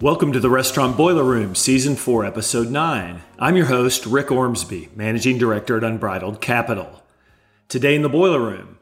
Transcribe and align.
Welcome 0.00 0.32
to 0.34 0.38
the 0.38 0.48
Restaurant 0.48 0.96
Boiler 0.96 1.24
Room, 1.24 1.56
Season 1.56 1.96
4, 1.96 2.24
Episode 2.24 2.70
9. 2.70 3.20
I'm 3.36 3.56
your 3.56 3.66
host, 3.66 4.06
Rick 4.06 4.30
Ormsby, 4.30 4.90
Managing 4.94 5.38
Director 5.38 5.76
at 5.76 5.82
Unbridled 5.82 6.40
Capital. 6.40 7.02
Today 7.66 7.96
in 7.96 8.02
the 8.02 8.08
Boiler 8.08 8.38
Room, 8.38 8.78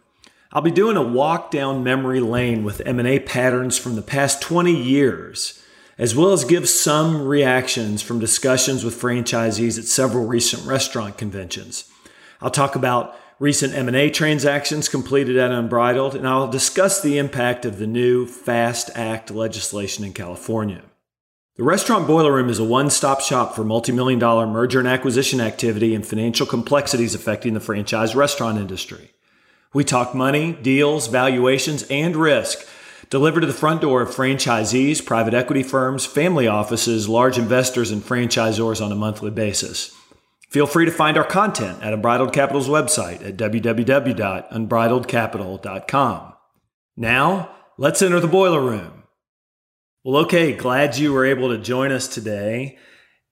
I'll 0.52 0.60
be 0.60 0.70
doing 0.70 0.98
a 0.98 1.02
walk 1.02 1.50
down 1.50 1.82
memory 1.82 2.20
lane 2.20 2.64
with 2.64 2.82
M&A 2.84 3.18
patterns 3.18 3.78
from 3.78 3.96
the 3.96 4.02
past 4.02 4.42
20 4.42 4.70
years, 4.70 5.62
as 5.96 6.14
well 6.14 6.32
as 6.32 6.44
give 6.44 6.68
some 6.68 7.26
reactions 7.26 8.02
from 8.02 8.18
discussions 8.18 8.84
with 8.84 9.00
franchisees 9.00 9.78
at 9.78 9.86
several 9.86 10.26
recent 10.26 10.66
restaurant 10.66 11.16
conventions. 11.16 11.90
I'll 12.42 12.50
talk 12.50 12.76
about 12.76 13.18
recent 13.38 13.72
M&A 13.72 14.10
transactions 14.10 14.90
completed 14.90 15.38
at 15.38 15.50
Unbridled, 15.50 16.14
and 16.14 16.28
I'll 16.28 16.50
discuss 16.50 17.00
the 17.00 17.16
impact 17.16 17.64
of 17.64 17.78
the 17.78 17.86
new 17.86 18.26
FAST 18.26 18.90
Act 18.94 19.30
legislation 19.30 20.04
in 20.04 20.12
California. 20.12 20.82
The 21.56 21.64
Restaurant 21.64 22.06
Boiler 22.06 22.34
Room 22.34 22.50
is 22.50 22.58
a 22.58 22.64
one 22.64 22.90
stop 22.90 23.22
shop 23.22 23.54
for 23.54 23.64
multi 23.64 23.90
million 23.90 24.18
dollar 24.18 24.46
merger 24.46 24.78
and 24.78 24.86
acquisition 24.86 25.40
activity 25.40 25.94
and 25.94 26.06
financial 26.06 26.44
complexities 26.44 27.14
affecting 27.14 27.54
the 27.54 27.60
franchise 27.60 28.14
restaurant 28.14 28.58
industry. 28.58 29.12
We 29.72 29.82
talk 29.82 30.14
money, 30.14 30.52
deals, 30.52 31.06
valuations, 31.06 31.84
and 31.84 32.14
risk 32.14 32.68
delivered 33.08 33.40
to 33.40 33.46
the 33.46 33.54
front 33.54 33.80
door 33.80 34.02
of 34.02 34.10
franchisees, 34.10 35.02
private 35.02 35.32
equity 35.32 35.62
firms, 35.62 36.04
family 36.04 36.46
offices, 36.46 37.08
large 37.08 37.38
investors, 37.38 37.90
and 37.90 38.02
franchisors 38.02 38.84
on 38.84 38.92
a 38.92 38.96
monthly 38.96 39.30
basis. 39.30 39.96
Feel 40.50 40.66
free 40.66 40.84
to 40.84 40.90
find 40.90 41.16
our 41.16 41.24
content 41.24 41.82
at 41.82 41.94
Unbridled 41.94 42.34
Capital's 42.34 42.68
website 42.68 43.26
at 43.26 43.38
www.unbridledcapital.com. 43.38 46.32
Now, 46.98 47.50
let's 47.78 48.02
enter 48.02 48.20
the 48.20 48.28
boiler 48.28 48.60
room. 48.60 48.95
Well, 50.06 50.22
okay, 50.22 50.52
glad 50.52 50.96
you 50.96 51.12
were 51.12 51.24
able 51.24 51.48
to 51.48 51.58
join 51.58 51.90
us 51.90 52.06
today. 52.06 52.78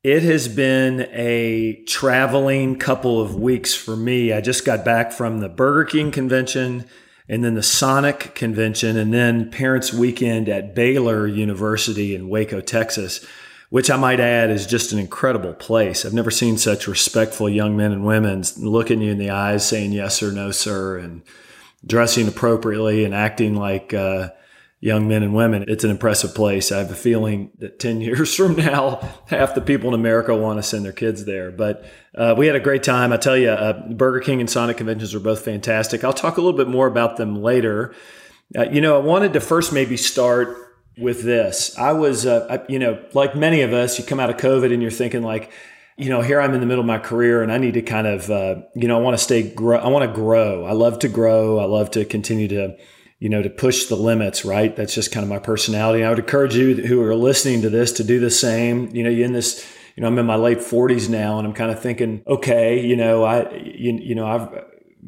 It 0.03 0.25
has 0.25 0.48
been 0.48 1.03
a 1.12 1.84
traveling 1.86 2.80
couple 2.80 3.22
of 3.22 3.36
weeks 3.36 3.72
for 3.72 3.94
me. 3.94 4.33
I 4.33 4.41
just 4.41 4.64
got 4.64 4.84
back 4.84 5.12
from 5.12 5.39
the 5.39 5.48
Burger 5.48 5.84
King 5.84 6.11
convention 6.11 6.86
and 7.28 7.45
then 7.45 7.55
the 7.55 7.62
Sonic 7.62 8.34
convention 8.34 8.97
and 8.97 9.14
then 9.14 9.52
Parents 9.52 9.92
Weekend 9.92 10.48
at 10.48 10.75
Baylor 10.75 11.28
University 11.28 12.12
in 12.12 12.28
Waco, 12.28 12.61
Texas, 12.61 13.25
which 13.70 13.89
I 13.89 13.97
might 13.97 14.19
add 14.19 14.50
is 14.50 14.67
just 14.67 14.91
an 14.91 14.98
incredible 14.98 15.55
place. 15.55 16.05
I've 16.05 16.12
never 16.12 16.33
seen 16.33 16.58
such 16.58 16.89
respectful 16.89 17.48
young 17.48 17.77
men 17.77 17.92
and 17.92 18.05
women 18.05 18.42
looking 18.58 19.00
you 19.00 19.12
in 19.12 19.19
the 19.19 19.30
eyes, 19.30 19.64
saying 19.64 19.92
yes 19.92 20.25
or 20.25 20.33
no, 20.33 20.50
sir, 20.50 20.98
and 20.98 21.22
dressing 21.86 22.27
appropriately 22.27 23.05
and 23.05 23.14
acting 23.14 23.55
like, 23.55 23.95
uh, 23.95 24.30
young 24.85 25.09
men 25.09 25.23
and 25.23 25.35
women. 25.35 25.65
It's 25.67 25.83
an 25.83 25.91
impressive 25.91 26.35
place. 26.35 26.71
I 26.71 26.77
have 26.77 26.91
a 26.91 26.95
feeling 26.95 27.51
that 27.59 27.79
10 27.79 28.01
years 28.03 28.35
from 28.35 28.55
now, 28.55 29.01
half 29.29 29.55
the 29.55 29.63
people 29.63 29.89
in 29.89 29.95
America 29.95 30.37
want 30.37 30.59
to 30.59 30.63
send 30.63 30.85
their 30.85 30.93
kids 30.93 31.25
there. 31.25 31.51
But 31.51 31.87
uh, 32.15 32.35
we 32.37 32.47
had 32.47 32.55
a 32.55 32.61
great 32.61 32.83
time. 32.83 33.11
I 33.11 33.17
tell 33.17 33.37
you, 33.37 33.49
uh, 33.49 33.89
Burger 33.95 34.21
King 34.21 34.41
and 34.41 34.51
Sonic 34.51 34.77
conventions 34.77 35.15
are 35.15 35.21
both 35.21 35.43
fantastic. 35.43 36.05
I'll 36.05 36.13
talk 36.13 36.37
a 36.37 36.43
little 36.43 36.57
bit 36.57 36.69
more 36.69 36.87
about 36.87 37.17
them 37.17 37.43
later. 37.43 37.95
Uh, 38.55 38.67
you 38.71 38.83
know, 38.83 38.97
I 38.97 38.99
wanted 39.01 39.33
to 39.33 39.41
first 39.41 39.73
maybe 39.73 39.97
start 39.97 40.55
with 40.98 41.23
this. 41.23 41.77
I 41.79 41.93
was, 41.93 42.27
uh, 42.27 42.47
I, 42.51 42.71
you 42.71 42.79
know, 42.79 43.03
like 43.15 43.35
many 43.35 43.63
of 43.63 43.73
us, 43.73 43.98
you 43.98 44.05
come 44.05 44.21
out 44.21 44.29
of 44.29 44.37
COVID 44.37 44.71
and 44.71 44.83
you're 44.83 44.91
thinking 44.91 45.23
like, 45.23 45.51
you 45.97 46.11
know, 46.11 46.21
here 46.21 46.43
I'm 46.43 46.53
in 46.53 46.61
the 46.61 46.67
middle 46.67 46.83
of 46.83 46.87
my 46.87 46.98
career 46.98 47.43
and 47.43 47.51
I 47.51 47.57
need 47.57 47.75
to 47.75 47.83
kind 47.83 48.07
of, 48.07 48.31
uh, 48.31 48.57
you 48.75 48.87
know, 48.87 48.98
I 48.98 49.01
want 49.01 49.17
to 49.17 49.23
stay, 49.23 49.48
grow. 49.48 49.79
I 49.79 49.89
want 49.89 50.07
to 50.11 50.15
grow. 50.15 50.67
I 50.67 50.73
love 50.73 50.98
to 50.98 51.09
grow. 51.09 51.59
I 51.59 51.65
love 51.65 51.91
to 51.93 52.05
continue 52.05 52.48
to, 52.48 52.77
you 53.25 53.30
know, 53.30 53.41
to 53.41 53.48
push 53.48 53.86
the 53.86 53.97
limits, 53.97 54.44
right? 54.44 54.77
That's 54.77 54.94
just 54.94 55.11
kind 55.11 55.25
of 55.25 55.30
my 55.30 55.39
personality. 55.39 56.00
And 56.00 56.08
I 56.08 56.11
would 56.11 56.19
encourage 56.19 56.55
you 56.55 56.75
who 56.75 57.00
are 57.00 57.14
listening 57.14 57.62
to 57.62 57.70
this 57.70 57.91
to 57.92 58.05
do 58.05 58.20
the 58.20 58.30
same. 58.30 58.94
You 58.94 59.03
know, 59.03 59.08
you're 59.08 59.25
in 59.25 59.33
this, 59.33 59.67
you 59.97 60.03
know, 60.03 60.08
I'm 60.08 60.18
in 60.18 60.27
my 60.27 60.36
late 60.36 60.58
40s 60.58 61.08
now 61.08 61.39
and 61.39 61.48
I'm 61.48 61.55
kind 61.55 61.70
of 61.70 61.80
thinking, 61.80 62.23
okay, 62.27 62.84
you 62.84 62.96
know, 62.96 63.24
I, 63.24 63.51
you, 63.55 63.95
you 63.95 64.14
know, 64.14 64.27
I've 64.27 64.51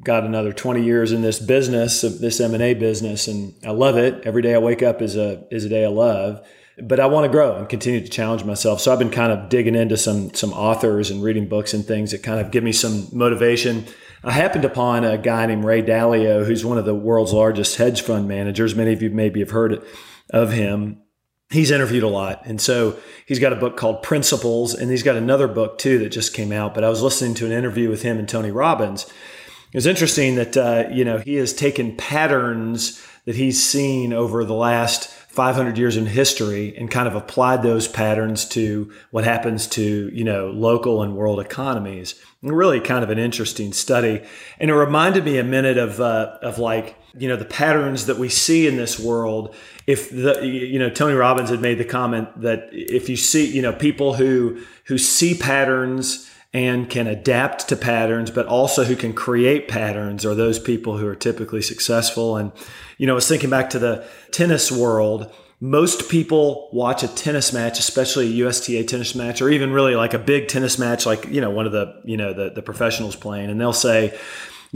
got 0.02 0.24
another 0.24 0.54
20 0.54 0.82
years 0.82 1.12
in 1.12 1.20
this 1.20 1.38
business 1.38 2.04
of 2.04 2.20
this 2.20 2.40
M&A 2.40 2.72
business 2.72 3.28
and 3.28 3.52
I 3.66 3.72
love 3.72 3.98
it. 3.98 4.22
Every 4.24 4.40
day 4.40 4.54
I 4.54 4.58
wake 4.60 4.82
up 4.82 5.02
is 5.02 5.14
a, 5.14 5.44
is 5.50 5.66
a 5.66 5.68
day 5.68 5.84
I 5.84 5.88
love 5.88 6.42
but 6.82 7.00
I 7.00 7.06
want 7.06 7.24
to 7.24 7.30
grow 7.30 7.56
and 7.56 7.68
continue 7.68 8.00
to 8.02 8.08
challenge 8.08 8.44
myself. 8.44 8.80
So 8.80 8.92
I've 8.92 8.98
been 8.98 9.10
kind 9.10 9.32
of 9.32 9.48
digging 9.48 9.74
into 9.74 9.96
some 9.96 10.34
some 10.34 10.52
authors 10.52 11.10
and 11.10 11.22
reading 11.22 11.48
books 11.48 11.72
and 11.72 11.84
things 11.84 12.10
that 12.10 12.22
kind 12.22 12.38
of 12.38 12.50
give 12.50 12.62
me 12.62 12.72
some 12.72 13.08
motivation. 13.12 13.86
I 14.26 14.32
happened 14.32 14.64
upon 14.64 15.04
a 15.04 15.16
guy 15.16 15.46
named 15.46 15.64
Ray 15.64 15.82
Dalio, 15.82 16.44
who's 16.44 16.64
one 16.64 16.78
of 16.78 16.84
the 16.84 16.96
world's 16.96 17.32
largest 17.32 17.76
hedge 17.76 18.02
fund 18.02 18.26
managers. 18.26 18.74
Many 18.74 18.92
of 18.92 19.00
you 19.00 19.08
maybe 19.08 19.38
have 19.38 19.50
heard 19.50 19.86
of 20.30 20.50
him. 20.50 21.00
He's 21.48 21.70
interviewed 21.70 22.02
a 22.02 22.08
lot. 22.08 22.42
And 22.44 22.60
so 22.60 22.98
he's 23.24 23.38
got 23.38 23.52
a 23.52 23.56
book 23.56 23.76
called 23.76 24.02
Principles, 24.02 24.74
and 24.74 24.90
he's 24.90 25.04
got 25.04 25.14
another 25.14 25.46
book 25.46 25.78
too 25.78 26.00
that 26.00 26.08
just 26.08 26.34
came 26.34 26.50
out. 26.50 26.74
But 26.74 26.82
I 26.82 26.88
was 26.88 27.02
listening 27.02 27.34
to 27.34 27.46
an 27.46 27.52
interview 27.52 27.88
with 27.88 28.02
him 28.02 28.18
and 28.18 28.28
Tony 28.28 28.50
Robbins. 28.50 29.04
It 29.04 29.76
was 29.76 29.86
interesting 29.86 30.34
that, 30.34 30.56
uh, 30.56 30.88
you 30.90 31.04
know, 31.04 31.18
he 31.18 31.36
has 31.36 31.52
taken 31.52 31.96
patterns 31.96 33.00
that 33.26 33.36
he's 33.36 33.64
seen 33.64 34.12
over 34.12 34.44
the 34.44 34.54
last 34.54 35.08
500 35.36 35.76
years 35.76 35.98
in 35.98 36.06
history 36.06 36.74
and 36.78 36.90
kind 36.90 37.06
of 37.06 37.14
applied 37.14 37.62
those 37.62 37.86
patterns 37.86 38.46
to 38.46 38.90
what 39.10 39.24
happens 39.24 39.66
to 39.68 40.10
you 40.12 40.24
know 40.24 40.48
local 40.48 41.02
and 41.02 41.14
world 41.14 41.38
economies. 41.38 42.14
Really 42.42 42.80
kind 42.80 43.04
of 43.04 43.10
an 43.10 43.18
interesting 43.18 43.74
study. 43.74 44.22
And 44.58 44.70
it 44.70 44.74
reminded 44.74 45.24
me 45.26 45.38
a 45.38 45.44
minute 45.44 45.76
of 45.76 46.00
uh, 46.00 46.38
of 46.40 46.58
like 46.58 46.96
you 47.14 47.28
know 47.28 47.36
the 47.36 47.44
patterns 47.44 48.06
that 48.06 48.16
we 48.16 48.30
see 48.30 48.66
in 48.66 48.76
this 48.76 48.98
world. 48.98 49.54
If 49.86 50.08
the 50.10 50.40
you 50.42 50.78
know 50.78 50.88
Tony 50.88 51.14
Robbins 51.14 51.50
had 51.50 51.60
made 51.60 51.76
the 51.76 51.84
comment 51.84 52.40
that 52.40 52.70
if 52.72 53.10
you 53.10 53.16
see 53.16 53.46
you 53.46 53.60
know 53.60 53.74
people 53.74 54.14
who 54.14 54.62
who 54.84 54.96
see 54.96 55.34
patterns 55.34 56.30
and 56.52 56.88
can 56.88 57.06
adapt 57.06 57.68
to 57.68 57.76
patterns, 57.76 58.30
but 58.30 58.46
also 58.46 58.84
who 58.84 58.96
can 58.96 59.12
create 59.12 59.68
patterns 59.68 60.24
are 60.24 60.34
those 60.34 60.58
people 60.58 60.98
who 60.98 61.06
are 61.06 61.14
typically 61.14 61.62
successful. 61.62 62.36
And, 62.36 62.52
you 62.98 63.06
know, 63.06 63.12
I 63.12 63.16
was 63.16 63.28
thinking 63.28 63.50
back 63.50 63.70
to 63.70 63.78
the 63.78 64.06
tennis 64.30 64.72
world. 64.72 65.32
Most 65.60 66.08
people 66.08 66.68
watch 66.72 67.02
a 67.02 67.08
tennis 67.08 67.52
match, 67.52 67.78
especially 67.78 68.26
a 68.26 68.46
USTA 68.46 68.84
tennis 68.84 69.14
match, 69.14 69.40
or 69.42 69.48
even 69.48 69.72
really 69.72 69.96
like 69.96 70.14
a 70.14 70.18
big 70.18 70.48
tennis 70.48 70.78
match, 70.78 71.06
like, 71.06 71.26
you 71.26 71.40
know, 71.40 71.50
one 71.50 71.66
of 71.66 71.72
the, 71.72 72.00
you 72.04 72.16
know, 72.16 72.32
the, 72.32 72.50
the 72.50 72.62
professionals 72.62 73.16
playing, 73.16 73.50
and 73.50 73.60
they'll 73.60 73.72
say, 73.72 74.18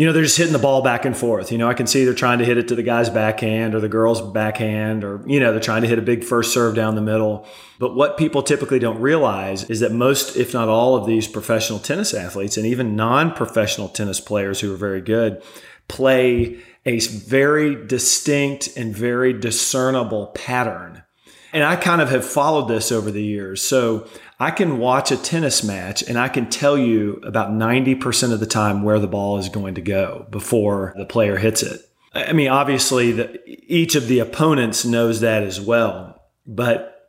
you 0.00 0.06
know, 0.06 0.14
they're 0.14 0.22
just 0.22 0.38
hitting 0.38 0.54
the 0.54 0.58
ball 0.58 0.80
back 0.80 1.04
and 1.04 1.14
forth. 1.14 1.52
You 1.52 1.58
know, 1.58 1.68
I 1.68 1.74
can 1.74 1.86
see 1.86 2.06
they're 2.06 2.14
trying 2.14 2.38
to 2.38 2.44
hit 2.46 2.56
it 2.56 2.68
to 2.68 2.74
the 2.74 2.82
guy's 2.82 3.10
backhand 3.10 3.74
or 3.74 3.80
the 3.80 3.88
girl's 3.88 4.22
backhand, 4.22 5.04
or, 5.04 5.22
you 5.26 5.38
know, 5.38 5.50
they're 5.52 5.60
trying 5.60 5.82
to 5.82 5.88
hit 5.88 5.98
a 5.98 6.02
big 6.02 6.24
first 6.24 6.54
serve 6.54 6.74
down 6.74 6.94
the 6.94 7.02
middle. 7.02 7.46
But 7.78 7.94
what 7.94 8.16
people 8.16 8.42
typically 8.42 8.78
don't 8.78 8.98
realize 8.98 9.68
is 9.68 9.80
that 9.80 9.92
most, 9.92 10.38
if 10.38 10.54
not 10.54 10.68
all, 10.70 10.96
of 10.96 11.06
these 11.06 11.28
professional 11.28 11.78
tennis 11.78 12.14
athletes 12.14 12.56
and 12.56 12.64
even 12.64 12.96
non 12.96 13.32
professional 13.32 13.90
tennis 13.90 14.20
players 14.20 14.60
who 14.60 14.72
are 14.72 14.78
very 14.78 15.02
good 15.02 15.42
play 15.86 16.56
a 16.86 16.98
very 17.00 17.86
distinct 17.86 18.74
and 18.78 18.96
very 18.96 19.34
discernible 19.34 20.28
pattern. 20.28 21.02
And 21.52 21.64
I 21.64 21.76
kind 21.76 22.00
of 22.00 22.10
have 22.10 22.24
followed 22.24 22.68
this 22.68 22.92
over 22.92 23.10
the 23.10 23.22
years. 23.22 23.62
So 23.62 24.06
I 24.38 24.50
can 24.50 24.78
watch 24.78 25.10
a 25.10 25.16
tennis 25.16 25.64
match 25.64 26.02
and 26.02 26.18
I 26.18 26.28
can 26.28 26.48
tell 26.48 26.78
you 26.78 27.20
about 27.24 27.50
90% 27.50 28.32
of 28.32 28.40
the 28.40 28.46
time 28.46 28.82
where 28.82 28.98
the 28.98 29.08
ball 29.08 29.38
is 29.38 29.48
going 29.48 29.74
to 29.74 29.82
go 29.82 30.26
before 30.30 30.94
the 30.96 31.04
player 31.04 31.36
hits 31.36 31.62
it. 31.62 31.80
I 32.12 32.32
mean, 32.32 32.48
obviously, 32.48 33.12
the, 33.12 33.40
each 33.46 33.94
of 33.94 34.08
the 34.08 34.18
opponents 34.18 34.84
knows 34.84 35.20
that 35.20 35.44
as 35.44 35.60
well, 35.60 36.20
but 36.44 37.08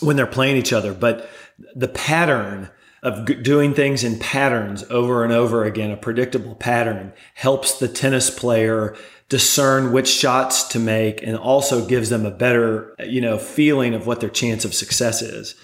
when 0.00 0.16
they're 0.16 0.26
playing 0.26 0.56
each 0.56 0.72
other, 0.72 0.92
but 0.92 1.28
the 1.74 1.88
pattern 1.88 2.70
of 3.02 3.26
g- 3.26 3.34
doing 3.34 3.74
things 3.74 4.04
in 4.04 4.18
patterns 4.18 4.84
over 4.90 5.24
and 5.24 5.32
over 5.32 5.64
again, 5.64 5.90
a 5.90 5.96
predictable 5.96 6.54
pattern 6.54 7.12
helps 7.34 7.78
the 7.78 7.88
tennis 7.88 8.30
player 8.30 8.96
discern 9.34 9.90
which 9.90 10.06
shots 10.06 10.62
to 10.62 10.78
make 10.78 11.20
and 11.20 11.36
also 11.36 11.84
gives 11.84 12.08
them 12.08 12.24
a 12.24 12.30
better, 12.30 12.94
you 13.04 13.20
know, 13.20 13.36
feeling 13.36 13.92
of 13.92 14.06
what 14.06 14.20
their 14.20 14.30
chance 14.30 14.64
of 14.64 14.72
success 14.72 15.22
is. 15.22 15.56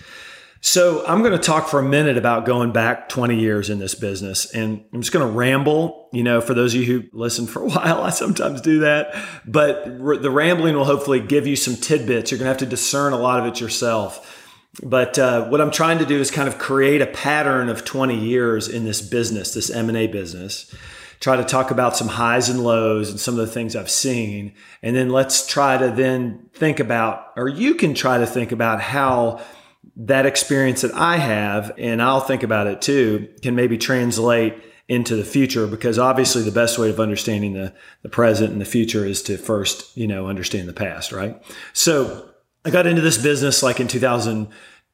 So 0.60 1.06
I'm 1.06 1.20
going 1.20 1.30
to 1.30 1.38
talk 1.38 1.68
for 1.68 1.78
a 1.78 1.82
minute 1.84 2.18
about 2.18 2.46
going 2.46 2.72
back 2.72 3.08
20 3.08 3.38
years 3.38 3.70
in 3.70 3.78
this 3.78 3.94
business. 3.94 4.52
And 4.52 4.84
I'm 4.92 5.02
just 5.02 5.12
going 5.12 5.24
to 5.24 5.32
ramble. 5.32 6.08
You 6.12 6.24
know, 6.24 6.40
for 6.40 6.52
those 6.52 6.74
of 6.74 6.80
you 6.80 6.86
who 6.86 7.08
listen 7.12 7.46
for 7.46 7.62
a 7.62 7.68
while, 7.68 8.02
I 8.02 8.10
sometimes 8.10 8.60
do 8.60 8.80
that. 8.80 9.14
But 9.46 9.84
the 9.84 10.32
rambling 10.32 10.74
will 10.74 10.84
hopefully 10.84 11.20
give 11.20 11.46
you 11.46 11.54
some 11.54 11.76
tidbits. 11.76 12.32
You're 12.32 12.38
going 12.38 12.46
to 12.46 12.50
have 12.50 12.58
to 12.58 12.66
discern 12.66 13.12
a 13.12 13.18
lot 13.18 13.38
of 13.38 13.46
it 13.46 13.60
yourself. 13.60 14.36
But 14.82 15.16
uh, 15.16 15.48
what 15.48 15.60
I'm 15.60 15.70
trying 15.70 15.98
to 15.98 16.06
do 16.06 16.18
is 16.18 16.32
kind 16.32 16.48
of 16.48 16.58
create 16.58 17.02
a 17.02 17.06
pattern 17.06 17.68
of 17.68 17.84
20 17.84 18.18
years 18.18 18.66
in 18.66 18.84
this 18.84 19.00
business, 19.00 19.54
this 19.54 19.70
M&A 19.70 20.08
business. 20.08 20.74
Try 21.20 21.36
to 21.36 21.44
talk 21.44 21.70
about 21.70 21.96
some 21.96 22.08
highs 22.08 22.48
and 22.48 22.64
lows 22.64 23.10
and 23.10 23.20
some 23.20 23.38
of 23.38 23.46
the 23.46 23.52
things 23.52 23.76
I've 23.76 23.90
seen. 23.90 24.54
And 24.82 24.96
then 24.96 25.10
let's 25.10 25.46
try 25.46 25.76
to 25.76 25.90
then 25.90 26.48
think 26.54 26.80
about, 26.80 27.32
or 27.36 27.46
you 27.48 27.74
can 27.74 27.94
try 27.94 28.18
to 28.18 28.26
think 28.26 28.52
about 28.52 28.80
how– 28.80 29.40
that 29.96 30.26
experience 30.26 30.82
that 30.82 30.94
I 30.94 31.16
have, 31.16 31.72
and 31.78 32.02
I'll 32.02 32.20
think 32.20 32.42
about 32.42 32.66
it 32.66 32.80
too, 32.80 33.28
can 33.42 33.54
maybe 33.54 33.76
translate 33.76 34.54
into 34.88 35.14
the 35.14 35.24
future 35.24 35.66
because 35.66 35.98
obviously 35.98 36.42
the 36.42 36.50
best 36.50 36.78
way 36.78 36.90
of 36.90 36.98
understanding 36.98 37.52
the, 37.52 37.72
the 38.02 38.08
present 38.08 38.50
and 38.50 38.60
the 38.60 38.66
future 38.66 39.06
is 39.06 39.22
to 39.22 39.36
first, 39.36 39.96
you 39.96 40.06
know, 40.06 40.26
understand 40.26 40.68
the 40.68 40.72
past, 40.72 41.12
right? 41.12 41.40
So 41.72 42.30
I 42.64 42.70
got 42.70 42.86
into 42.86 43.02
this 43.02 43.18
business 43.18 43.62
like 43.62 43.78
in 43.78 43.88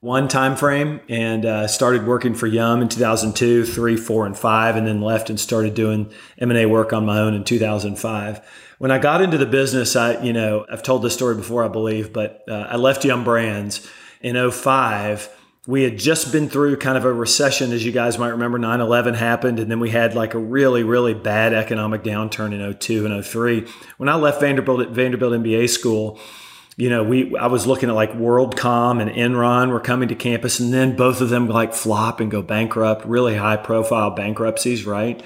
2001 0.06 0.29
timeframe 0.29 1.00
and 1.08 1.44
uh, 1.44 1.67
started 1.67 2.06
working 2.06 2.32
for 2.32 2.47
Yum 2.47 2.81
in 2.81 2.88
2002, 2.88 3.64
three, 3.64 3.97
four, 3.97 4.25
and 4.25 4.38
five, 4.38 4.76
and 4.76 4.87
then 4.87 5.00
left 5.00 5.31
and 5.31 5.41
started 5.41 5.75
doing 5.75 6.12
M&A 6.38 6.64
work 6.67 6.93
on 6.93 7.05
my 7.05 7.19
own 7.19 7.35
in 7.35 7.43
2005. 7.43 8.41
When 8.79 8.93
I 8.93 8.99
got 8.99 9.20
into 9.20 9.37
the 9.37 9.47
business, 9.47 9.97
I, 9.97 10.23
you 10.23 10.32
know, 10.32 10.64
I've 10.70 10.85
told 10.85 11.03
this 11.03 11.14
story 11.14 11.35
before, 11.35 11.64
I 11.64 11.69
believe, 11.69 12.12
but 12.12 12.44
uh, 12.49 12.69
I 12.70 12.76
left 12.76 13.05
Yum 13.05 13.25
Brands 13.25 13.88
in 14.20 14.50
05 14.50 15.29
we 15.69 15.82
had 15.82 15.99
just 15.99 16.31
been 16.31 16.49
through 16.49 16.76
kind 16.76 16.97
of 16.97 17.05
a 17.05 17.12
recession, 17.12 17.73
as 17.73 17.85
you 17.85 17.91
guys 17.91 18.20
might 18.20 18.29
remember. 18.29 18.56
9 18.56 18.81
11 18.81 19.14
happened, 19.14 19.58
and 19.58 19.69
then 19.69 19.81
we 19.81 19.91
had 19.91 20.14
like 20.14 20.35
a 20.35 20.38
really, 20.38 20.85
really 20.85 21.12
bad 21.12 21.53
economic 21.53 22.05
downturn 22.05 22.55
in 22.55 22.73
02 22.73 23.05
and 23.05 23.25
03. 23.25 23.67
When 23.97 24.08
I 24.08 24.14
left 24.14 24.41
Vanderbilt, 24.41 24.82
at 24.82 24.91
Vanderbilt 24.91 25.32
MBA 25.32 25.69
school, 25.69 26.20
you 26.76 26.90
know, 26.90 27.02
we 27.02 27.34
I 27.37 27.46
was 27.46 27.67
looking 27.67 27.88
at 27.88 27.94
like 27.94 28.12
WorldCom 28.12 29.00
and 29.00 29.11
Enron 29.11 29.70
were 29.70 29.81
coming 29.81 30.08
to 30.08 30.14
campus, 30.14 30.61
and 30.61 30.73
then 30.73 30.94
both 30.94 31.20
of 31.20 31.31
them 31.31 31.49
like 31.49 31.73
flop 31.73 32.20
and 32.20 32.31
go 32.31 32.43
bankrupt, 32.43 33.06
really 33.06 33.37
high 33.37 33.56
profile 33.56 34.11
bankruptcies, 34.11 34.84
right? 34.84 35.23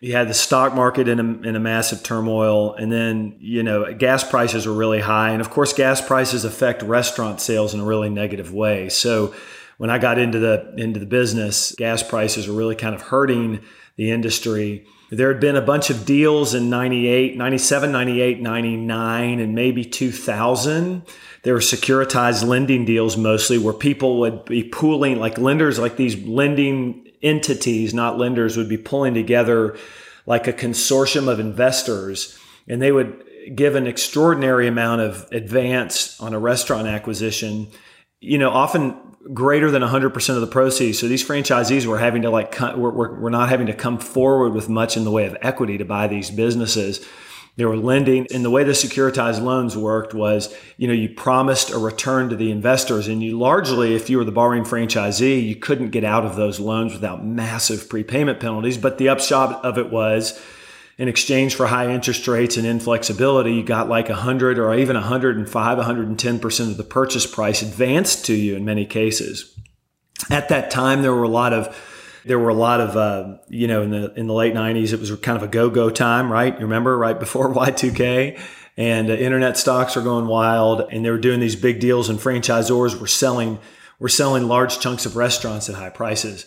You 0.00 0.12
had 0.12 0.28
the 0.28 0.34
stock 0.34 0.74
market 0.74 1.08
in 1.08 1.18
a, 1.18 1.48
in 1.48 1.56
a 1.56 1.60
massive 1.60 2.02
turmoil, 2.02 2.74
and 2.74 2.90
then 2.90 3.36
you 3.38 3.62
know 3.62 3.92
gas 3.92 4.24
prices 4.24 4.66
were 4.66 4.72
really 4.72 5.00
high, 5.00 5.30
and 5.30 5.42
of 5.42 5.50
course 5.50 5.74
gas 5.74 6.00
prices 6.00 6.46
affect 6.46 6.82
restaurant 6.82 7.42
sales 7.42 7.74
in 7.74 7.80
a 7.80 7.84
really 7.84 8.08
negative 8.08 8.54
way. 8.54 8.88
So 8.88 9.34
when 9.76 9.90
I 9.90 9.98
got 9.98 10.18
into 10.18 10.38
the 10.38 10.72
into 10.78 11.00
the 11.00 11.06
business, 11.06 11.74
gas 11.76 12.02
prices 12.02 12.48
were 12.48 12.54
really 12.54 12.76
kind 12.76 12.94
of 12.94 13.02
hurting 13.02 13.60
the 13.96 14.10
industry. 14.10 14.86
There 15.10 15.32
had 15.32 15.40
been 15.40 15.56
a 15.56 15.62
bunch 15.62 15.88
of 15.90 16.04
deals 16.04 16.54
in 16.54 16.68
98, 16.68 17.36
97, 17.36 17.92
98, 17.92 18.40
99, 18.42 19.40
and 19.40 19.54
maybe 19.54 19.84
2000. 19.84 21.02
There 21.44 21.54
were 21.54 21.60
securitized 21.60 22.46
lending 22.46 22.84
deals 22.84 23.16
mostly 23.16 23.56
where 23.56 23.72
people 23.72 24.20
would 24.20 24.44
be 24.44 24.64
pooling, 24.64 25.18
like 25.18 25.38
lenders, 25.38 25.78
like 25.78 25.96
these 25.96 26.16
lending 26.26 27.10
entities, 27.22 27.94
not 27.94 28.18
lenders, 28.18 28.56
would 28.56 28.68
be 28.68 28.76
pulling 28.76 29.14
together 29.14 29.78
like 30.26 30.46
a 30.46 30.52
consortium 30.52 31.26
of 31.26 31.40
investors 31.40 32.38
and 32.68 32.82
they 32.82 32.92
would 32.92 33.24
give 33.54 33.74
an 33.74 33.86
extraordinary 33.86 34.68
amount 34.68 35.00
of 35.00 35.26
advance 35.32 36.20
on 36.20 36.34
a 36.34 36.38
restaurant 36.38 36.86
acquisition. 36.86 37.68
You 38.20 38.38
know, 38.38 38.50
often 38.50 38.94
greater 39.32 39.70
than 39.70 39.82
100% 39.82 40.34
of 40.34 40.40
the 40.40 40.46
proceeds. 40.46 40.98
So 40.98 41.08
these 41.08 41.26
franchisees 41.26 41.86
were 41.86 41.98
having 41.98 42.22
to 42.22 42.30
like, 42.30 42.58
we're, 42.60 43.18
we're 43.18 43.30
not 43.30 43.48
having 43.48 43.66
to 43.66 43.74
come 43.74 43.98
forward 43.98 44.52
with 44.52 44.68
much 44.68 44.96
in 44.96 45.04
the 45.04 45.10
way 45.10 45.26
of 45.26 45.36
equity 45.42 45.78
to 45.78 45.84
buy 45.84 46.06
these 46.06 46.30
businesses. 46.30 47.06
They 47.56 47.64
were 47.64 47.76
lending 47.76 48.28
and 48.32 48.44
the 48.44 48.50
way 48.50 48.62
the 48.62 48.72
securitized 48.72 49.42
loans 49.42 49.76
worked 49.76 50.14
was, 50.14 50.54
you 50.76 50.86
know, 50.86 50.94
you 50.94 51.08
promised 51.08 51.70
a 51.70 51.78
return 51.78 52.28
to 52.28 52.36
the 52.36 52.52
investors 52.52 53.08
and 53.08 53.20
you 53.22 53.36
largely, 53.36 53.96
if 53.96 54.08
you 54.08 54.18
were 54.18 54.24
the 54.24 54.30
borrowing 54.30 54.62
franchisee, 54.62 55.44
you 55.44 55.56
couldn't 55.56 55.90
get 55.90 56.04
out 56.04 56.24
of 56.24 56.36
those 56.36 56.60
loans 56.60 56.92
without 56.92 57.26
massive 57.26 57.88
prepayment 57.88 58.38
penalties. 58.38 58.78
But 58.78 58.98
the 58.98 59.08
upshot 59.08 59.64
of 59.64 59.76
it 59.76 59.90
was, 59.90 60.40
in 60.98 61.06
exchange 61.06 61.54
for 61.54 61.66
high 61.66 61.88
interest 61.92 62.26
rates 62.26 62.56
and 62.56 62.66
inflexibility, 62.66 63.54
you 63.54 63.62
got 63.62 63.88
like 63.88 64.08
100 64.08 64.58
or 64.58 64.74
even 64.74 64.96
105, 64.96 65.78
110% 65.78 66.60
of 66.70 66.76
the 66.76 66.84
purchase 66.84 67.24
price 67.24 67.62
advanced 67.62 68.26
to 68.26 68.34
you 68.34 68.56
in 68.56 68.64
many 68.64 68.84
cases. 68.84 69.56
At 70.28 70.48
that 70.48 70.72
time, 70.72 71.02
there 71.02 71.14
were 71.14 71.22
a 71.22 71.28
lot 71.28 71.52
of 71.52 71.76
there 72.24 72.38
were 72.38 72.48
a 72.48 72.54
lot 72.54 72.80
of 72.80 72.96
uh, 72.96 73.38
you 73.48 73.68
know 73.68 73.82
in 73.82 73.90
the 73.90 74.12
in 74.14 74.26
the 74.26 74.34
late 74.34 74.52
90s 74.52 74.92
it 74.92 74.98
was 74.98 75.14
kind 75.20 75.36
of 75.36 75.44
a 75.44 75.48
go-go 75.48 75.88
time 75.88 76.30
right? 76.30 76.52
You 76.52 76.66
remember 76.66 76.98
right 76.98 77.18
before 77.18 77.54
y2k 77.54 78.38
and 78.76 79.08
uh, 79.08 79.14
internet 79.14 79.56
stocks 79.56 79.94
were 79.94 80.02
going 80.02 80.26
wild 80.26 80.92
and 80.92 81.04
they 81.04 81.10
were 81.10 81.18
doing 81.18 81.38
these 81.38 81.56
big 81.56 81.78
deals 81.78 82.08
and 82.08 82.18
franchisors 82.18 83.00
were 83.00 83.06
selling 83.06 83.60
were 84.00 84.08
selling 84.08 84.48
large 84.48 84.80
chunks 84.80 85.06
of 85.06 85.16
restaurants 85.16 85.68
at 85.68 85.76
high 85.76 85.90
prices. 85.90 86.44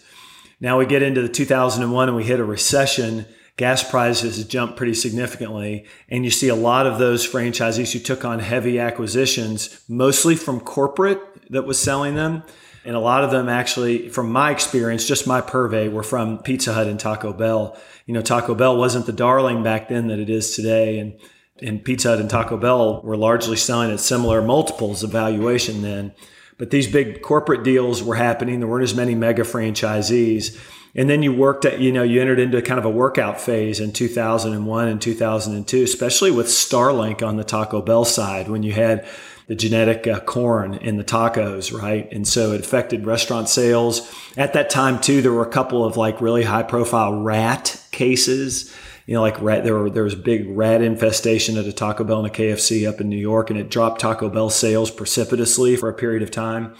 Now 0.59 0.77
we 0.77 0.85
get 0.85 1.01
into 1.01 1.21
the 1.21 1.29
2001 1.29 2.09
and 2.09 2.17
we 2.17 2.25
hit 2.25 2.39
a 2.39 2.45
recession 2.45 3.25
gas 3.57 3.87
prices 3.87 4.43
jumped 4.45 4.77
pretty 4.77 4.93
significantly. 4.93 5.85
And 6.09 6.23
you 6.25 6.31
see 6.31 6.47
a 6.47 6.55
lot 6.55 6.87
of 6.87 6.99
those 6.99 7.27
franchisees 7.27 7.93
who 7.93 7.99
took 7.99 8.25
on 8.25 8.39
heavy 8.39 8.79
acquisitions, 8.79 9.83
mostly 9.87 10.35
from 10.35 10.59
corporate 10.59 11.21
that 11.51 11.65
was 11.65 11.79
selling 11.79 12.15
them. 12.15 12.43
And 12.83 12.95
a 12.95 12.99
lot 12.99 13.23
of 13.23 13.29
them 13.29 13.47
actually, 13.47 14.09
from 14.09 14.31
my 14.31 14.49
experience, 14.51 15.07
just 15.07 15.27
my 15.27 15.41
purvey, 15.41 15.87
were 15.87 16.03
from 16.03 16.39
Pizza 16.39 16.73
Hut 16.73 16.87
and 16.87 16.99
Taco 16.99 17.31
Bell. 17.31 17.77
You 18.07 18.13
know, 18.15 18.21
Taco 18.21 18.55
Bell 18.55 18.75
wasn't 18.75 19.05
the 19.05 19.13
darling 19.13 19.61
back 19.61 19.87
then 19.87 20.07
that 20.07 20.17
it 20.17 20.29
is 20.29 20.55
today. 20.55 20.97
And, 20.97 21.19
and 21.61 21.83
Pizza 21.83 22.09
Hut 22.09 22.19
and 22.19 22.29
Taco 22.29 22.57
Bell 22.57 23.01
were 23.03 23.17
largely 23.17 23.57
selling 23.57 23.91
at 23.91 23.99
similar 23.99 24.41
multiples 24.41 25.03
of 25.03 25.11
valuation 25.11 25.83
then. 25.83 26.13
But 26.57 26.71
these 26.71 26.87
big 26.87 27.21
corporate 27.21 27.63
deals 27.63 28.01
were 28.03 28.15
happening. 28.15 28.59
There 28.59 28.67
weren't 28.67 28.83
as 28.83 28.95
many 28.95 29.13
mega 29.13 29.43
franchisees. 29.43 30.59
And 30.93 31.09
then 31.09 31.23
you 31.23 31.33
worked 31.33 31.63
at, 31.63 31.79
you 31.79 31.91
know, 31.91 32.03
you 32.03 32.19
entered 32.19 32.39
into 32.39 32.61
kind 32.61 32.79
of 32.79 32.85
a 32.85 32.89
workout 32.89 33.39
phase 33.39 33.79
in 33.79 33.93
2001 33.93 34.87
and 34.87 35.01
2002, 35.01 35.83
especially 35.83 36.31
with 36.31 36.47
Starlink 36.47 37.25
on 37.25 37.37
the 37.37 37.45
Taco 37.45 37.81
Bell 37.81 38.03
side 38.03 38.49
when 38.49 38.61
you 38.63 38.73
had 38.73 39.07
the 39.47 39.55
genetic 39.55 40.07
uh, 40.07 40.19
corn 40.21 40.75
in 40.75 40.97
the 40.97 41.03
tacos, 41.03 41.77
right? 41.77 42.11
And 42.11 42.27
so 42.27 42.53
it 42.53 42.61
affected 42.61 43.05
restaurant 43.05 43.49
sales. 43.49 44.09
At 44.37 44.53
that 44.53 44.69
time, 44.69 44.99
too, 45.01 45.21
there 45.21 45.33
were 45.33 45.45
a 45.45 45.49
couple 45.49 45.83
of 45.83 45.97
like 45.97 46.21
really 46.21 46.43
high 46.43 46.63
profile 46.63 47.21
rat 47.21 47.83
cases. 47.91 48.73
You 49.07 49.15
know, 49.15 49.21
like 49.21 49.41
rat, 49.41 49.63
there 49.63 49.75
were 49.75 49.89
there 49.89 50.03
was 50.03 50.15
big 50.15 50.47
rat 50.49 50.81
infestation 50.81 51.57
at 51.57 51.65
a 51.65 51.73
Taco 51.73 52.03
Bell 52.03 52.19
and 52.19 52.27
a 52.27 52.29
KFC 52.29 52.87
up 52.87 53.01
in 53.01 53.09
New 53.09 53.17
York, 53.17 53.49
and 53.49 53.59
it 53.59 53.69
dropped 53.69 53.99
Taco 53.99 54.29
Bell 54.29 54.49
sales 54.49 54.89
precipitously 54.89 55.75
for 55.75 55.89
a 55.89 55.93
period 55.93 56.23
of 56.23 56.31
time. 56.31 56.73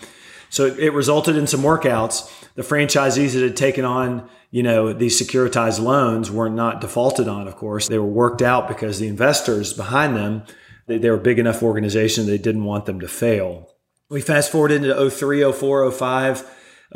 So 0.50 0.66
it, 0.66 0.80
it 0.80 0.90
resulted 0.92 1.36
in 1.36 1.48
some 1.48 1.62
workouts. 1.62 2.30
The 2.56 2.64
franchisees 2.64 3.34
that 3.34 3.44
had 3.44 3.56
taken 3.56 3.86
on, 3.86 4.30
you 4.50 4.64
know, 4.64 4.94
these 4.94 5.22
securitized 5.22 5.80
loans 5.80 6.30
were 6.30 6.50
not 6.50 6.82
defaulted 6.82 7.28
on, 7.28 7.48
of 7.48 7.56
course. 7.56 7.88
They 7.88 7.98
were 7.98 8.06
worked 8.06 8.42
out 8.42 8.68
because 8.68 9.00
the 9.00 9.08
investors 9.08 9.74
behind 9.74 10.16
them, 10.16 10.44
they, 10.88 10.98
they 10.98 11.10
were 11.10 11.18
big 11.18 11.40
enough 11.40 11.64
organization 11.64 12.26
they 12.26 12.38
didn't 12.38 12.66
want 12.66 12.86
them 12.86 13.00
to 13.00 13.08
fail. 13.08 13.70
We 14.10 14.22
fast 14.22 14.52
forward 14.52 14.72
into 14.72 15.10
03, 15.10 15.52
04, 15.52 15.92
05, 15.92 16.46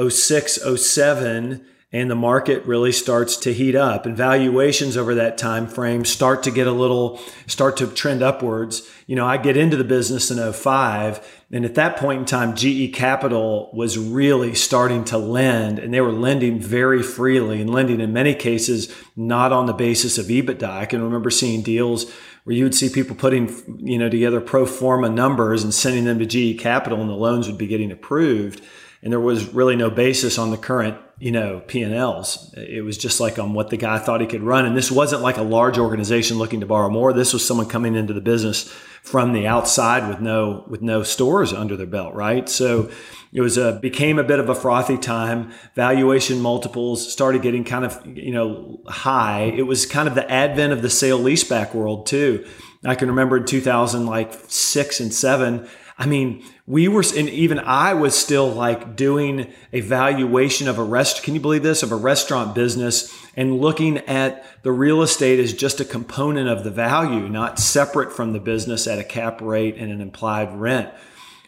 06, 0.10 0.60
07 0.78 1.66
and 1.96 2.12
the 2.12 2.16
market 2.16 2.66
really 2.66 2.92
starts 2.92 3.38
to 3.38 3.54
heat 3.54 3.74
up 3.74 4.06
and 4.06 4.18
valuations 4.18 4.98
over 4.98 5.16
that 5.16 5.38
time 5.38 5.66
frame 5.66 6.04
start 6.04 6.44
to 6.44 6.52
get 6.52 6.68
a 6.68 6.72
little 6.72 7.22
start 7.48 7.78
to 7.78 7.88
trend 7.88 8.22
upwards 8.22 8.90
you 9.08 9.16
know 9.16 9.26
i 9.26 9.38
get 9.38 9.56
into 9.56 9.78
the 9.78 9.84
business 9.84 10.30
in 10.30 10.54
05 10.54 11.35
and 11.52 11.64
at 11.64 11.76
that 11.76 11.98
point 11.98 12.20
in 12.20 12.26
time 12.26 12.56
ge 12.56 12.92
capital 12.94 13.70
was 13.74 13.98
really 13.98 14.56
starting 14.56 15.04
to 15.06 15.18
lend 15.18 15.80
and 15.80 15.94
they 15.94 16.02
were 16.02 16.12
lending 16.12 16.60
very 16.60 17.04
freely 17.04 17.62
and 17.62 17.70
lending 17.70 18.00
in 18.00 18.12
many 18.14 18.34
cases 18.34 18.94
not 19.16 19.52
on 19.52 19.66
the 19.66 19.74
basis 19.74 20.18
of 20.18 20.26
ebitda. 20.26 20.70
I 20.70 20.86
can 20.86 21.02
remember 21.02 21.30
seeing 21.30 21.62
deals 21.62 22.12
where 22.44 22.56
you 22.56 22.64
would 22.64 22.76
see 22.76 22.90
people 22.90 23.16
putting 23.16 23.54
you 23.80 23.98
know 23.98 24.10
together 24.10 24.42
pro 24.42 24.66
forma 24.66 25.10
numbers 25.10 25.64
and 25.64 25.74
sending 25.74 26.06
them 26.06 26.20
to 26.20 26.26
ge 26.26 26.60
capital 26.60 27.00
and 27.00 27.10
the 27.10 27.14
loans 27.14 27.48
would 27.48 27.58
be 27.58 27.68
getting 27.68 27.92
approved 27.92 28.62
and 29.06 29.14
there 29.14 29.20
was 29.20 29.54
really 29.54 29.78
no 29.78 29.90
basis 29.90 30.38
on 30.38 30.50
the 30.52 30.58
current 30.58 30.98
you 31.18 31.32
know 31.32 31.62
p&l's 31.68 32.54
it 32.58 32.84
was 32.84 32.98
just 32.98 33.22
like 33.22 33.40
on 33.40 33.54
what 33.54 33.70
the 33.70 33.78
guy 33.78 33.98
thought 34.00 34.20
he 34.20 34.28
could 34.28 34.44
run. 34.44 34.66
And 34.66 34.76
this 34.76 34.92
wasn't 34.92 35.22
like 35.22 35.38
a 35.38 35.44
large 35.44 35.78
organization 35.78 36.38
looking 36.38 36.60
to 36.60 36.66
borrow 36.66 36.90
more. 36.90 37.14
This 37.14 37.32
was 37.32 37.46
someone 37.46 37.68
coming 37.68 37.96
into 37.96 38.14
the 38.14 38.22
business 38.22 38.70
from 39.04 39.34
the 39.34 39.48
outside 39.48 40.10
with 40.10 40.20
no 40.20 40.66
with 40.68 40.82
no 40.82 41.04
stores 41.04 41.54
under 41.54 41.78
their 41.78 41.88
belt 41.88 42.14
right? 42.16 42.50
So 42.50 42.90
it 43.32 43.42
was 43.42 43.58
a 43.58 43.74
became 43.74 44.20
a 44.20 44.24
bit 44.24 44.40
of 44.40 44.50
a 44.50 44.56
frothy 44.56 44.98
time. 44.98 45.52
Valuation 45.76 46.42
multiples 46.42 47.12
started 47.12 47.42
getting 47.42 47.64
kind 47.64 47.86
of 47.86 48.06
you 48.06 48.32
know 48.32 48.82
high. 48.88 49.44
It 49.44 49.64
was 49.64 49.86
kind 49.86 50.08
of 50.08 50.16
the 50.16 50.30
advent 50.30 50.74
of 50.74 50.82
the 50.82 50.90
sale 50.90 51.20
leaseback 51.20 51.74
world 51.74 52.08
too. 52.08 52.46
I 52.84 52.96
can 52.96 53.10
remember 53.10 53.38
in 53.38 53.46
2000 53.46 54.06
like 54.06 54.34
6 54.48 55.00
and 55.00 55.14
7 55.14 55.68
I 55.98 56.06
mean, 56.06 56.44
we 56.68 56.88
were, 56.88 57.04
and 57.16 57.30
even 57.30 57.60
I 57.60 57.94
was 57.94 58.18
still 58.18 58.50
like 58.50 58.96
doing 58.96 59.54
a 59.72 59.82
valuation 59.82 60.68
of 60.68 60.80
a 60.80 60.84
rest. 60.84 61.22
Can 61.22 61.36
you 61.36 61.40
believe 61.40 61.62
this? 61.62 61.84
Of 61.84 61.92
a 61.92 61.96
restaurant 61.96 62.56
business 62.56 63.14
and 63.36 63.60
looking 63.60 64.00
at 64.00 64.46
the 64.64 64.72
real 64.72 65.04
estate 65.04 65.40
as 65.40 65.54
just 65.54 65.80
a 65.80 65.86
component 65.86 66.50
of 66.50 66.64
the 66.64 66.72
value, 66.72 67.30
not 67.30 67.60
separate 67.60 68.12
from 68.12 68.34
the 68.34 68.40
business 68.40 68.88
at 68.88 68.98
a 68.98 69.04
cap 69.04 69.42
rate 69.42 69.76
and 69.78 69.92
an 69.92 70.02
implied 70.02 70.56
rent. 70.60 70.90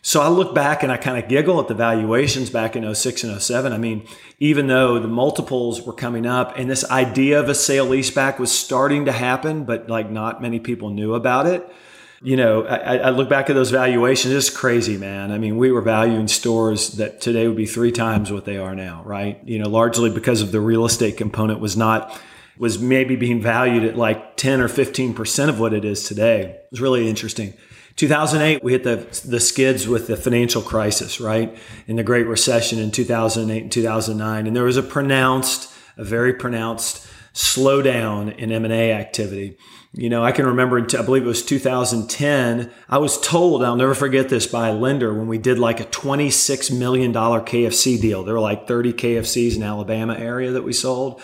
So 0.04 0.22
I 0.22 0.28
look 0.28 0.54
back 0.54 0.84
and 0.84 0.92
I 0.92 0.98
kind 0.98 1.22
of 1.22 1.28
giggle 1.28 1.60
at 1.60 1.68
the 1.68 1.74
valuations 1.74 2.52
back 2.52 2.76
in 2.76 2.94
06 2.94 3.24
and 3.24 3.42
07. 3.42 3.74
I 3.74 3.78
mean, 3.78 4.08
even 4.40 4.68
though 4.68 5.00
the 5.00 5.08
multiples 5.08 5.82
were 5.82 5.94
coming 5.94 6.28
up 6.28 6.58
and 6.58 6.70
this 6.70 6.90
idea 6.92 7.40
of 7.40 7.50
a 7.50 7.56
sale 7.56 7.88
leaseback 7.88 8.38
was 8.38 8.52
starting 8.52 9.06
to 9.06 9.12
happen, 9.12 9.66
but 9.66 9.90
like 9.90 10.12
not 10.12 10.44
many 10.44 10.60
people 10.60 10.92
knew 10.92 11.16
about 11.16 11.48
it 11.48 11.68
you 12.22 12.36
know, 12.36 12.66
I, 12.66 12.98
I, 12.98 13.10
look 13.12 13.30
back 13.30 13.50
at 13.50 13.54
those 13.54 13.70
valuations. 13.70 14.34
It's 14.34 14.50
crazy, 14.50 14.98
man. 14.98 15.32
I 15.32 15.38
mean, 15.38 15.58
we 15.58 15.72
were 15.72 15.82
valuing 15.82 16.28
stores 16.28 16.94
that 16.94 17.22
today 17.22 17.48
would 17.48 17.58
be 17.58 17.68
three 17.68 17.92
times 17.92 18.32
what 18.32 18.46
they 18.46 18.58
are 18.58 18.74
now, 18.74 19.04
right? 19.06 19.40
You 19.46 19.60
know, 19.60 19.70
largely 19.70 20.10
because 20.10 20.42
of 20.42 20.52
the 20.52 20.60
real 20.60 20.86
estate 20.86 21.18
component 21.18 21.60
was 21.60 21.78
not 21.78 22.20
was 22.58 22.80
maybe 22.80 23.16
being 23.16 23.40
valued 23.40 23.84
at 23.84 23.96
like 23.96 24.36
10 24.36 24.62
or 24.62 24.68
15% 24.68 25.50
of 25.50 25.60
what 25.60 25.74
it 25.74 25.86
is 25.86 26.04
today. 26.08 26.42
It 26.42 26.68
was 26.72 26.82
really 26.82 27.08
interesting. 27.08 27.54
2008, 27.98 28.64
we 28.64 28.72
hit 28.72 28.84
the, 28.84 28.96
the 29.28 29.40
skids 29.40 29.88
with 29.88 30.08
the 30.08 30.18
financial 30.18 30.62
crisis, 30.62 31.20
right? 31.20 31.56
In 31.88 31.98
the 31.98 32.04
Great 32.04 32.26
Recession 32.26 32.80
in 32.80 32.92
2008 32.92 33.62
and 33.62 33.72
2009. 33.72 34.48
And 34.48 34.56
there 34.56 34.64
was 34.64 34.78
a 34.78 34.84
pronounced, 34.84 35.72
a 35.98 36.04
very 36.04 36.34
pronounced 36.34 37.08
slowdown 37.38 38.36
in 38.36 38.52
M&A 38.52 38.92
activity. 38.92 39.60
You 39.94 40.10
know, 40.10 40.24
I 40.24 40.32
can 40.32 40.48
remember, 40.48 40.80
I 40.80 41.04
believe 41.04 41.24
it 41.24 41.28
was 41.28 41.46
2010, 41.46 42.72
I 42.90 42.98
was 42.98 43.22
told, 43.22 43.64
I'll 43.64 43.76
never 43.76 43.94
forget 43.94 44.28
this, 44.28 44.48
by 44.48 44.70
a 44.70 44.74
lender 44.74 45.14
when 45.14 45.28
we 45.28 45.38
did 45.38 45.60
like 45.60 45.80
a 45.80 45.86
$26 45.86 46.76
million 46.76 47.14
KFC 47.14 48.02
deal. 48.02 48.24
There 48.24 48.34
were 48.34 48.40
like 48.40 48.68
30 48.68 48.94
KFCs 48.94 49.56
in 49.56 49.62
Alabama 49.62 50.16
area 50.16 50.50
that 50.52 50.64
we 50.64 50.74
sold 50.74 51.22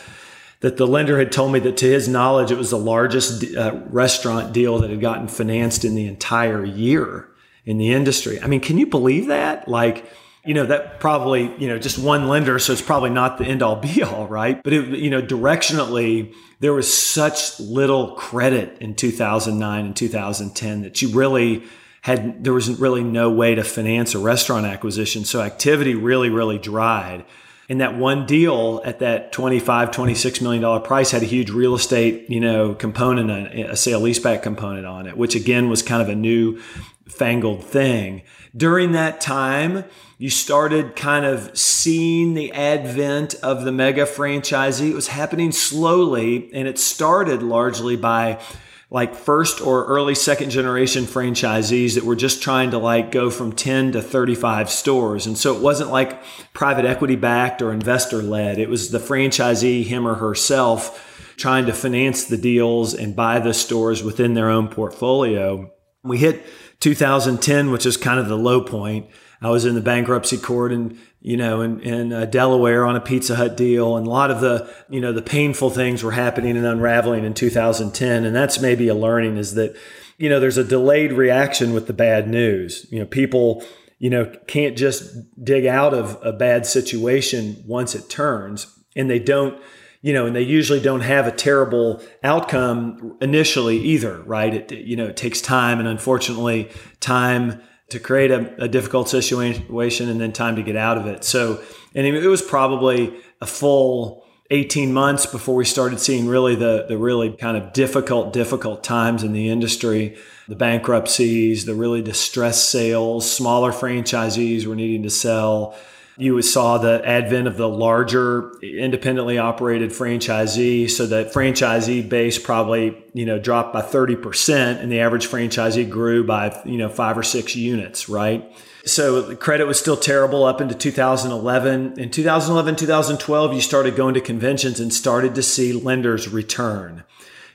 that 0.59 0.77
the 0.77 0.85
lender 0.85 1.17
had 1.17 1.31
told 1.31 1.51
me 1.51 1.59
that 1.61 1.77
to 1.77 1.87
his 1.87 2.07
knowledge, 2.07 2.51
it 2.51 2.59
was 2.59 2.69
the 2.69 2.77
largest 2.77 3.43
uh, 3.55 3.81
restaurant 3.87 4.53
deal 4.53 4.77
that 4.79 4.91
had 4.91 5.01
gotten 5.01 5.27
financed 5.27 5.83
in 5.83 5.95
the 5.95 6.05
entire 6.05 6.63
year 6.63 7.27
in 7.65 7.79
the 7.79 7.91
industry. 7.91 8.39
I 8.39 8.45
mean, 8.45 8.61
can 8.61 8.77
you 8.77 8.85
believe 8.85 9.27
that? 9.27 9.67
Like, 9.67 10.05
you 10.45 10.53
know, 10.53 10.65
that 10.65 10.99
probably, 10.99 11.53
you 11.57 11.67
know, 11.67 11.79
just 11.79 11.97
one 11.97 12.27
lender, 12.27 12.59
so 12.59 12.73
it's 12.73 12.81
probably 12.81 13.09
not 13.09 13.37
the 13.37 13.45
end 13.45 13.63
all 13.63 13.75
be 13.81 14.03
all, 14.03 14.27
right? 14.27 14.61
But 14.61 14.73
it, 14.73 14.99
you 14.99 15.09
know, 15.09 15.21
directionally, 15.21 16.33
there 16.59 16.73
was 16.73 16.93
such 16.93 17.59
little 17.59 18.15
credit 18.15 18.77
in 18.79 18.95
2009 18.95 19.85
and 19.85 19.95
2010 19.95 20.81
that 20.81 21.01
you 21.01 21.09
really 21.09 21.63
had, 22.01 22.43
there 22.43 22.53
was 22.53 22.69
really 22.79 23.03
no 23.03 23.31
way 23.31 23.55
to 23.55 23.63
finance 23.63 24.13
a 24.13 24.19
restaurant 24.19 24.65
acquisition. 24.65 25.23
So 25.23 25.41
activity 25.41 25.95
really, 25.95 26.29
really 26.29 26.57
dried. 26.57 27.25
And 27.69 27.79
that 27.79 27.95
one 27.95 28.25
deal 28.25 28.81
at 28.83 28.99
that 28.99 29.31
25, 29.31 29.91
26 29.91 30.41
million 30.41 30.61
dollar 30.61 30.81
price 30.81 31.11
had 31.11 31.21
a 31.21 31.25
huge 31.25 31.49
real 31.49 31.75
estate, 31.75 32.29
you 32.29 32.41
know, 32.41 32.75
component, 32.75 33.31
a 33.31 33.77
sale 33.77 34.01
leaseback 34.01 34.43
component 34.43 34.85
on 34.85 35.07
it, 35.07 35.15
which 35.15 35.33
again 35.33 35.69
was 35.69 35.81
kind 35.81 36.01
of 36.01 36.09
a 36.09 36.15
new 36.15 36.59
fangled 37.07 37.63
thing. 37.63 38.23
During 38.55 38.91
that 38.91 39.21
time, 39.21 39.85
you 40.23 40.29
started 40.29 40.95
kind 40.95 41.25
of 41.25 41.51
seeing 41.57 42.33
the 42.33 42.49
advent 42.53 43.35
of 43.43 43.65
the 43.65 43.73
mega 43.73 44.05
franchisee. 44.05 44.89
It 44.89 44.95
was 44.95 45.09
happening 45.09 45.51
slowly 45.51 46.49
and 46.53 46.65
it 46.65 46.79
started 46.79 47.43
largely 47.43 47.97
by 47.97 48.41
like 48.89 49.15
first 49.15 49.59
or 49.59 49.83
early 49.83 50.15
second 50.15 50.49
generation 50.49 51.03
franchisees 51.03 51.95
that 51.95 52.05
were 52.05 52.15
just 52.15 52.41
trying 52.41 52.71
to 52.71 52.77
like 52.77 53.11
go 53.11 53.29
from 53.29 53.51
10 53.51 53.91
to 53.91 54.01
35 54.01 54.69
stores. 54.69 55.25
And 55.25 55.37
so 55.37 55.57
it 55.57 55.61
wasn't 55.61 55.91
like 55.91 56.23
private 56.53 56.85
equity 56.85 57.17
backed 57.17 57.61
or 57.61 57.73
investor 57.73 58.21
led. 58.21 58.59
It 58.59 58.69
was 58.69 58.91
the 58.91 58.99
franchisee, 58.99 59.83
him 59.83 60.07
or 60.07 60.15
herself, 60.15 61.35
trying 61.35 61.65
to 61.65 61.73
finance 61.73 62.23
the 62.23 62.37
deals 62.37 62.93
and 62.93 63.13
buy 63.13 63.39
the 63.39 63.53
stores 63.53 64.01
within 64.01 64.35
their 64.35 64.49
own 64.49 64.69
portfolio. 64.69 65.69
We 66.01 66.17
hit 66.17 66.45
2010, 66.79 67.71
which 67.71 67.85
is 67.85 67.97
kind 67.97 68.21
of 68.21 68.29
the 68.29 68.37
low 68.37 68.61
point. 68.61 69.07
I 69.43 69.49
was 69.49 69.65
in 69.65 69.75
the 69.75 69.81
bankruptcy 69.81 70.37
court 70.37 70.71
and 70.71 70.97
you 71.23 71.37
know, 71.37 71.61
in, 71.61 71.79
in 71.79 72.11
uh, 72.11 72.25
Delaware 72.25 72.85
on 72.85 72.97
a 72.97 73.01
Pizza 73.01 73.37
Hut 73.37 73.55
deal. 73.55 73.95
And 73.95 74.05
a 74.05 74.09
lot 74.09 74.29
of 74.29 74.41
the, 74.41 74.71
you 74.89 74.99
know, 74.99 75.13
the 75.13 75.21
painful 75.21 75.69
things 75.69 76.03
were 76.03 76.11
happening 76.11 76.57
and 76.57 76.65
unraveling 76.65 77.23
in 77.23 77.33
2010. 77.33 78.25
And 78.25 78.35
that's 78.35 78.59
maybe 78.59 78.89
a 78.89 78.93
learning 78.93 79.37
is 79.37 79.55
that, 79.55 79.73
you 80.17 80.29
know, 80.29 80.41
there's 80.41 80.57
a 80.57 80.65
delayed 80.65 81.13
reaction 81.13 81.73
with 81.73 81.87
the 81.87 81.93
bad 81.93 82.27
news. 82.27 82.85
You 82.91 82.99
know, 82.99 83.05
people, 83.05 83.63
you 83.99 84.09
know, 84.09 84.25
can't 84.47 84.77
just 84.77 85.15
dig 85.41 85.65
out 85.65 85.93
of 85.93 86.19
a 86.21 86.33
bad 86.33 86.65
situation 86.65 87.63
once 87.65 87.95
it 87.95 88.09
turns. 88.09 88.67
And 88.93 89.09
they 89.09 89.19
don't, 89.19 89.57
you 90.01 90.11
know, 90.11 90.25
and 90.25 90.35
they 90.35 90.41
usually 90.41 90.81
don't 90.81 91.01
have 91.01 91.25
a 91.25 91.31
terrible 91.31 92.03
outcome 92.21 93.17
initially 93.21 93.77
either, 93.77 94.21
right? 94.23 94.53
It, 94.55 94.71
you 94.73 94.97
know, 94.97 95.05
it 95.05 95.15
takes 95.15 95.39
time. 95.39 95.79
And 95.79 95.87
unfortunately, 95.87 96.69
time, 96.99 97.61
to 97.93 97.99
create 97.99 98.31
a, 98.31 98.63
a, 98.63 98.67
difficult 98.67 99.07
situation 99.07 100.09
and 100.09 100.19
then 100.19 100.33
time 100.33 100.55
to 100.55 100.63
get 100.63 100.75
out 100.75 100.97
of 100.97 101.05
it. 101.05 101.23
So, 101.23 101.61
and 101.93 102.05
it 102.07 102.27
was 102.27 102.41
probably 102.41 103.13
a 103.39 103.45
full 103.45 104.25
18 104.49 104.91
months 104.91 105.27
before 105.27 105.55
we 105.55 105.63
started 105.63 105.99
seeing 105.99 106.27
really 106.27 106.55
the, 106.55 106.85
the 106.89 106.97
really 106.97 107.31
kind 107.31 107.55
of 107.55 107.71
difficult, 107.71 108.33
difficult 108.33 108.83
times 108.83 109.23
in 109.23 109.31
the 109.31 109.47
industry, 109.47 110.17
the 110.47 110.55
bankruptcies, 110.55 111.65
the 111.65 111.75
really 111.75 112.01
distressed 112.01 112.69
sales, 112.69 113.31
smaller 113.31 113.71
franchisees 113.71 114.65
were 114.65 114.75
needing 114.75 115.03
to 115.03 115.09
sell 115.09 115.75
you 116.17 116.41
saw 116.41 116.77
the 116.77 117.01
advent 117.05 117.47
of 117.47 117.57
the 117.57 117.67
larger 117.67 118.51
independently 118.61 119.37
operated 119.37 119.91
franchisee. 119.91 120.89
So 120.89 121.05
the 121.05 121.25
franchisee 121.25 122.07
base 122.07 122.37
probably, 122.37 123.03
you 123.13 123.25
know, 123.25 123.39
dropped 123.39 123.73
by 123.73 123.81
30% 123.81 124.79
and 124.79 124.91
the 124.91 124.99
average 124.99 125.27
franchisee 125.27 125.89
grew 125.89 126.23
by, 126.23 126.59
you 126.65 126.77
know, 126.77 126.89
five 126.89 127.17
or 127.17 127.23
six 127.23 127.55
units, 127.55 128.07
right? 128.07 128.45
So 128.85 129.35
credit 129.35 129.65
was 129.65 129.79
still 129.79 129.97
terrible 129.97 130.43
up 130.43 130.61
into 130.61 130.75
2011. 130.75 131.99
In 131.99 132.11
2011, 132.11 132.75
2012, 132.75 133.53
you 133.53 133.61
started 133.61 133.95
going 133.95 134.13
to 134.13 134.21
conventions 134.21 134.79
and 134.79 134.93
started 134.93 135.35
to 135.35 135.43
see 135.43 135.73
lenders 135.73 136.27
return 136.27 137.03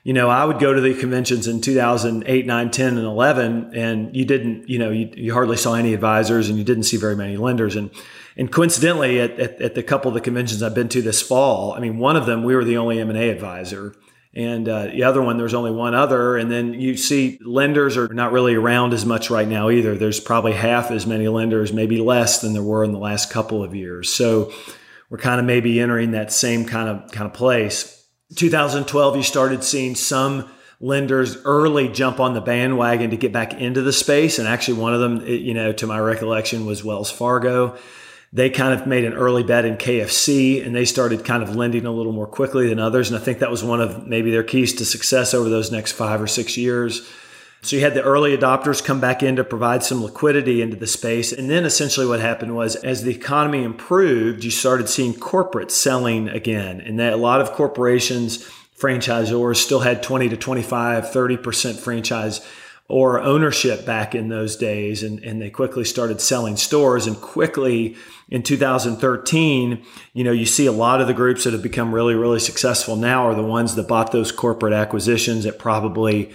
you 0.09 0.15
know, 0.15 0.31
I 0.31 0.45
would 0.47 0.59
go 0.59 0.73
to 0.73 0.81
the 0.81 0.95
conventions 0.95 1.47
in 1.47 1.61
2008, 1.61 2.47
9, 2.47 2.71
10, 2.71 2.97
and 2.97 3.07
11, 3.07 3.73
and 3.75 4.17
you 4.17 4.25
didn't, 4.25 4.67
you 4.67 4.79
know, 4.79 4.91
you, 4.91 5.11
you 5.15 5.35
hardly 5.35 5.59
saw 5.59 5.75
any 5.75 5.93
advisors 5.93 6.49
and 6.49 6.57
you 6.57 6.65
didn't 6.65 6.85
see 6.85 6.97
very 6.97 7.15
many 7.15 7.37
lenders. 7.37 7.77
And, 7.77 7.91
and 8.39 8.53
coincidentally, 8.53 9.21
at, 9.21 9.39
at, 9.41 9.61
at 9.61 9.75
the 9.75 9.83
couple 9.83 10.09
of 10.09 10.15
the 10.15 10.21
conventions 10.21 10.63
I've 10.63 10.75
been 10.75 10.89
to 10.91 11.03
this 11.03 11.21
fall, 11.21 11.73
I 11.73 11.81
mean, 11.81 11.99
one 11.99 12.15
of 12.15 12.25
them, 12.25 12.45
we 12.45 12.55
were 12.55 12.65
the 12.65 12.77
only 12.77 13.01
M&A 13.01 13.31
advisor. 13.31 13.97
And 14.33 14.69
uh, 14.69 14.87
the 14.87 15.03
other 15.03 15.21
one, 15.21 15.39
there's 15.39 15.55
only 15.55 15.73
one 15.73 15.95
other. 15.95 16.37
And 16.37 16.49
then 16.49 16.75
you 16.75 16.97
see 16.97 17.41
lenders 17.45 17.97
are 17.97 18.07
not 18.07 18.31
really 18.31 18.55
around 18.55 18.93
as 18.93 19.05
much 19.05 19.31
right 19.31 19.49
now 19.49 19.71
either. 19.71 19.97
There's 19.97 20.21
probably 20.21 20.53
half 20.53 20.93
as 20.93 21.05
many 21.05 21.27
lenders, 21.27 21.73
maybe 21.73 21.99
less 21.99 22.41
than 22.41 22.53
there 22.53 22.63
were 22.63 22.85
in 22.85 22.93
the 22.93 22.99
last 22.99 23.31
couple 23.31 23.65
of 23.65 23.75
years. 23.75 24.15
So 24.15 24.53
we're 25.11 25.19
kind 25.19 25.41
of 25.41 25.47
maybe 25.47 25.81
entering 25.81 26.13
that 26.13 26.33
same 26.33 26.65
kind 26.65 26.89
of 26.89 27.11
kind 27.11 27.27
of 27.27 27.35
place. 27.35 28.07
2012, 28.37 29.17
you 29.17 29.23
started 29.25 29.65
seeing 29.65 29.97
some 29.97 30.49
lenders 30.81 31.37
early 31.45 31.89
jump 31.89 32.21
on 32.21 32.35
the 32.35 32.41
bandwagon 32.41 33.11
to 33.11 33.17
get 33.17 33.33
back 33.33 33.55
into 33.55 33.83
the 33.83 33.93
space. 33.93 34.39
And 34.39 34.47
actually, 34.47 34.79
one 34.79 34.95
of 34.95 35.01
them, 35.01 35.27
you 35.27 35.55
know, 35.55 35.73
to 35.73 35.87
my 35.89 35.99
recollection, 35.99 36.67
was 36.67 36.85
Wells 36.85 37.11
Fargo. 37.11 37.77
They 38.33 38.51
kind 38.51 38.79
of 38.79 38.87
made 38.87 39.05
an 39.05 39.15
early 39.15 39.43
bet 39.43 39.65
in 39.65 39.77
KFC 39.77 40.65
and 40.65 40.75
they 40.75 40.85
started 40.85 41.25
kind 41.25 41.43
of 41.43 41.57
lending 41.57 41.87
a 41.87 41.93
little 41.93 42.13
more 42.13 42.27
quickly 42.27 42.69
than 42.69 42.79
others. 42.79 43.11
And 43.11 43.19
I 43.19 43.23
think 43.23 43.39
that 43.39 43.51
was 43.51 43.65
one 43.65 43.81
of 43.81 44.07
maybe 44.07 44.31
their 44.31 44.45
keys 44.45 44.75
to 44.75 44.85
success 44.85 45.33
over 45.33 45.49
those 45.49 45.73
next 45.73 45.93
five 45.93 46.21
or 46.21 46.27
six 46.27 46.57
years. 46.57 47.11
So 47.63 47.75
you 47.75 47.83
had 47.83 47.95
the 47.95 48.03
early 48.03 48.37
adopters 48.37 48.85
come 48.85 49.01
back 49.01 49.23
in 49.23 49.37
to 49.37 49.45
provide 49.45 49.83
some 49.83 50.05
liquidity 50.05 50.63
into 50.63 50.77
the 50.77 50.87
space. 50.87 51.33
And 51.33 51.51
then 51.51 51.65
essentially 51.65 52.07
what 52.07 52.21
happened 52.21 52.55
was 52.55 52.77
as 52.77 53.03
the 53.03 53.15
economy 53.15 53.65
improved, 53.65 54.45
you 54.45 54.51
started 54.51 54.89
seeing 54.89 55.15
corporate 55.15 55.71
selling 55.71 56.29
again. 56.29 56.81
And 56.81 57.01
that 57.01 57.15
a 57.15 57.17
lot 57.17 57.41
of 57.41 57.53
corporations, 57.53 58.49
franchisors 58.79 59.57
still 59.57 59.81
had 59.81 60.03
20 60.03 60.29
to 60.29 60.37
25, 60.37 61.05
30% 61.07 61.79
franchise 61.81 62.47
or 62.89 63.21
ownership 63.21 63.85
back 63.85 64.15
in 64.15 64.29
those 64.29 64.57
days. 64.57 65.03
And, 65.03 65.23
and 65.23 65.41
they 65.41 65.51
quickly 65.51 65.85
started 65.85 66.21
selling 66.21 66.57
stores 66.57 67.07
and 67.07 67.17
quickly 67.21 67.97
in 68.31 68.43
2013, 68.43 69.85
you 70.15 70.25
know, 70.25 70.33
you 70.33 70.47
see 70.47 70.67
a 70.67 70.73
lot 70.73 71.01
of 71.01 71.07
the 71.07 71.15
groups 71.15 71.45
that 71.45 71.53
have 71.53 71.63
become 71.63 71.95
really, 71.95 72.15
really 72.15 72.41
successful 72.41 72.97
now 72.97 73.27
are 73.27 73.35
the 73.35 73.43
ones 73.43 73.75
that 73.75 73.89
bought 73.89 74.13
those 74.13 74.33
corporate 74.33 74.73
acquisitions 74.73 75.45
at 75.47 75.59
probably 75.59 76.33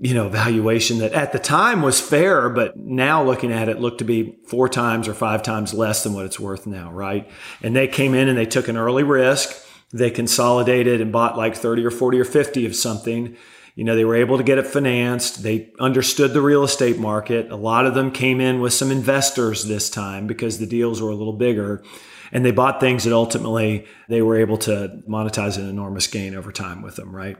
you 0.00 0.12
know, 0.12 0.28
valuation 0.28 0.98
that 0.98 1.12
at 1.12 1.32
the 1.32 1.38
time 1.38 1.80
was 1.80 2.00
fair, 2.00 2.48
but 2.48 2.76
now 2.76 3.22
looking 3.22 3.52
at 3.52 3.68
it 3.68 3.80
looked 3.80 3.98
to 3.98 4.04
be 4.04 4.36
four 4.46 4.68
times 4.68 5.06
or 5.06 5.14
five 5.14 5.42
times 5.42 5.72
less 5.72 6.02
than 6.02 6.12
what 6.12 6.26
it's 6.26 6.40
worth 6.40 6.66
now, 6.66 6.90
right? 6.90 7.30
And 7.62 7.76
they 7.76 7.86
came 7.86 8.12
in 8.12 8.28
and 8.28 8.36
they 8.36 8.46
took 8.46 8.66
an 8.66 8.76
early 8.76 9.04
risk. 9.04 9.54
They 9.92 10.10
consolidated 10.10 11.00
and 11.00 11.12
bought 11.12 11.36
like 11.36 11.54
30 11.54 11.84
or 11.84 11.92
40 11.92 12.18
or 12.18 12.24
50 12.24 12.66
of 12.66 12.74
something. 12.74 13.36
You 13.74 13.82
know, 13.82 13.96
they 13.96 14.04
were 14.04 14.14
able 14.14 14.36
to 14.38 14.44
get 14.44 14.58
it 14.58 14.66
financed. 14.66 15.42
They 15.42 15.72
understood 15.80 16.32
the 16.32 16.40
real 16.40 16.62
estate 16.62 16.98
market. 16.98 17.50
A 17.50 17.56
lot 17.56 17.86
of 17.86 17.94
them 17.94 18.12
came 18.12 18.40
in 18.40 18.60
with 18.60 18.72
some 18.72 18.90
investors 18.90 19.64
this 19.64 19.90
time 19.90 20.26
because 20.26 20.58
the 20.58 20.66
deals 20.66 21.02
were 21.02 21.10
a 21.10 21.16
little 21.16 21.36
bigger. 21.36 21.82
And 22.30 22.44
they 22.44 22.52
bought 22.52 22.80
things 22.80 23.04
that 23.04 23.12
ultimately 23.12 23.86
they 24.08 24.22
were 24.22 24.36
able 24.36 24.58
to 24.58 25.02
monetize 25.08 25.58
an 25.58 25.68
enormous 25.68 26.06
gain 26.06 26.34
over 26.34 26.52
time 26.52 26.82
with 26.82 26.96
them, 26.96 27.14
right? 27.14 27.36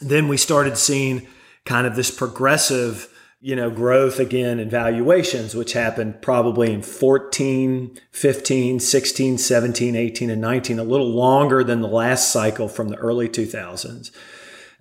Then 0.00 0.28
we 0.28 0.36
started 0.36 0.76
seeing 0.76 1.26
kind 1.64 1.86
of 1.86 1.96
this 1.96 2.10
progressive 2.10 3.12
you 3.40 3.54
know 3.54 3.70
growth 3.70 4.18
again 4.18 4.58
in 4.58 4.70
valuations 4.70 5.54
which 5.54 5.74
happened 5.74 6.22
probably 6.22 6.72
in 6.72 6.80
14 6.80 7.98
15 8.10 8.80
16 8.80 9.38
17 9.38 9.94
18 9.94 10.30
and 10.30 10.40
19 10.40 10.78
a 10.78 10.82
little 10.82 11.10
longer 11.10 11.62
than 11.62 11.82
the 11.82 11.88
last 11.88 12.32
cycle 12.32 12.66
from 12.66 12.88
the 12.88 12.96
early 12.96 13.28
2000s 13.28 14.10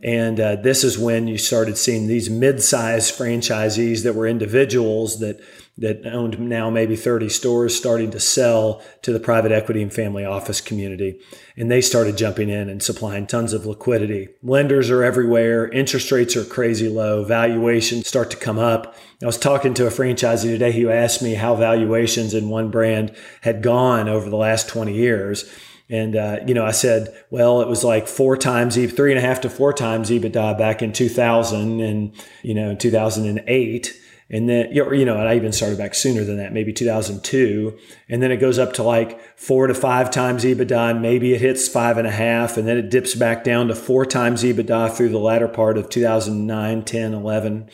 and 0.06 0.40
uh, 0.40 0.56
this 0.58 0.84
is 0.84 1.00
when 1.00 1.28
you 1.28 1.40
started 1.40 1.80
seeing 1.80 2.06
these 2.06 2.30
mid-sized 2.30 3.18
franchisees 3.18 4.04
that 4.04 4.14
were 4.14 4.28
individuals 4.28 5.18
that 5.20 5.42
that 5.80 6.06
owned 6.06 6.40
now 6.40 6.70
maybe 6.70 6.96
30 6.96 7.28
stores 7.28 7.76
starting 7.76 8.10
to 8.12 8.20
sell 8.20 8.82
to 9.02 9.12
the 9.12 9.20
private 9.20 9.52
equity 9.52 9.82
and 9.82 9.92
family 9.92 10.24
office 10.24 10.62
community. 10.62 11.20
And 11.58 11.70
they 11.70 11.82
started 11.82 12.18
jumping 12.18 12.48
in 12.48 12.70
and 12.70 12.82
supplying 12.82 13.28
tons 13.28 13.52
of 13.52 13.66
liquidity. 13.66 14.30
Lenders 14.42 14.90
are 14.90 15.04
everywhere. 15.04 15.68
Interest 15.68 16.10
rates 16.14 16.38
are 16.38 16.46
crazy 16.46 16.88
low. 16.88 17.26
Valuations 17.26 18.08
start 18.08 18.32
to 18.32 18.38
come 18.38 18.58
up. 18.58 18.96
I 19.22 19.26
was 19.26 19.38
talking 19.38 19.74
to 19.74 19.88
a 19.88 19.90
franchisee 19.90 20.44
today 20.44 20.72
who 20.72 20.90
asked 20.90 21.22
me 21.22 21.34
how 21.34 21.56
valuations 21.56 22.34
in 22.34 22.48
one 22.48 22.72
brand 22.72 23.14
had 23.42 23.62
gone 23.62 24.08
over 24.08 24.30
the 24.30 24.38
last 24.38 24.70
20 24.70 24.94
years. 24.94 25.44
And, 25.90 26.16
uh, 26.16 26.40
you 26.48 26.54
know, 26.54 26.66
I 26.66 26.72
said, 26.72 27.16
well, 27.30 27.62
it 27.62 27.68
was 27.68 27.84
like 27.84 28.08
four 28.08 28.36
times, 28.38 28.76
three 28.76 29.12
and 29.12 29.20
a 29.20 29.22
half 29.22 29.42
to 29.42 29.50
four 29.50 29.72
times 29.72 30.10
EBITDA 30.10 30.58
back 30.58 30.82
in 30.82 30.92
2000 30.92 31.80
and, 31.80 32.12
you 32.42 32.56
know, 32.56 32.74
2008 32.74 34.02
and 34.30 34.50
then 34.50 34.72
you 34.72 35.06
know 35.06 35.18
and 35.18 35.28
i 35.28 35.36
even 35.36 35.52
started 35.52 35.78
back 35.78 35.94
sooner 35.94 36.24
than 36.24 36.38
that 36.38 36.54
maybe 36.54 36.74
2002 36.74 37.78
and 38.10 38.24
then 38.24 38.32
it 38.32 38.38
goes 38.38 38.58
up 38.58 38.74
to 38.74 38.84
like 38.84 39.20
four 39.38 39.68
to 39.68 39.74
five 39.74 40.10
times 40.10 40.44
ebitda 40.44 40.92
and 40.92 41.02
maybe 41.02 41.34
it 41.34 41.42
hits 41.42 41.68
five 41.68 41.98
and 41.98 42.08
a 42.08 42.12
half 42.12 42.58
and 42.58 42.68
then 42.68 42.78
it 42.78 42.90
dips 42.90 43.14
back 43.16 43.44
down 43.44 43.68
to 43.68 43.76
four 43.76 44.06
times 44.06 44.44
ebitda 44.44 44.92
through 44.92 45.10
the 45.10 45.20
latter 45.20 45.48
part 45.48 45.78
of 45.78 45.90
2009 45.90 46.84
10 46.84 47.14
11 47.14 47.70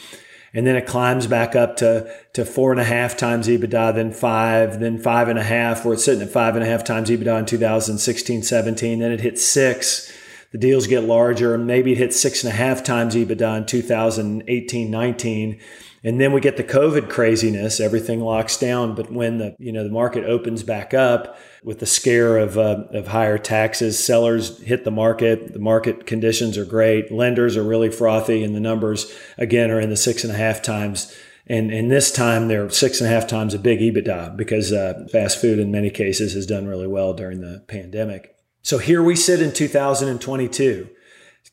and 0.54 0.68
then 0.68 0.76
it 0.76 0.86
climbs 0.86 1.28
back 1.28 1.56
up 1.56 1.78
to, 1.78 2.14
to 2.34 2.44
four 2.44 2.72
and 2.72 2.82
a 2.82 2.84
half 2.84 3.16
times 3.16 3.48
EBITDA, 3.48 3.96
then 3.96 4.12
five, 4.12 4.80
then 4.80 4.98
five 4.98 5.30
and 5.30 5.40
a 5.40 5.44
half, 5.44 5.86
where 5.86 5.94
it's 5.94 6.04
sitting 6.04 6.22
at 6.22 6.30
five 6.30 6.56
and 6.56 6.64
a 6.64 6.68
half 6.68 6.84
times 6.84 7.10
EBITDA 7.10 7.40
in 7.40 7.46
2016, 7.46 8.44
17. 8.44 9.00
Then 9.00 9.12
it 9.12 9.22
hits 9.22 9.46
six. 9.46 10.12
The 10.52 10.58
deals 10.58 10.88
get 10.88 11.06
larger, 11.06 11.56
and 11.56 11.66
maybe 11.66 11.94
it 11.94 11.98
hits 11.98 12.20
six 12.20 12.44
and 12.44 12.52
a 12.52 12.56
half 12.56 12.84
times 12.84 13.16
EBITDA 13.16 13.60
in 13.60 13.66
2018, 13.66 14.92
19 14.92 15.60
and 16.04 16.20
then 16.20 16.32
we 16.32 16.42
get 16.42 16.58
the 16.58 16.64
COVID 16.64 17.10
craziness, 17.10 17.80
everything 17.80 18.22
locks 18.22 18.58
down. 18.58 18.96
But 18.96 19.12
when 19.12 19.38
the, 19.38 19.56
you 19.60 19.72
know, 19.72 19.84
the 19.84 19.92
market 19.92 20.26
opens 20.26 20.64
back 20.64 20.96
up 20.96 21.38
with 21.64 21.80
the 21.80 21.86
scare 21.86 22.38
of, 22.38 22.58
uh, 22.58 22.86
of 22.92 23.08
higher 23.08 23.38
taxes, 23.38 24.04
sellers 24.04 24.60
hit 24.64 24.84
the 24.84 24.90
market. 24.92 25.54
The 25.54 25.60
market 25.60 26.08
conditions 26.08 26.58
are 26.58 26.66
great. 26.66 27.12
Lenders 27.12 27.56
are 27.56 27.64
really 27.64 27.92
frothy 27.92 28.44
and 28.44 28.56
the 28.56 28.60
numbers 28.60 29.16
again 29.38 29.70
are 29.70 29.80
in 29.80 29.92
the 29.92 29.98
six 29.98 30.24
and 30.24 30.34
a 30.34 30.38
half 30.38 30.64
times. 30.64 31.16
And, 31.46 31.72
and 31.72 31.92
this 31.92 32.12
time 32.12 32.48
they're 32.48 32.70
six 32.72 33.00
and 33.00 33.08
a 33.10 33.14
half 33.14 33.28
times 33.28 33.54
a 33.54 33.60
big 33.60 33.80
EBITDA 33.80 34.36
because 34.36 34.74
uh, 34.74 35.06
fast 35.12 35.40
food 35.40 35.60
in 35.60 35.70
many 35.70 35.92
cases 35.92 36.34
has 36.34 36.48
done 36.48 36.66
really 36.66 36.88
well 36.88 37.14
during 37.14 37.42
the 37.42 37.64
pandemic. 37.68 38.36
So 38.64 38.80
here 38.80 39.04
we 39.04 39.16
sit 39.16 39.40
in 39.40 39.54
2022. 39.54 40.90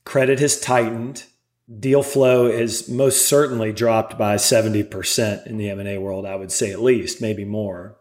Credit 0.04 0.38
has 0.40 0.58
tightened 0.58 1.24
deal 1.78 2.02
flow 2.02 2.50
has 2.50 2.88
most 2.88 3.28
certainly 3.28 3.72
dropped 3.72 4.16
by 4.16 4.36
70% 4.36 5.46
in 5.46 5.58
the 5.58 5.70
M&A 5.70 5.98
world, 5.98 6.24
I 6.24 6.36
would 6.36 6.50
say 6.50 6.70
at 6.70 6.80
least, 6.82 7.20
maybe 7.20 7.44
more. 7.44 7.96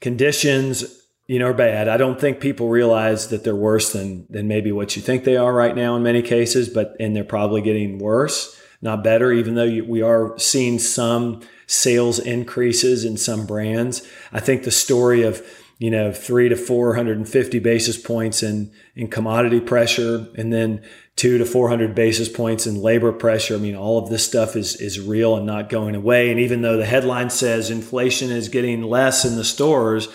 Conditions, 0.00 1.02
you 1.26 1.38
know, 1.38 1.46
are 1.46 1.54
bad. 1.54 1.88
I 1.88 1.96
don't 1.96 2.20
think 2.20 2.40
people 2.40 2.68
realize 2.68 3.28
that 3.28 3.44
they're 3.44 3.56
worse 3.56 3.92
than 3.92 4.26
than 4.28 4.48
maybe 4.48 4.72
what 4.72 4.96
you 4.96 5.02
think 5.02 5.24
they 5.24 5.36
are 5.36 5.52
right 5.52 5.76
now 5.76 5.96
in 5.96 6.02
many 6.02 6.22
cases, 6.22 6.68
but 6.68 6.96
and 6.98 7.14
they're 7.14 7.24
probably 7.24 7.62
getting 7.62 7.98
worse, 7.98 8.60
not 8.80 9.04
better 9.04 9.32
even 9.32 9.54
though 9.54 9.64
you, 9.64 9.84
we 9.84 10.02
are 10.02 10.36
seeing 10.38 10.78
some 10.78 11.40
sales 11.66 12.18
increases 12.18 13.04
in 13.04 13.16
some 13.16 13.46
brands. 13.46 14.06
I 14.32 14.40
think 14.40 14.64
the 14.64 14.72
story 14.72 15.22
of 15.22 15.42
you 15.82 15.90
know, 15.90 16.12
three 16.12 16.48
to 16.48 16.54
450 16.54 17.58
basis 17.58 17.98
points 17.98 18.44
in, 18.44 18.70
in 18.94 19.08
commodity 19.08 19.58
pressure 19.58 20.28
and 20.36 20.52
then 20.52 20.80
two 21.22 21.38
to 21.38 21.44
400 21.44 21.94
basis 21.94 22.28
points 22.28 22.66
in 22.66 22.82
labor 22.82 23.12
pressure. 23.12 23.54
I 23.54 23.58
mean, 23.58 23.76
all 23.76 23.96
of 23.96 24.10
this 24.10 24.26
stuff 24.26 24.56
is, 24.56 24.74
is 24.74 24.98
real 24.98 25.36
and 25.36 25.46
not 25.46 25.68
going 25.68 25.94
away. 25.94 26.32
And 26.32 26.40
even 26.40 26.62
though 26.62 26.76
the 26.76 26.84
headline 26.84 27.30
says 27.30 27.70
inflation 27.70 28.32
is 28.32 28.48
getting 28.48 28.82
less 28.82 29.24
in 29.24 29.36
the 29.36 29.44
stores, 29.44 30.08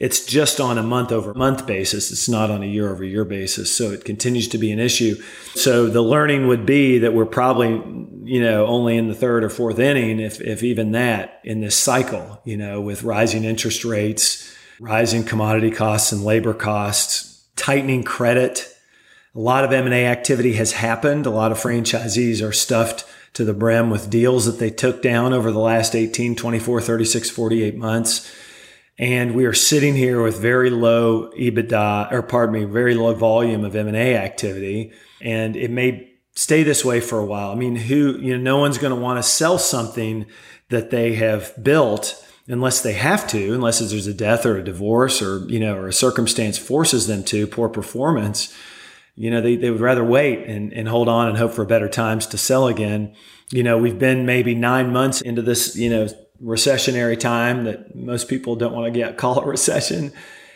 it's 0.00 0.26
just 0.26 0.58
on 0.58 0.76
a 0.76 0.82
month 0.82 1.12
over 1.12 1.32
month 1.32 1.64
basis. 1.64 2.10
It's 2.10 2.28
not 2.28 2.50
on 2.50 2.64
a 2.64 2.66
year 2.66 2.90
over 2.90 3.04
year 3.04 3.24
basis. 3.24 3.72
So 3.72 3.92
it 3.92 4.04
continues 4.04 4.48
to 4.48 4.58
be 4.58 4.72
an 4.72 4.80
issue. 4.80 5.22
So 5.54 5.86
the 5.86 6.02
learning 6.02 6.48
would 6.48 6.66
be 6.66 6.98
that 6.98 7.14
we're 7.14 7.24
probably, 7.24 7.68
you 8.24 8.42
know, 8.42 8.66
only 8.66 8.96
in 8.96 9.06
the 9.06 9.14
third 9.14 9.44
or 9.44 9.50
fourth 9.50 9.78
inning, 9.78 10.18
if, 10.18 10.40
if 10.40 10.64
even 10.64 10.90
that 10.90 11.40
in 11.44 11.60
this 11.60 11.78
cycle, 11.78 12.42
you 12.44 12.56
know, 12.56 12.80
with 12.80 13.04
rising 13.04 13.44
interest 13.44 13.84
rates, 13.84 14.52
rising 14.80 15.22
commodity 15.22 15.70
costs 15.70 16.10
and 16.10 16.24
labor 16.24 16.52
costs, 16.52 17.46
tightening 17.54 18.02
credit. 18.02 18.74
A 19.38 19.40
lot 19.40 19.62
of 19.62 19.72
M&A 19.72 20.04
activity 20.04 20.54
has 20.54 20.72
happened. 20.72 21.24
A 21.24 21.30
lot 21.30 21.52
of 21.52 21.60
franchisees 21.60 22.44
are 22.44 22.50
stuffed 22.50 23.04
to 23.34 23.44
the 23.44 23.54
brim 23.54 23.88
with 23.88 24.10
deals 24.10 24.46
that 24.46 24.58
they 24.58 24.68
took 24.68 25.00
down 25.00 25.32
over 25.32 25.52
the 25.52 25.60
last 25.60 25.94
18, 25.94 26.34
24, 26.34 26.80
36, 26.80 27.30
48 27.30 27.76
months. 27.76 28.34
And 28.98 29.36
we 29.36 29.44
are 29.44 29.54
sitting 29.54 29.94
here 29.94 30.20
with 30.20 30.40
very 30.40 30.70
low 30.70 31.30
EBITDA, 31.38 32.10
or 32.10 32.22
pardon 32.22 32.52
me, 32.52 32.64
very 32.64 32.96
low 32.96 33.14
volume 33.14 33.64
of 33.64 33.76
M&A 33.76 34.16
activity. 34.16 34.90
And 35.20 35.54
it 35.54 35.70
may 35.70 36.10
stay 36.34 36.64
this 36.64 36.84
way 36.84 37.00
for 37.00 37.20
a 37.20 37.24
while. 37.24 37.52
I 37.52 37.54
mean, 37.54 37.76
who, 37.76 38.18
you 38.18 38.36
know, 38.36 38.42
no 38.42 38.56
one's 38.58 38.78
going 38.78 38.92
to 38.92 39.00
want 39.00 39.22
to 39.22 39.22
sell 39.22 39.56
something 39.56 40.26
that 40.70 40.90
they 40.90 41.14
have 41.14 41.54
built 41.62 42.26
unless 42.48 42.80
they 42.80 42.94
have 42.94 43.28
to, 43.28 43.54
unless 43.54 43.78
there's 43.78 44.08
a 44.08 44.14
death 44.14 44.44
or 44.44 44.58
a 44.58 44.64
divorce 44.64 45.22
or, 45.22 45.48
you 45.48 45.60
know, 45.60 45.76
or 45.76 45.86
a 45.86 45.92
circumstance 45.92 46.58
forces 46.58 47.06
them 47.06 47.22
to 47.22 47.46
poor 47.46 47.68
performance, 47.68 48.52
you 49.18 49.32
know, 49.32 49.40
they, 49.40 49.56
they 49.56 49.68
would 49.68 49.80
rather 49.80 50.04
wait 50.04 50.46
and, 50.46 50.72
and 50.72 50.86
hold 50.86 51.08
on 51.08 51.28
and 51.28 51.36
hope 51.36 51.52
for 51.52 51.64
better 51.64 51.88
times 51.88 52.24
to 52.28 52.38
sell 52.38 52.68
again. 52.68 53.16
You 53.50 53.64
know, 53.64 53.76
we've 53.76 53.98
been 53.98 54.26
maybe 54.26 54.54
nine 54.54 54.92
months 54.92 55.20
into 55.20 55.42
this, 55.42 55.74
you 55.74 55.90
know, 55.90 56.08
recessionary 56.40 57.18
time 57.18 57.64
that 57.64 57.96
most 57.96 58.28
people 58.28 58.54
don't 58.54 58.72
want 58.72 58.86
to 58.86 58.96
get 58.96 59.16
call 59.16 59.40
a 59.40 59.46
recession. 59.46 60.12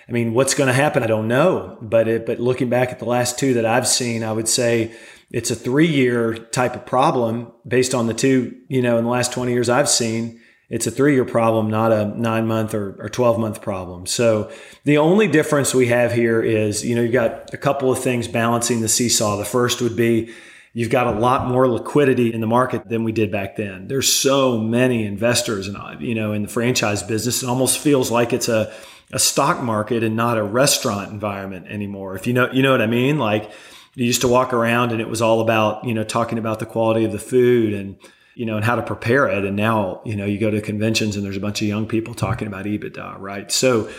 I 0.08 0.12
mean, 0.12 0.32
what's 0.32 0.54
going 0.54 0.68
to 0.68 0.72
happen? 0.74 1.02
I 1.02 1.08
don't 1.08 1.26
know. 1.26 1.76
But 1.82 2.06
it, 2.06 2.24
but 2.24 2.38
looking 2.38 2.68
back 2.68 2.90
at 2.90 3.00
the 3.00 3.04
last 3.04 3.36
two 3.36 3.54
that 3.54 3.66
I've 3.66 3.88
seen, 3.88 4.22
I 4.22 4.30
would 4.32 4.48
say 4.48 4.94
it's 5.32 5.50
a 5.50 5.56
three 5.56 5.88
year 5.88 6.34
type 6.36 6.76
of 6.76 6.86
problem 6.86 7.50
based 7.66 7.94
on 7.94 8.06
the 8.06 8.14
two, 8.14 8.56
you 8.68 8.80
know, 8.80 8.96
in 8.96 9.02
the 9.02 9.10
last 9.10 9.32
20 9.32 9.52
years 9.52 9.68
I've 9.68 9.88
seen 9.88 10.40
it's 10.72 10.86
a 10.86 10.90
three 10.90 11.12
year 11.12 11.26
problem, 11.26 11.68
not 11.68 11.92
a 11.92 12.06
nine 12.06 12.46
month 12.46 12.72
or, 12.72 12.96
or 12.98 13.10
12 13.10 13.38
month 13.38 13.60
problem. 13.60 14.06
So 14.06 14.50
the 14.84 14.96
only 14.96 15.28
difference 15.28 15.74
we 15.74 15.88
have 15.88 16.12
here 16.12 16.40
is, 16.40 16.82
you 16.82 16.94
know, 16.94 17.02
you've 17.02 17.12
got 17.12 17.52
a 17.52 17.58
couple 17.58 17.92
of 17.92 17.98
things 17.98 18.26
balancing 18.26 18.80
the 18.80 18.88
seesaw. 18.88 19.36
The 19.36 19.44
first 19.44 19.82
would 19.82 19.96
be 19.96 20.32
you've 20.72 20.88
got 20.88 21.08
a 21.08 21.10
lot 21.10 21.46
more 21.46 21.68
liquidity 21.68 22.32
in 22.32 22.40
the 22.40 22.46
market 22.46 22.88
than 22.88 23.04
we 23.04 23.12
did 23.12 23.30
back 23.30 23.56
then. 23.56 23.86
There's 23.86 24.10
so 24.10 24.56
many 24.56 25.04
investors 25.04 25.68
and, 25.68 26.00
you 26.00 26.14
know, 26.14 26.32
in 26.32 26.40
the 26.40 26.48
franchise 26.48 27.02
business. 27.02 27.42
It 27.42 27.50
almost 27.50 27.76
feels 27.76 28.10
like 28.10 28.32
it's 28.32 28.48
a, 28.48 28.72
a 29.12 29.18
stock 29.18 29.62
market 29.62 30.02
and 30.02 30.16
not 30.16 30.38
a 30.38 30.42
restaurant 30.42 31.12
environment 31.12 31.66
anymore. 31.68 32.16
If 32.16 32.26
you 32.26 32.32
know, 32.32 32.50
you 32.50 32.62
know 32.62 32.70
what 32.70 32.80
I 32.80 32.86
mean? 32.86 33.18
Like 33.18 33.50
you 33.94 34.06
used 34.06 34.22
to 34.22 34.28
walk 34.28 34.54
around 34.54 34.92
and 34.92 35.02
it 35.02 35.08
was 35.10 35.20
all 35.20 35.42
about, 35.42 35.84
you 35.84 35.92
know, 35.92 36.02
talking 36.02 36.38
about 36.38 36.60
the 36.60 36.66
quality 36.66 37.04
of 37.04 37.12
the 37.12 37.18
food 37.18 37.74
and, 37.74 37.98
you 38.34 38.46
know, 38.46 38.56
and 38.56 38.64
how 38.64 38.76
to 38.76 38.82
prepare 38.82 39.26
it. 39.28 39.44
And 39.44 39.56
now, 39.56 40.00
you 40.04 40.16
know, 40.16 40.24
you 40.24 40.38
go 40.38 40.50
to 40.50 40.60
conventions 40.60 41.16
and 41.16 41.24
there's 41.24 41.36
a 41.36 41.40
bunch 41.40 41.62
of 41.62 41.68
young 41.68 41.86
people 41.86 42.14
talking 42.14 42.48
about 42.48 42.64
EBITDA, 42.64 43.18
right? 43.18 43.50
So 43.50 43.90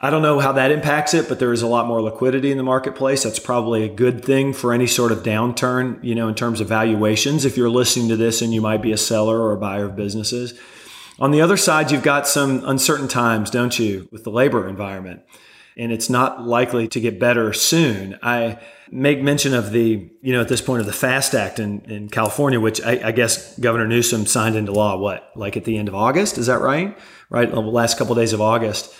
I 0.00 0.10
don't 0.10 0.22
know 0.22 0.40
how 0.40 0.52
that 0.52 0.70
impacts 0.70 1.14
it, 1.14 1.28
but 1.28 1.38
there 1.38 1.52
is 1.52 1.62
a 1.62 1.66
lot 1.66 1.86
more 1.86 2.02
liquidity 2.02 2.50
in 2.50 2.58
the 2.58 2.62
marketplace. 2.62 3.22
That's 3.22 3.38
probably 3.38 3.84
a 3.84 3.88
good 3.88 4.24
thing 4.24 4.52
for 4.52 4.72
any 4.72 4.86
sort 4.86 5.12
of 5.12 5.22
downturn, 5.22 6.02
you 6.04 6.14
know, 6.14 6.28
in 6.28 6.34
terms 6.34 6.60
of 6.60 6.68
valuations. 6.68 7.44
If 7.44 7.56
you're 7.56 7.70
listening 7.70 8.08
to 8.08 8.16
this 8.16 8.42
and 8.42 8.52
you 8.52 8.60
might 8.60 8.82
be 8.82 8.92
a 8.92 8.98
seller 8.98 9.40
or 9.40 9.52
a 9.52 9.56
buyer 9.56 9.86
of 9.86 9.96
businesses. 9.96 10.58
On 11.18 11.30
the 11.30 11.40
other 11.40 11.56
side, 11.56 11.90
you've 11.90 12.02
got 12.02 12.28
some 12.28 12.62
uncertain 12.66 13.08
times, 13.08 13.48
don't 13.48 13.78
you, 13.78 14.06
with 14.12 14.24
the 14.24 14.30
labor 14.30 14.68
environment 14.68 15.22
and 15.76 15.92
it's 15.92 16.08
not 16.08 16.42
likely 16.42 16.88
to 16.88 17.00
get 17.00 17.20
better 17.20 17.52
soon. 17.52 18.18
I 18.22 18.58
make 18.90 19.20
mention 19.20 19.52
of 19.52 19.72
the, 19.72 20.10
you 20.22 20.32
know, 20.32 20.40
at 20.40 20.48
this 20.48 20.60
point 20.60 20.80
of 20.80 20.86
the 20.86 20.92
FAST 20.92 21.34
Act 21.34 21.58
in, 21.58 21.80
in 21.82 22.08
California, 22.08 22.58
which 22.60 22.80
I, 22.82 23.08
I 23.08 23.12
guess 23.12 23.58
Governor 23.58 23.86
Newsom 23.86 24.26
signed 24.26 24.56
into 24.56 24.72
law, 24.72 24.96
what, 24.96 25.30
like 25.34 25.56
at 25.56 25.64
the 25.64 25.76
end 25.76 25.88
of 25.88 25.94
August? 25.94 26.38
Is 26.38 26.46
that 26.46 26.60
right? 26.60 26.96
Right? 27.28 27.50
The 27.50 27.60
last 27.60 27.98
couple 27.98 28.12
of 28.12 28.18
days 28.18 28.32
of 28.32 28.40
August. 28.40 28.94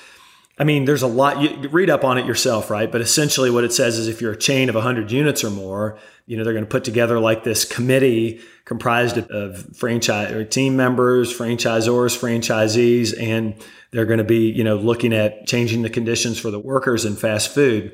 I 0.58 0.64
mean, 0.64 0.86
there's 0.86 1.02
a 1.02 1.06
lot, 1.06 1.42
you 1.42 1.68
read 1.68 1.90
up 1.90 2.02
on 2.02 2.16
it 2.16 2.24
yourself, 2.24 2.70
right? 2.70 2.90
But 2.90 3.02
essentially 3.02 3.50
what 3.50 3.64
it 3.64 3.74
says 3.74 3.98
is 3.98 4.08
if 4.08 4.22
you're 4.22 4.32
a 4.32 4.38
chain 4.38 4.70
of 4.70 4.74
100 4.74 5.10
units 5.10 5.44
or 5.44 5.50
more, 5.50 5.98
you 6.24 6.36
know, 6.36 6.44
they're 6.44 6.54
going 6.54 6.64
to 6.64 6.70
put 6.70 6.82
together 6.82 7.20
like 7.20 7.44
this 7.44 7.66
committee 7.66 8.40
comprised 8.64 9.18
of, 9.18 9.26
of 9.28 9.76
franchise 9.76 10.32
or 10.32 10.44
team 10.44 10.74
members, 10.74 11.36
franchisors, 11.36 12.18
franchisees, 12.18 13.14
and 13.20 13.62
they're 13.90 14.06
going 14.06 14.18
to 14.18 14.24
be, 14.24 14.50
you 14.50 14.64
know, 14.64 14.76
looking 14.76 15.12
at 15.12 15.46
changing 15.46 15.82
the 15.82 15.90
conditions 15.90 16.38
for 16.38 16.50
the 16.50 16.58
workers 16.58 17.04
in 17.04 17.16
fast 17.16 17.52
food. 17.52 17.92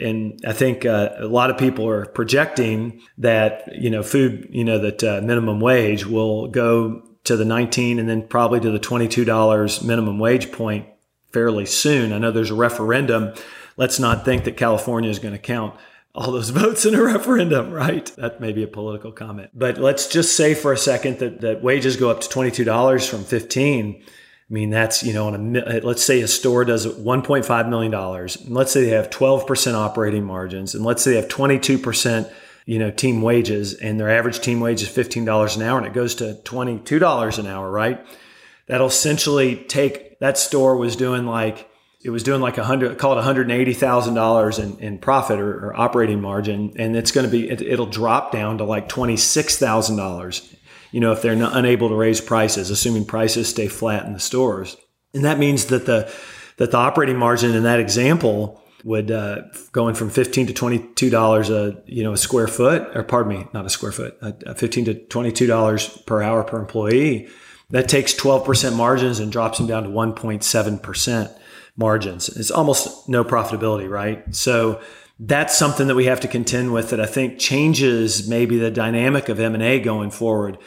And 0.00 0.38
I 0.46 0.52
think 0.52 0.84
uh, 0.84 1.10
a 1.18 1.26
lot 1.26 1.50
of 1.50 1.56
people 1.56 1.88
are 1.88 2.06
projecting 2.06 3.00
that, 3.18 3.74
you 3.74 3.88
know, 3.88 4.02
food, 4.02 4.48
you 4.50 4.64
know, 4.64 4.78
that 4.78 5.02
uh, 5.02 5.20
minimum 5.22 5.60
wage 5.60 6.04
will 6.04 6.48
go 6.48 7.02
to 7.24 7.36
the 7.36 7.44
19 7.44 7.98
and 7.98 8.08
then 8.08 8.26
probably 8.26 8.60
to 8.60 8.70
the 8.70 8.80
$22 8.80 9.84
minimum 9.84 10.18
wage 10.18 10.52
point 10.52 10.86
fairly 11.32 11.66
soon. 11.66 12.12
I 12.12 12.18
know 12.18 12.30
there's 12.30 12.50
a 12.50 12.54
referendum. 12.54 13.34
Let's 13.76 13.98
not 13.98 14.24
think 14.24 14.44
that 14.44 14.56
California 14.56 15.10
is 15.10 15.18
going 15.18 15.32
to 15.32 15.38
count 15.38 15.74
all 16.14 16.32
those 16.32 16.50
votes 16.50 16.84
in 16.84 16.94
a 16.94 17.02
referendum, 17.02 17.72
right? 17.72 18.06
That 18.16 18.40
may 18.40 18.52
be 18.52 18.62
a 18.62 18.68
political 18.68 19.12
comment. 19.12 19.50
But 19.54 19.78
let's 19.78 20.06
just 20.08 20.36
say 20.36 20.54
for 20.54 20.72
a 20.72 20.78
second 20.78 21.18
that, 21.18 21.40
that 21.40 21.62
wages 21.62 21.96
go 21.96 22.10
up 22.10 22.20
to 22.20 22.28
$22 22.28 23.08
from 23.08 23.24
15 23.24 24.02
I 24.52 24.54
mean, 24.54 24.68
that's, 24.68 25.02
you 25.02 25.14
know, 25.14 25.28
on 25.28 25.56
a, 25.56 25.80
let's 25.80 26.04
say 26.04 26.20
a 26.20 26.28
store 26.28 26.66
does 26.66 26.86
$1.5 26.86 27.68
million. 27.70 27.94
And 27.94 28.54
let's 28.54 28.70
say 28.70 28.84
they 28.84 28.90
have 28.90 29.08
12% 29.08 29.74
operating 29.74 30.24
margins. 30.24 30.74
And 30.74 30.84
let's 30.84 31.02
say 31.02 31.12
they 31.12 31.16
have 31.16 31.28
22%, 31.28 32.30
you 32.66 32.78
know, 32.78 32.90
team 32.90 33.22
wages 33.22 33.72
and 33.72 33.98
their 33.98 34.10
average 34.10 34.40
team 34.40 34.60
wage 34.60 34.82
is 34.82 34.90
$15 34.90 35.56
an 35.56 35.62
hour 35.62 35.78
and 35.78 35.86
it 35.86 35.94
goes 35.94 36.16
to 36.16 36.38
$22 36.44 37.38
an 37.38 37.46
hour, 37.46 37.70
right? 37.70 38.04
That'll 38.66 38.88
essentially 38.88 39.56
take 39.56 40.11
that 40.22 40.38
store 40.38 40.76
was 40.76 40.96
doing 40.96 41.26
like, 41.26 41.68
it 42.04 42.10
was 42.10 42.22
doing 42.22 42.40
like 42.40 42.58
a 42.58 42.64
hundred, 42.64 42.98
call 42.98 43.18
it 43.18 43.22
$180,000 43.22 44.62
in, 44.62 44.78
in 44.78 44.98
profit 44.98 45.38
or, 45.38 45.66
or, 45.66 45.76
operating 45.76 46.20
margin. 46.20 46.72
And 46.76 46.96
it's 46.96 47.12
going 47.12 47.26
to 47.26 47.30
be, 47.30 47.50
it, 47.50 47.60
it'll 47.60 47.86
drop 47.86 48.32
down 48.32 48.58
to 48.58 48.64
like 48.64 48.88
$26,000 48.88 50.56
you 50.92 51.00
know, 51.00 51.10
if 51.10 51.22
they're 51.22 51.34
not, 51.34 51.56
unable 51.56 51.88
to 51.88 51.94
raise 51.94 52.20
prices, 52.20 52.70
assuming 52.70 53.06
prices 53.06 53.48
stay 53.48 53.66
flat 53.66 54.04
in 54.04 54.12
the 54.12 54.20
stores. 54.20 54.76
And 55.14 55.24
that 55.24 55.38
means 55.38 55.66
that 55.66 55.86
the 55.86 56.12
that 56.58 56.70
the 56.70 56.76
operating 56.76 57.16
margin 57.16 57.54
in 57.54 57.64
that 57.64 57.80
example 57.80 58.62
would 58.84 59.10
uh, 59.10 59.42
going 59.72 59.94
from 59.94 60.10
fifteen 60.10 60.46
to 60.46 60.52
twenty 60.52 60.78
two 60.94 61.10
dollars 61.10 61.50
a 61.50 61.82
you 61.86 62.02
know 62.02 62.12
a 62.12 62.16
square 62.16 62.46
foot, 62.46 62.94
or 62.94 63.02
pardon 63.02 63.36
me, 63.36 63.46
not 63.52 63.66
a 63.66 63.70
square 63.70 63.92
foot, 63.92 64.16
uh, 64.22 64.54
fifteen 64.54 64.84
to 64.84 64.94
twenty 64.94 65.32
two 65.32 65.46
dollars 65.46 65.88
per 66.06 66.22
hour 66.22 66.44
per 66.44 66.58
employee. 66.58 67.28
That 67.72 67.88
takes 67.88 68.14
twelve 68.14 68.44
percent 68.44 68.76
margins 68.76 69.18
and 69.18 69.32
drops 69.32 69.58
them 69.58 69.66
down 69.66 69.82
to 69.82 69.90
one 69.90 70.12
point 70.14 70.44
seven 70.44 70.78
percent 70.78 71.30
margins. 71.76 72.28
It's 72.28 72.50
almost 72.50 73.08
no 73.08 73.24
profitability, 73.24 73.90
right? 73.90 74.22
So 74.34 74.80
that's 75.18 75.56
something 75.56 75.86
that 75.86 75.94
we 75.94 76.04
have 76.04 76.20
to 76.20 76.28
contend 76.28 76.72
with 76.72 76.90
that 76.90 77.00
I 77.00 77.06
think 77.06 77.38
changes 77.38 78.28
maybe 78.28 78.58
the 78.58 78.70
dynamic 78.70 79.28
of 79.28 79.40
M&A 79.40 79.80
going 79.80 80.10
forward. 80.10 80.58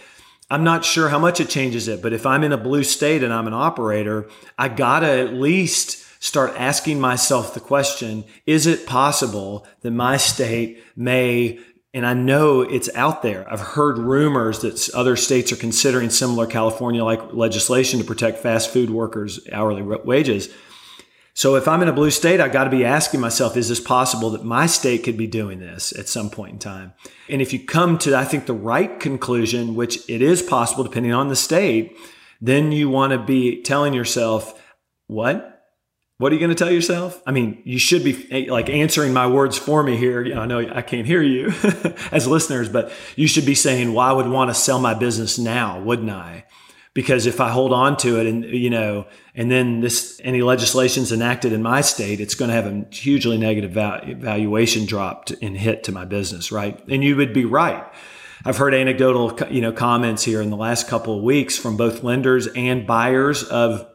I'm 0.50 0.64
not 0.64 0.86
sure 0.86 1.10
how 1.10 1.20
much 1.20 1.40
it 1.40 1.50
changes 1.50 1.88
it, 1.88 2.02
but 2.02 2.14
if 2.14 2.26
I'm 2.26 2.44
in 2.44 2.54
a 2.54 2.58
blue 2.58 2.84
state 2.84 3.24
and 3.24 3.34
I'm 3.34 3.48
an 3.48 3.54
operator, 3.54 4.30
I 4.58 4.70
gotta 4.70 5.08
at 5.08 5.34
least 5.34 6.24
start 6.24 6.54
asking 6.58 7.00
myself 7.00 7.54
the 7.54 7.60
question, 7.60 8.24
is 8.46 8.66
it 8.66 8.88
possible 8.88 9.68
that 9.82 9.92
my 9.92 10.18
state 10.18 10.84
may 10.96 11.60
and 11.96 12.06
I 12.06 12.14
know 12.14 12.60
it's 12.60 12.94
out 12.94 13.22
there. 13.22 13.50
I've 13.52 13.62
heard 13.62 13.98
rumors 13.98 14.60
that 14.60 14.90
other 14.94 15.16
states 15.16 15.54
are 15.54 15.56
considering 15.56 16.10
similar 16.10 16.46
California 16.46 17.02
like 17.06 17.34
legislation 17.34 18.00
to 18.00 18.06
protect 18.06 18.40
fast 18.40 18.70
food 18.70 18.90
workers' 18.90 19.40
hourly 19.50 19.82
wages. 19.82 20.50
So 21.34 21.56
if 21.56 21.70
I'm 21.70 21.82
in 21.82 21.88
a 21.88 21.94
blue 21.94 22.12
state, 22.12 22.42
I 22.42 22.50
got 22.50 22.66
to 22.66 22.70
be 22.70 22.84
asking 22.84 23.22
myself, 23.22 23.56
is 23.56 23.70
this 23.70 23.80
possible 23.80 24.30
that 24.32 24.44
my 24.44 24.66
state 24.66 25.06
could 25.06 25.16
be 25.16 25.26
doing 25.26 25.60
this 25.60 25.98
at 25.98 26.10
some 26.10 26.30
point 26.30 26.52
in 26.52 26.60
time? 26.60 26.94
And 27.30 27.42
if 27.42 27.54
you 27.54 27.60
come 27.60 27.98
to, 28.00 28.14
I 28.14 28.26
think, 28.26 28.46
the 28.46 28.54
right 28.54 29.00
conclusion, 29.00 29.74
which 29.74 30.10
it 30.10 30.22
is 30.22 30.42
possible 30.42 30.84
depending 30.84 31.14
on 31.14 31.30
the 31.30 31.36
state, 31.36 31.96
then 32.42 32.74
you 32.74 32.90
want 32.90 33.14
to 33.14 33.20
be 33.20 33.62
telling 33.62 33.94
yourself, 33.94 34.62
what? 35.08 35.55
What 36.18 36.32
are 36.32 36.36
you 36.36 36.40
going 36.40 36.50
to 36.50 36.56
tell 36.56 36.72
yourself? 36.72 37.22
I 37.28 37.32
mean, 37.32 37.62
you 37.66 37.78
should 37.78 38.04
be 38.04 38.28
eh, 38.32 38.52
like 38.52 38.70
answering 38.70 39.14
my 39.14 39.28
words 39.28 39.58
for 39.58 39.84
me 39.84 39.98
here. 39.98 40.24
You 40.24 40.36
know, 40.36 40.42
I 40.42 40.46
know 40.46 40.60
I 40.60 40.82
can't 40.82 41.06
hear 41.06 41.22
you 41.22 41.48
as 42.12 42.26
listeners, 42.26 42.70
but 42.70 42.92
you 43.16 43.28
should 43.28 43.46
be 43.46 43.56
saying, 43.56 43.94
well, 43.94 44.06
I 44.08 44.14
would 44.14 44.28
want 44.28 44.50
to 44.50 44.54
sell 44.54 44.80
my 44.80 44.94
business 44.94 45.38
now, 45.38 45.82
wouldn't 45.82 46.10
I? 46.10 46.46
because 46.96 47.26
if 47.26 47.42
I 47.42 47.50
hold 47.50 47.74
on 47.74 47.98
to 47.98 48.20
it 48.20 48.26
and, 48.26 48.46
you 48.46 48.70
know, 48.70 49.06
and 49.36 49.52
then 49.52 49.82
this, 49.82 50.20
any 50.24 50.42
legislation's 50.42 51.12
enacted 51.12 51.52
in 51.52 51.62
my 51.62 51.82
state, 51.82 52.22
it's 52.22 52.36
going 52.36 52.50
to 52.50 52.56
have 52.56 52.66
a 52.66 52.86
hugely 52.90 53.38
negative 53.38 53.72
valuation 53.72 54.86
drop 54.86 55.30
and 55.42 55.58
hit 55.58 55.84
to 55.84 55.92
my 55.92 56.06
business, 56.06 56.54
right? 56.54 56.82
And 56.88 57.04
you 57.04 57.18
would 57.18 57.34
be 57.34 57.44
right. 57.44 57.86
I've 58.46 58.58
heard 58.58 58.74
anecdotal, 58.74 59.38
you 59.52 59.60
know, 59.60 59.74
comments 59.74 60.24
here 60.24 60.42
in 60.42 60.50
the 60.50 60.56
last 60.56 60.88
couple 60.88 61.18
of 61.18 61.24
weeks 61.24 61.58
from 61.58 61.76
both 61.76 62.02
lenders 62.02 62.48
and 62.48 62.88
buyers 62.88 63.44
of 63.44 63.86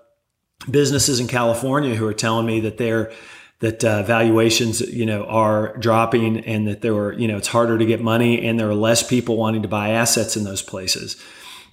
businesses 0.68 1.20
in 1.20 1.28
California 1.28 1.94
who 1.94 2.06
are 2.06 2.14
telling 2.14 2.46
me 2.46 2.60
that 2.60 2.78
they're, 2.78 3.12
that 3.60 3.84
uh, 3.84 4.02
valuations, 4.02 4.80
you 4.80 5.06
know, 5.06 5.24
are 5.24 5.76
dropping 5.76 6.38
and 6.44 6.66
that 6.66 6.80
there 6.80 6.94
were, 6.94 7.12
you 7.12 7.28
know, 7.28 7.36
it's 7.36 7.48
harder 7.48 7.78
to 7.78 7.84
get 7.86 8.00
money 8.02 8.44
and 8.46 8.58
there 8.58 8.68
are 8.68 8.74
less 8.74 9.06
people 9.06 9.36
wanting 9.36 9.62
to 9.62 9.68
buy 9.68 9.90
assets 9.90 10.36
in 10.36 10.44
those 10.44 10.62
places. 10.62 11.22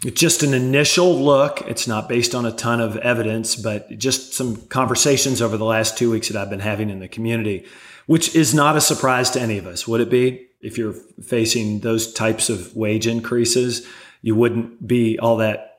It's 0.05 0.19
just 0.19 0.43
an 0.43 0.53
initial 0.53 1.17
look. 1.17 1.61
It's 1.61 1.87
not 1.87 2.07
based 2.07 2.35
on 2.35 2.45
a 2.45 2.51
ton 2.51 2.81
of 2.81 2.97
evidence, 2.97 3.55
but 3.55 3.97
just 3.97 4.33
some 4.33 4.57
conversations 4.67 5.41
over 5.41 5.57
the 5.57 5.65
last 5.65 5.97
two 5.97 6.11
weeks 6.11 6.29
that 6.29 6.39
I've 6.39 6.49
been 6.51 6.59
having 6.59 6.89
in 6.89 6.99
the 6.99 7.07
community, 7.07 7.65
which 8.05 8.35
is 8.35 8.53
not 8.53 8.77
a 8.77 8.81
surprise 8.81 9.31
to 9.31 9.41
any 9.41 9.57
of 9.57 9.65
us. 9.65 9.87
Would 9.87 10.01
it 10.01 10.09
be? 10.09 10.47
If 10.61 10.77
you're 10.77 10.93
facing 10.93 11.79
those 11.79 12.13
types 12.13 12.49
of 12.49 12.75
wage 12.75 13.07
increases, 13.07 13.87
you 14.21 14.35
wouldn't 14.35 14.87
be 14.87 15.17
all 15.17 15.37
that 15.37 15.76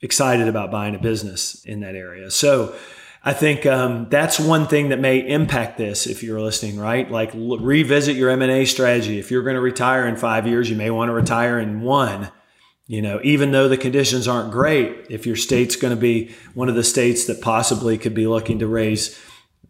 excited 0.00 0.48
about 0.48 0.70
buying 0.70 0.94
a 0.94 0.98
business 0.98 1.64
in 1.64 1.80
that 1.80 1.94
area. 1.94 2.30
So, 2.30 2.74
I 3.22 3.34
think 3.34 3.66
um, 3.66 4.08
that's 4.08 4.40
one 4.40 4.66
thing 4.66 4.88
that 4.88 4.98
may 4.98 5.18
impact 5.18 5.76
this 5.76 6.06
if 6.06 6.22
you're 6.22 6.40
listening, 6.40 6.78
right? 6.78 7.10
Like 7.10 7.34
l- 7.34 7.58
revisit 7.58 8.16
your 8.16 8.30
M&A 8.30 8.64
strategy. 8.64 9.18
If 9.18 9.30
you're 9.30 9.42
going 9.42 9.56
to 9.56 9.60
retire 9.60 10.08
in 10.08 10.16
five 10.16 10.46
years, 10.46 10.70
you 10.70 10.76
may 10.76 10.88
want 10.88 11.10
to 11.10 11.12
retire 11.12 11.58
in 11.58 11.82
one 11.82 12.30
you 12.90 13.00
know, 13.00 13.20
even 13.22 13.52
though 13.52 13.68
the 13.68 13.76
conditions 13.76 14.26
aren't 14.26 14.50
great, 14.50 15.06
if 15.10 15.24
your 15.24 15.36
state's 15.36 15.76
going 15.76 15.94
to 15.94 16.00
be 16.00 16.34
one 16.54 16.68
of 16.68 16.74
the 16.74 16.82
states 16.82 17.26
that 17.26 17.40
possibly 17.40 17.96
could 17.96 18.14
be 18.14 18.26
looking 18.26 18.58
to 18.58 18.66
raise 18.66 19.16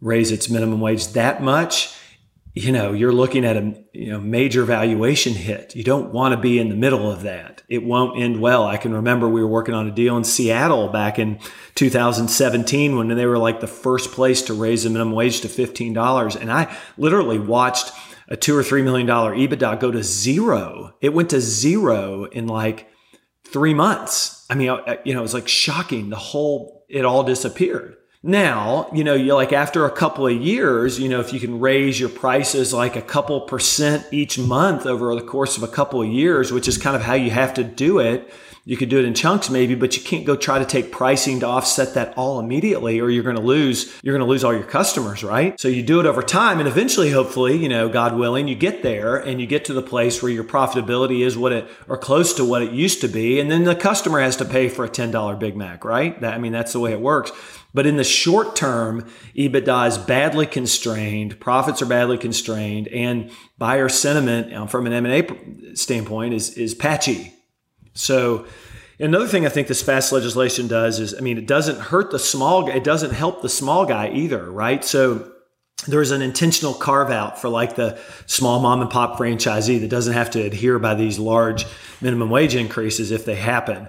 raise 0.01 0.31
its 0.31 0.49
minimum 0.49 0.81
wage 0.81 1.05
that 1.09 1.43
much, 1.43 1.95
you 2.53 2.71
know, 2.71 2.91
you're 2.91 3.13
looking 3.13 3.45
at 3.45 3.55
a 3.55 3.81
you 3.93 4.11
know 4.11 4.19
major 4.19 4.63
valuation 4.63 5.33
hit. 5.33 5.75
You 5.75 5.83
don't 5.83 6.11
want 6.11 6.33
to 6.33 6.39
be 6.39 6.59
in 6.59 6.69
the 6.69 6.75
middle 6.75 7.09
of 7.09 7.21
that. 7.23 7.63
It 7.69 7.83
won't 7.83 8.21
end 8.21 8.41
well. 8.41 8.65
I 8.65 8.77
can 8.77 8.93
remember 8.93 9.29
we 9.29 9.41
were 9.41 9.47
working 9.47 9.73
on 9.73 9.87
a 9.87 9.91
deal 9.91 10.17
in 10.17 10.23
Seattle 10.23 10.89
back 10.89 11.17
in 11.17 11.39
2017 11.75 12.97
when 12.97 13.07
they 13.07 13.25
were 13.25 13.37
like 13.37 13.61
the 13.61 13.67
first 13.67 14.11
place 14.11 14.41
to 14.43 14.53
raise 14.53 14.83
the 14.83 14.89
minimum 14.89 15.13
wage 15.13 15.41
to 15.41 15.47
$15 15.47 16.35
and 16.35 16.51
I 16.51 16.75
literally 16.97 17.39
watched 17.39 17.91
a 18.27 18.35
2 18.35 18.55
or 18.55 18.63
3 18.63 18.81
million 18.81 19.07
dollar 19.07 19.33
EBITDA 19.33 19.79
go 19.79 19.91
to 19.91 20.03
zero. 20.03 20.95
It 21.01 21.13
went 21.13 21.29
to 21.29 21.39
zero 21.39 22.25
in 22.25 22.47
like 22.47 22.89
three 23.45 23.73
months. 23.73 24.45
I 24.49 24.55
mean, 24.55 24.67
you 25.05 25.13
know, 25.13 25.19
it 25.19 25.23
was 25.23 25.33
like 25.33 25.47
shocking. 25.47 26.09
The 26.09 26.15
whole, 26.15 26.85
it 26.89 27.05
all 27.05 27.23
disappeared. 27.23 27.95
Now, 28.23 28.87
you 28.93 29.03
know, 29.03 29.15
you 29.15 29.33
like 29.33 29.51
after 29.51 29.85
a 29.85 29.91
couple 29.91 30.27
of 30.27 30.33
years, 30.33 30.99
you 30.99 31.09
know, 31.09 31.19
if 31.21 31.33
you 31.33 31.39
can 31.39 31.59
raise 31.59 31.99
your 31.99 32.09
prices 32.09 32.71
like 32.71 32.95
a 32.95 33.01
couple 33.01 33.41
percent 33.41 34.05
each 34.11 34.37
month 34.37 34.85
over 34.85 35.15
the 35.15 35.23
course 35.23 35.57
of 35.57 35.63
a 35.63 35.67
couple 35.67 36.03
of 36.03 36.07
years, 36.07 36.51
which 36.51 36.67
is 36.67 36.77
kind 36.77 36.95
of 36.95 37.01
how 37.01 37.15
you 37.15 37.31
have 37.31 37.55
to 37.55 37.63
do 37.63 37.97
it, 37.97 38.31
you 38.63 38.77
could 38.77 38.89
do 38.89 38.99
it 38.99 39.05
in 39.05 39.15
chunks 39.15 39.49
maybe, 39.49 39.73
but 39.73 39.97
you 39.97 40.03
can't 40.03 40.23
go 40.23 40.35
try 40.35 40.59
to 40.59 40.65
take 40.65 40.91
pricing 40.91 41.39
to 41.39 41.47
offset 41.47 41.95
that 41.95 42.13
all 42.15 42.39
immediately 42.39 42.99
or 42.99 43.09
you're 43.09 43.23
going 43.23 43.35
to 43.35 43.41
lose, 43.41 43.91
you're 44.03 44.15
going 44.15 44.23
to 44.23 44.29
lose 44.29 44.43
all 44.43 44.53
your 44.53 44.61
customers, 44.61 45.23
right? 45.23 45.59
So 45.59 45.67
you 45.67 45.81
do 45.81 45.99
it 45.99 46.05
over 46.05 46.21
time 46.21 46.59
and 46.59 46.67
eventually, 46.67 47.09
hopefully, 47.09 47.57
you 47.57 47.69
know, 47.69 47.89
God 47.89 48.15
willing, 48.15 48.47
you 48.47 48.53
get 48.53 48.83
there 48.83 49.17
and 49.17 49.41
you 49.41 49.47
get 49.47 49.65
to 49.65 49.73
the 49.73 49.81
place 49.81 50.21
where 50.21 50.31
your 50.31 50.43
profitability 50.43 51.25
is 51.25 51.35
what 51.35 51.53
it, 51.53 51.67
or 51.87 51.97
close 51.97 52.35
to 52.35 52.45
what 52.45 52.61
it 52.61 52.71
used 52.71 53.01
to 53.01 53.07
be. 53.07 53.39
And 53.39 53.49
then 53.49 53.63
the 53.63 53.75
customer 53.75 54.19
has 54.19 54.37
to 54.37 54.45
pay 54.45 54.69
for 54.69 54.85
a 54.85 54.89
$10 54.89 55.39
Big 55.39 55.55
Mac, 55.55 55.83
right? 55.83 56.21
That, 56.21 56.35
I 56.35 56.37
mean, 56.37 56.51
that's 56.51 56.73
the 56.73 56.79
way 56.79 56.91
it 56.91 57.01
works. 57.01 57.31
But 57.73 57.85
in 57.85 57.95
the 57.95 58.03
short 58.03 58.55
term, 58.55 59.05
EBITDA 59.35 59.87
is 59.87 59.97
badly 59.97 60.45
constrained, 60.45 61.39
profits 61.39 61.81
are 61.81 61.85
badly 61.85 62.17
constrained, 62.17 62.89
and 62.89 63.31
buyer 63.57 63.87
sentiment 63.87 64.53
um, 64.53 64.67
from 64.67 64.87
an 64.87 64.93
M&A 64.93 65.75
standpoint 65.75 66.33
is, 66.33 66.57
is 66.57 66.75
patchy, 66.75 67.33
so 67.93 68.45
another 68.99 69.27
thing 69.27 69.45
I 69.45 69.49
think 69.49 69.67
this 69.67 69.81
fast 69.81 70.11
legislation 70.11 70.67
does 70.67 70.99
is, 70.99 71.15
I 71.15 71.21
mean, 71.21 71.37
it 71.37 71.47
doesn't 71.47 71.79
hurt 71.79 72.11
the 72.11 72.19
small. 72.19 72.67
It 72.69 72.83
doesn't 72.83 73.11
help 73.11 73.41
the 73.41 73.49
small 73.49 73.85
guy 73.85 74.09
either, 74.11 74.49
right? 74.49 74.83
So 74.83 75.31
there's 75.87 76.11
an 76.11 76.21
intentional 76.21 76.73
carve 76.73 77.09
out 77.09 77.41
for 77.41 77.49
like 77.49 77.75
the 77.75 77.99
small 78.27 78.59
mom 78.59 78.81
and 78.81 78.89
pop 78.89 79.17
franchisee 79.17 79.79
that 79.79 79.89
doesn't 79.89 80.13
have 80.13 80.29
to 80.31 80.41
adhere 80.41 80.77
by 80.77 80.93
these 80.93 81.17
large 81.17 81.65
minimum 82.01 82.29
wage 82.29 82.55
increases 82.55 83.11
if 83.11 83.25
they 83.25 83.35
happen. 83.35 83.87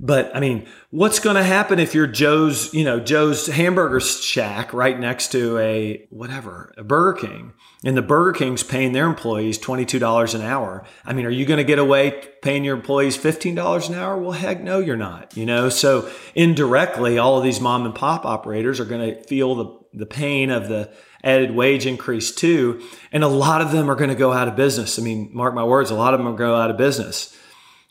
But 0.00 0.34
I 0.34 0.40
mean, 0.40 0.66
what's 0.90 1.20
going 1.20 1.36
to 1.36 1.44
happen 1.44 1.78
if 1.78 1.94
you're 1.94 2.08
Joe's, 2.08 2.74
you 2.74 2.84
know, 2.84 2.98
Joe's 2.98 3.46
hamburger 3.46 4.00
shack 4.00 4.72
right 4.72 4.98
next 4.98 5.30
to 5.32 5.56
a 5.58 6.06
whatever, 6.10 6.74
a 6.76 6.82
Burger 6.82 7.26
King, 7.26 7.52
and 7.84 7.96
the 7.96 8.02
Burger 8.02 8.32
King's 8.36 8.64
paying 8.64 8.92
their 8.92 9.06
employees 9.06 9.58
$22 9.58 10.34
an 10.34 10.40
hour? 10.42 10.84
I 11.04 11.12
mean, 11.12 11.26
are 11.26 11.30
you 11.30 11.46
going 11.46 11.58
to 11.58 11.64
get 11.64 11.78
away 11.78 12.22
paying 12.42 12.64
your 12.64 12.76
employees 12.76 13.16
$15 13.16 13.88
an 13.88 13.94
hour? 13.94 14.18
Well, 14.18 14.32
heck 14.32 14.62
no, 14.62 14.80
you're 14.80 14.96
not, 14.96 15.36
you 15.36 15.46
know? 15.46 15.68
So 15.68 16.10
indirectly, 16.34 17.16
all 17.18 17.38
of 17.38 17.44
these 17.44 17.60
mom 17.60 17.86
and 17.86 17.94
pop 17.94 18.24
operators 18.24 18.80
are 18.80 18.84
going 18.84 19.14
to 19.14 19.22
feel 19.22 19.54
the, 19.54 19.78
the 19.92 20.06
pain 20.06 20.50
of 20.50 20.68
the 20.68 20.92
added 21.22 21.54
wage 21.54 21.86
increase 21.86 22.34
too. 22.34 22.82
And 23.12 23.22
a 23.22 23.28
lot 23.28 23.60
of 23.60 23.70
them 23.70 23.88
are 23.88 23.94
going 23.94 24.10
to 24.10 24.16
go 24.16 24.32
out 24.32 24.48
of 24.48 24.56
business. 24.56 24.98
I 24.98 25.02
mean, 25.02 25.30
mark 25.32 25.54
my 25.54 25.64
words, 25.64 25.90
a 25.90 25.94
lot 25.94 26.14
of 26.14 26.18
them 26.18 26.26
will 26.26 26.36
go 26.36 26.56
out 26.56 26.70
of 26.70 26.76
business, 26.76 27.36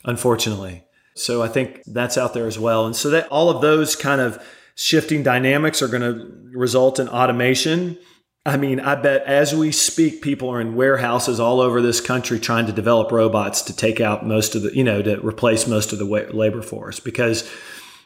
unfortunately. 0.03 0.83
So 1.15 1.41
I 1.41 1.47
think 1.47 1.83
that's 1.85 2.17
out 2.17 2.33
there 2.33 2.47
as 2.47 2.57
well. 2.57 2.85
And 2.85 2.95
so 2.95 3.09
that 3.11 3.27
all 3.29 3.49
of 3.49 3.61
those 3.61 3.95
kind 3.95 4.21
of 4.21 4.43
shifting 4.75 5.23
dynamics 5.23 5.81
are 5.81 5.87
going 5.87 6.01
to 6.01 6.57
result 6.57 6.99
in 6.99 7.07
automation. 7.07 7.97
I 8.45 8.57
mean, 8.57 8.79
I 8.79 8.95
bet 8.95 9.23
as 9.25 9.55
we 9.55 9.71
speak, 9.71 10.21
people 10.21 10.49
are 10.49 10.59
in 10.59 10.75
warehouses 10.75 11.39
all 11.39 11.61
over 11.61 11.81
this 11.81 12.01
country 12.01 12.39
trying 12.39 12.65
to 12.65 12.73
develop 12.73 13.11
robots 13.11 13.61
to 13.63 13.75
take 13.75 14.01
out 14.01 14.25
most 14.25 14.55
of 14.55 14.63
the, 14.63 14.75
you 14.75 14.83
know, 14.83 15.01
to 15.01 15.25
replace 15.25 15.67
most 15.67 15.93
of 15.93 15.99
the 15.99 16.05
labor 16.05 16.61
force 16.61 16.99
because 16.99 17.49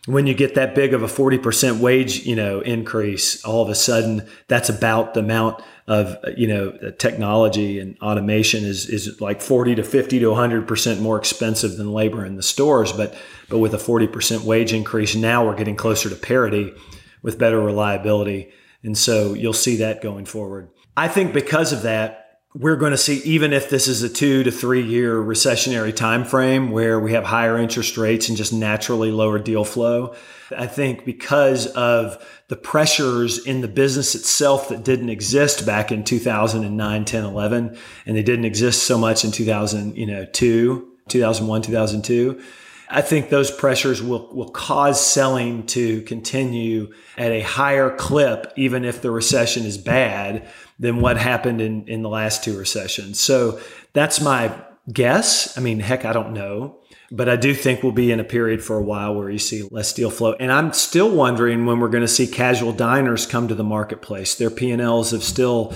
when 0.07 0.25
you 0.25 0.33
get 0.33 0.55
that 0.55 0.73
big 0.73 0.93
of 0.93 1.03
a 1.03 1.07
40% 1.07 1.79
wage, 1.79 2.25
you 2.25 2.35
know, 2.35 2.61
increase, 2.61 3.43
all 3.43 3.61
of 3.61 3.69
a 3.69 3.75
sudden 3.75 4.25
that's 4.47 4.69
about 4.69 5.13
the 5.13 5.19
amount 5.19 5.61
of, 5.85 6.15
you 6.37 6.47
know, 6.47 6.71
technology 6.97 7.77
and 7.79 7.97
automation 8.01 8.63
is, 8.63 8.87
is 8.87 9.19
like 9.19 9.41
40 9.41 9.75
to 9.75 9.83
50 9.83 10.19
to 10.19 10.25
100% 10.27 11.01
more 11.01 11.17
expensive 11.17 11.75
than 11.75 11.91
labor 11.91 12.25
in 12.25 12.37
the 12.37 12.43
stores. 12.43 12.93
But, 12.93 13.15
but 13.49 13.59
with 13.59 13.73
a 13.73 13.77
40% 13.77 14.45
wage 14.45 14.71
increase, 14.71 15.13
now 15.13 15.45
we're 15.45 15.57
getting 15.57 15.75
closer 15.75 16.09
to 16.09 16.15
parity 16.15 16.73
with 17.21 17.37
better 17.37 17.59
reliability. 17.59 18.53
And 18.83 18.97
so 18.97 19.33
you'll 19.33 19.51
see 19.51 19.75
that 19.77 20.01
going 20.01 20.25
forward. 20.25 20.69
I 20.95 21.09
think 21.09 21.33
because 21.33 21.73
of 21.73 21.81
that, 21.81 22.26
we're 22.57 22.75
going 22.75 22.91
to 22.91 22.97
see 22.97 23.17
even 23.19 23.53
if 23.53 23.69
this 23.69 23.87
is 23.87 24.01
a 24.01 24.09
two 24.09 24.43
to 24.43 24.51
three 24.51 24.81
year 24.81 25.15
recessionary 25.15 25.95
time 25.95 26.25
frame 26.25 26.71
where 26.71 26.99
we 26.99 27.13
have 27.13 27.23
higher 27.23 27.57
interest 27.57 27.97
rates 27.97 28.29
and 28.29 28.37
just 28.37 28.51
naturally 28.51 29.11
lower 29.11 29.37
deal 29.37 29.63
flow 29.63 30.15
i 30.57 30.65
think 30.65 31.05
because 31.05 31.67
of 31.67 32.25
the 32.47 32.55
pressures 32.55 33.45
in 33.45 33.61
the 33.61 33.67
business 33.67 34.15
itself 34.15 34.69
that 34.69 34.83
didn't 34.83 35.09
exist 35.09 35.65
back 35.65 35.91
in 35.91 36.03
2009 36.03 37.05
10 37.05 37.23
11 37.23 37.77
and 38.05 38.17
they 38.17 38.23
didn't 38.23 38.45
exist 38.45 38.83
so 38.83 38.97
much 38.97 39.23
in 39.23 39.31
2000 39.31 39.95
you 39.95 40.05
know 40.05 40.25
2 40.25 40.93
2001 41.09 41.61
2002 41.61 42.41
I 42.89 43.01
think 43.01 43.27
those 43.27 43.51
pressures 43.51 44.01
will, 44.01 44.33
will 44.33 44.49
cause 44.49 45.05
selling 45.05 45.65
to 45.67 46.03
continue 46.03 46.93
at 47.17 47.33
a 47.33 47.41
higher 47.41 47.93
clip, 47.93 48.53
even 48.55 48.85
if 48.85 49.01
the 49.01 49.11
recession 49.11 49.65
is 49.65 49.77
bad, 49.77 50.47
than 50.79 51.01
what 51.01 51.17
happened 51.17 51.61
in, 51.61 51.87
in 51.87 52.01
the 52.01 52.09
last 52.09 52.43
two 52.43 52.57
recessions. 52.57 53.19
So 53.19 53.59
that's 53.93 54.21
my 54.21 54.53
guess. 54.91 55.57
I 55.57 55.61
mean, 55.61 55.79
heck, 55.79 56.05
I 56.05 56.13
don't 56.13 56.33
know. 56.33 56.79
But 57.09 57.29
I 57.29 57.37
do 57.37 57.53
think 57.53 57.83
we'll 57.83 57.93
be 57.93 58.11
in 58.11 58.19
a 58.19 58.25
period 58.25 58.61
for 58.61 58.77
a 58.77 58.83
while 58.83 59.15
where 59.15 59.29
you 59.29 59.39
see 59.39 59.67
less 59.71 59.93
deal 59.93 60.09
flow. 60.09 60.33
And 60.33 60.51
I'm 60.51 60.73
still 60.73 61.09
wondering 61.09 61.65
when 61.65 61.79
we're 61.79 61.87
going 61.87 62.01
to 62.01 62.07
see 62.07 62.27
casual 62.27 62.73
diners 62.73 63.25
come 63.25 63.47
to 63.47 63.55
the 63.55 63.63
marketplace. 63.63 64.35
Their 64.35 64.49
P&Ls 64.49 65.11
have 65.11 65.23
still 65.23 65.73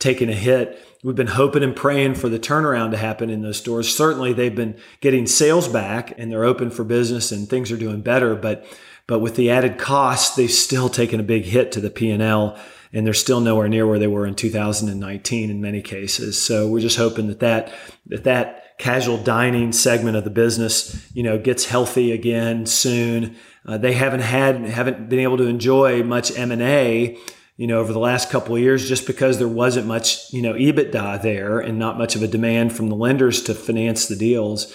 taken 0.00 0.28
a 0.28 0.34
hit. 0.34 0.84
We've 1.04 1.14
been 1.14 1.28
hoping 1.28 1.62
and 1.62 1.74
praying 1.74 2.16
for 2.16 2.28
the 2.28 2.38
turnaround 2.38 2.90
to 2.92 2.96
happen 2.96 3.30
in 3.30 3.42
those 3.42 3.58
stores. 3.58 3.94
Certainly 3.94 4.32
they've 4.32 4.54
been 4.54 4.76
getting 5.00 5.26
sales 5.26 5.68
back 5.68 6.14
and 6.18 6.30
they're 6.30 6.44
open 6.44 6.70
for 6.70 6.84
business 6.84 7.30
and 7.30 7.48
things 7.48 7.70
are 7.70 7.76
doing 7.76 8.02
better, 8.02 8.34
but 8.34 8.64
but 9.08 9.18
with 9.18 9.34
the 9.34 9.50
added 9.50 9.78
costs, 9.78 10.36
they've 10.36 10.50
still 10.50 10.88
taken 10.88 11.18
a 11.18 11.24
big 11.24 11.44
hit 11.44 11.72
to 11.72 11.80
the 11.80 11.90
P&L 11.90 12.56
and 12.92 13.06
they're 13.06 13.14
still 13.14 13.40
nowhere 13.40 13.68
near 13.68 13.86
where 13.86 13.98
they 13.98 14.06
were 14.06 14.26
in 14.26 14.34
2019 14.34 15.50
in 15.50 15.60
many 15.60 15.80
cases. 15.80 16.40
So 16.40 16.68
we're 16.68 16.80
just 16.80 16.98
hoping 16.98 17.26
that 17.28 17.40
that 17.40 17.72
that, 18.06 18.24
that 18.24 18.78
casual 18.78 19.16
dining 19.16 19.72
segment 19.72 20.16
of 20.16 20.24
the 20.24 20.30
business, 20.30 21.08
you 21.14 21.22
know, 21.22 21.38
gets 21.38 21.66
healthy 21.66 22.12
again 22.12 22.66
soon. 22.66 23.36
Uh, 23.66 23.78
they 23.78 23.92
haven't 23.92 24.20
had 24.20 24.56
haven't 24.66 25.08
been 25.08 25.20
able 25.20 25.38
to 25.38 25.46
enjoy 25.46 26.02
much 26.02 26.36
M 26.36 26.50
and 26.50 26.62
A, 26.62 27.16
you 27.56 27.66
know, 27.66 27.78
over 27.78 27.92
the 27.92 27.98
last 27.98 28.30
couple 28.30 28.56
of 28.56 28.62
years, 28.62 28.88
just 28.88 29.06
because 29.06 29.38
there 29.38 29.48
wasn't 29.48 29.86
much, 29.86 30.32
you 30.32 30.42
know, 30.42 30.54
EBITDA 30.54 31.22
there 31.22 31.60
and 31.60 31.78
not 31.78 31.98
much 31.98 32.16
of 32.16 32.22
a 32.22 32.28
demand 32.28 32.74
from 32.74 32.88
the 32.88 32.96
lenders 32.96 33.42
to 33.44 33.54
finance 33.54 34.06
the 34.06 34.16
deals. 34.16 34.74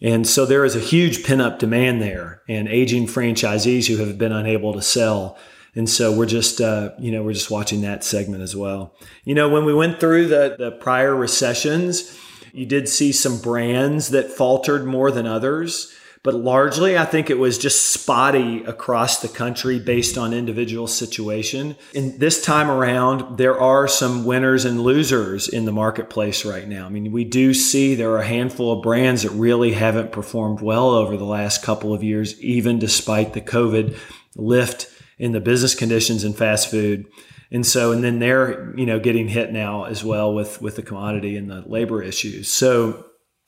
And 0.00 0.26
so 0.26 0.46
there 0.46 0.64
is 0.64 0.76
a 0.76 0.80
huge 0.80 1.24
pin 1.24 1.40
up 1.40 1.58
demand 1.58 2.00
there, 2.00 2.42
and 2.48 2.68
aging 2.68 3.08
franchisees 3.08 3.88
who 3.88 3.96
have 3.96 4.16
been 4.16 4.32
unable 4.32 4.72
to 4.74 4.82
sell. 4.82 5.36
And 5.78 5.88
so 5.88 6.12
we're 6.12 6.26
just, 6.26 6.60
uh, 6.60 6.90
you 6.98 7.12
know, 7.12 7.22
we're 7.22 7.34
just 7.34 7.52
watching 7.52 7.82
that 7.82 8.02
segment 8.02 8.42
as 8.42 8.56
well. 8.56 8.96
You 9.22 9.36
know, 9.36 9.48
when 9.48 9.64
we 9.64 9.72
went 9.72 10.00
through 10.00 10.26
the, 10.26 10.56
the 10.58 10.72
prior 10.72 11.14
recessions, 11.14 12.18
you 12.52 12.66
did 12.66 12.88
see 12.88 13.12
some 13.12 13.40
brands 13.40 14.08
that 14.08 14.28
faltered 14.28 14.84
more 14.84 15.12
than 15.12 15.24
others. 15.24 15.94
But 16.24 16.34
largely, 16.34 16.98
I 16.98 17.04
think 17.04 17.30
it 17.30 17.38
was 17.38 17.58
just 17.58 17.92
spotty 17.92 18.64
across 18.64 19.20
the 19.20 19.28
country 19.28 19.78
based 19.78 20.18
on 20.18 20.34
individual 20.34 20.88
situation. 20.88 21.76
And 21.94 22.18
this 22.18 22.42
time 22.42 22.72
around, 22.72 23.38
there 23.38 23.60
are 23.60 23.86
some 23.86 24.24
winners 24.24 24.64
and 24.64 24.80
losers 24.80 25.48
in 25.48 25.64
the 25.64 25.70
marketplace 25.70 26.44
right 26.44 26.66
now. 26.66 26.86
I 26.86 26.88
mean, 26.88 27.12
we 27.12 27.22
do 27.22 27.54
see 27.54 27.94
there 27.94 28.10
are 28.10 28.18
a 28.18 28.26
handful 28.26 28.72
of 28.72 28.82
brands 28.82 29.22
that 29.22 29.30
really 29.30 29.74
haven't 29.74 30.10
performed 30.10 30.60
well 30.60 30.90
over 30.90 31.16
the 31.16 31.24
last 31.24 31.62
couple 31.62 31.94
of 31.94 32.02
years, 32.02 32.36
even 32.40 32.80
despite 32.80 33.32
the 33.32 33.40
COVID 33.40 33.96
lift 34.34 34.88
in 35.18 35.32
the 35.32 35.40
business 35.40 35.74
conditions 35.74 36.24
in 36.24 36.32
fast 36.32 36.70
food. 36.70 37.06
And 37.50 37.66
so, 37.66 37.92
and 37.92 38.04
then 38.04 38.18
they're, 38.18 38.76
you 38.76 38.86
know, 38.86 39.00
getting 39.00 39.28
hit 39.28 39.52
now 39.52 39.84
as 39.84 40.04
well 40.04 40.34
with, 40.34 40.60
with 40.60 40.76
the 40.76 40.82
commodity 40.82 41.36
and 41.36 41.50
the 41.50 41.62
labor 41.66 42.02
issues. 42.02 42.48
So 42.50 43.06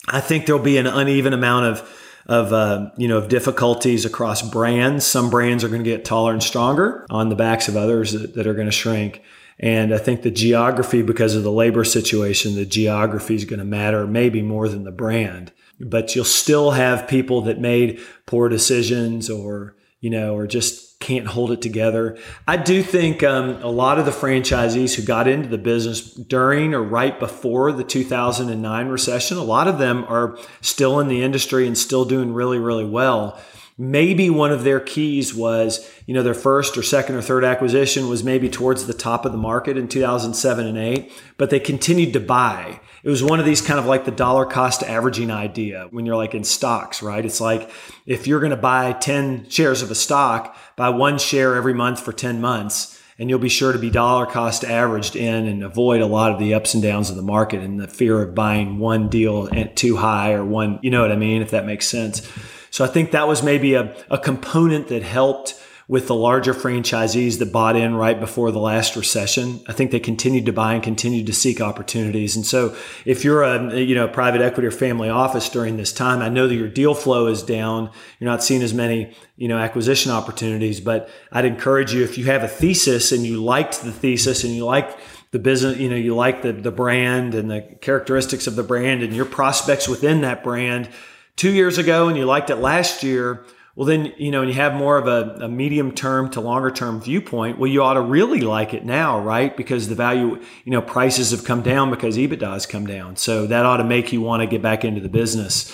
I 0.08 0.20
think 0.20 0.46
there'll 0.46 0.62
be 0.62 0.78
an 0.78 0.86
uneven 0.86 1.32
amount 1.32 1.66
of, 1.66 1.96
of, 2.26 2.52
uh, 2.52 2.90
you 2.96 3.08
know, 3.08 3.18
of 3.18 3.28
difficulties 3.28 4.04
across 4.04 4.40
brands. 4.42 5.04
Some 5.04 5.28
brands 5.28 5.64
are 5.64 5.68
going 5.68 5.84
to 5.84 5.90
get 5.90 6.04
taller 6.04 6.32
and 6.32 6.42
stronger 6.42 7.06
on 7.10 7.28
the 7.28 7.36
backs 7.36 7.68
of 7.68 7.76
others 7.76 8.12
that, 8.12 8.34
that 8.34 8.46
are 8.46 8.54
going 8.54 8.66
to 8.66 8.72
shrink. 8.72 9.22
And 9.58 9.92
I 9.92 9.98
think 9.98 10.22
the 10.22 10.30
geography, 10.30 11.02
because 11.02 11.36
of 11.36 11.42
the 11.42 11.52
labor 11.52 11.84
situation, 11.84 12.54
the 12.54 12.64
geography 12.64 13.34
is 13.34 13.44
going 13.44 13.58
to 13.58 13.64
matter 13.64 14.06
maybe 14.06 14.40
more 14.40 14.68
than 14.68 14.84
the 14.84 14.90
brand. 14.90 15.52
But 15.78 16.14
you'll 16.14 16.24
still 16.24 16.70
have 16.70 17.08
people 17.08 17.42
that 17.42 17.60
made 17.60 18.00
poor 18.24 18.48
decisions 18.48 19.28
or, 19.28 19.76
you 20.00 20.08
know, 20.08 20.34
or 20.34 20.46
just 20.46 20.89
can't 21.00 21.26
hold 21.26 21.50
it 21.50 21.62
together. 21.62 22.18
I 22.46 22.58
do 22.58 22.82
think 22.82 23.22
um, 23.22 23.62
a 23.62 23.70
lot 23.70 23.98
of 23.98 24.04
the 24.04 24.10
franchisees 24.10 24.94
who 24.94 25.02
got 25.02 25.26
into 25.26 25.48
the 25.48 25.58
business 25.58 26.02
during 26.12 26.74
or 26.74 26.82
right 26.82 27.18
before 27.18 27.72
the 27.72 27.84
2009 27.84 28.88
recession, 28.88 29.38
a 29.38 29.42
lot 29.42 29.66
of 29.66 29.78
them 29.78 30.04
are 30.08 30.38
still 30.60 31.00
in 31.00 31.08
the 31.08 31.22
industry 31.22 31.66
and 31.66 31.76
still 31.76 32.04
doing 32.04 32.34
really, 32.34 32.58
really 32.58 32.84
well. 32.84 33.40
Maybe 33.80 34.28
one 34.28 34.52
of 34.52 34.62
their 34.62 34.78
keys 34.78 35.34
was, 35.34 35.90
you 36.06 36.12
know, 36.12 36.22
their 36.22 36.34
first 36.34 36.76
or 36.76 36.82
second 36.82 37.14
or 37.16 37.22
third 37.22 37.44
acquisition 37.44 38.08
was 38.08 38.22
maybe 38.22 38.50
towards 38.50 38.86
the 38.86 38.92
top 38.92 39.24
of 39.24 39.32
the 39.32 39.38
market 39.38 39.78
in 39.78 39.88
2007 39.88 40.66
and 40.66 40.76
8, 40.76 41.12
but 41.38 41.48
they 41.48 41.58
continued 41.58 42.12
to 42.12 42.20
buy 42.20 42.80
it 43.02 43.08
was 43.08 43.22
one 43.22 43.40
of 43.40 43.46
these 43.46 43.62
kind 43.62 43.80
of 43.80 43.86
like 43.86 44.04
the 44.04 44.10
dollar 44.10 44.44
cost 44.44 44.82
averaging 44.82 45.30
idea 45.30 45.88
when 45.90 46.04
you're 46.04 46.16
like 46.16 46.34
in 46.34 46.44
stocks, 46.44 47.02
right? 47.02 47.24
It's 47.24 47.40
like 47.40 47.70
if 48.04 48.26
you're 48.26 48.40
going 48.40 48.50
to 48.50 48.56
buy 48.56 48.92
10 48.92 49.48
shares 49.48 49.80
of 49.80 49.90
a 49.90 49.94
stock, 49.94 50.56
buy 50.76 50.90
one 50.90 51.18
share 51.18 51.54
every 51.54 51.72
month 51.72 52.00
for 52.00 52.12
10 52.12 52.40
months 52.40 53.00
and 53.18 53.28
you'll 53.28 53.38
be 53.38 53.48
sure 53.48 53.72
to 53.72 53.78
be 53.78 53.90
dollar 53.90 54.26
cost 54.26 54.64
averaged 54.64 55.16
in 55.16 55.46
and 55.46 55.62
avoid 55.62 56.00
a 56.00 56.06
lot 56.06 56.32
of 56.32 56.38
the 56.38 56.54
ups 56.54 56.74
and 56.74 56.82
downs 56.82 57.10
of 57.10 57.16
the 57.16 57.22
market 57.22 57.60
and 57.62 57.80
the 57.80 57.88
fear 57.88 58.20
of 58.22 58.34
buying 58.34 58.78
one 58.78 59.08
deal 59.08 59.48
at 59.52 59.76
too 59.76 59.96
high 59.96 60.32
or 60.32 60.44
one, 60.44 60.78
you 60.82 60.90
know 60.90 61.02
what 61.02 61.12
I 61.12 61.16
mean, 61.16 61.42
if 61.42 61.50
that 61.50 61.66
makes 61.66 61.88
sense. 61.88 62.26
So 62.70 62.84
I 62.84 62.88
think 62.88 63.10
that 63.10 63.28
was 63.28 63.42
maybe 63.42 63.74
a, 63.74 63.94
a 64.10 64.18
component 64.18 64.88
that 64.88 65.02
helped 65.02 65.60
with 65.90 66.06
the 66.06 66.14
larger 66.14 66.54
franchisees 66.54 67.40
that 67.40 67.52
bought 67.52 67.74
in 67.74 67.96
right 67.96 68.20
before 68.20 68.52
the 68.52 68.60
last 68.60 68.94
recession. 68.94 69.60
I 69.66 69.72
think 69.72 69.90
they 69.90 69.98
continued 69.98 70.46
to 70.46 70.52
buy 70.52 70.74
and 70.74 70.82
continued 70.84 71.26
to 71.26 71.32
seek 71.32 71.60
opportunities. 71.60 72.36
And 72.36 72.46
so 72.46 72.76
if 73.04 73.24
you're 73.24 73.42
a, 73.42 73.76
you 73.76 73.96
know, 73.96 74.06
private 74.06 74.40
equity 74.40 74.68
or 74.68 74.70
family 74.70 75.08
office 75.08 75.48
during 75.48 75.78
this 75.78 75.92
time, 75.92 76.22
I 76.22 76.28
know 76.28 76.46
that 76.46 76.54
your 76.54 76.68
deal 76.68 76.94
flow 76.94 77.26
is 77.26 77.42
down. 77.42 77.90
You're 78.20 78.30
not 78.30 78.44
seeing 78.44 78.62
as 78.62 78.72
many, 78.72 79.16
you 79.36 79.48
know, 79.48 79.58
acquisition 79.58 80.12
opportunities, 80.12 80.80
but 80.80 81.10
I'd 81.32 81.44
encourage 81.44 81.92
you 81.92 82.04
if 82.04 82.16
you 82.16 82.26
have 82.26 82.44
a 82.44 82.48
thesis 82.48 83.10
and 83.10 83.26
you 83.26 83.42
liked 83.42 83.82
the 83.82 83.90
thesis 83.90 84.44
and 84.44 84.54
you 84.54 84.64
like 84.64 84.96
the 85.32 85.40
business, 85.40 85.76
you 85.78 85.90
know, 85.90 85.96
you 85.96 86.14
like 86.14 86.42
the, 86.42 86.52
the 86.52 86.70
brand 86.70 87.34
and 87.34 87.50
the 87.50 87.62
characteristics 87.80 88.46
of 88.46 88.54
the 88.54 88.62
brand 88.62 89.02
and 89.02 89.12
your 89.12 89.24
prospects 89.24 89.88
within 89.88 90.20
that 90.20 90.44
brand 90.44 90.88
two 91.36 91.50
years 91.50 91.78
ago 91.78 92.08
and 92.08 92.16
you 92.16 92.24
liked 92.24 92.50
it 92.50 92.56
last 92.56 93.02
year, 93.02 93.44
well 93.76 93.86
then 93.86 94.12
you 94.18 94.30
know 94.30 94.42
and 94.42 94.50
you 94.50 94.56
have 94.56 94.74
more 94.74 94.98
of 94.98 95.06
a, 95.06 95.44
a, 95.44 95.48
medium 95.48 95.92
term 95.92 96.30
to 96.30 96.40
longer 96.40 96.70
term 96.70 97.00
viewpoint 97.00 97.58
well 97.58 97.70
you 97.70 97.82
ought 97.82 97.94
to 97.94 98.00
really 98.00 98.40
like 98.40 98.74
it 98.74 98.84
now 98.84 99.20
right? 99.20 99.56
Because 99.56 99.88
the 99.88 99.94
value 99.94 100.40
you 100.64 100.72
know 100.72 100.82
prices 100.82 101.30
have 101.30 101.44
come 101.44 101.62
down 101.62 101.90
because 101.90 102.16
ebitda 102.16 102.52
has 102.52 102.66
come 102.66 102.86
down. 102.86 103.16
So 103.16 103.46
that 103.46 103.64
ought 103.64 103.78
to 103.78 103.84
make 103.84 104.12
you 104.12 104.20
want 104.20 104.42
to 104.42 104.46
get 104.46 104.62
back 104.62 104.84
into 104.84 105.00
the 105.00 105.08
business 105.08 105.70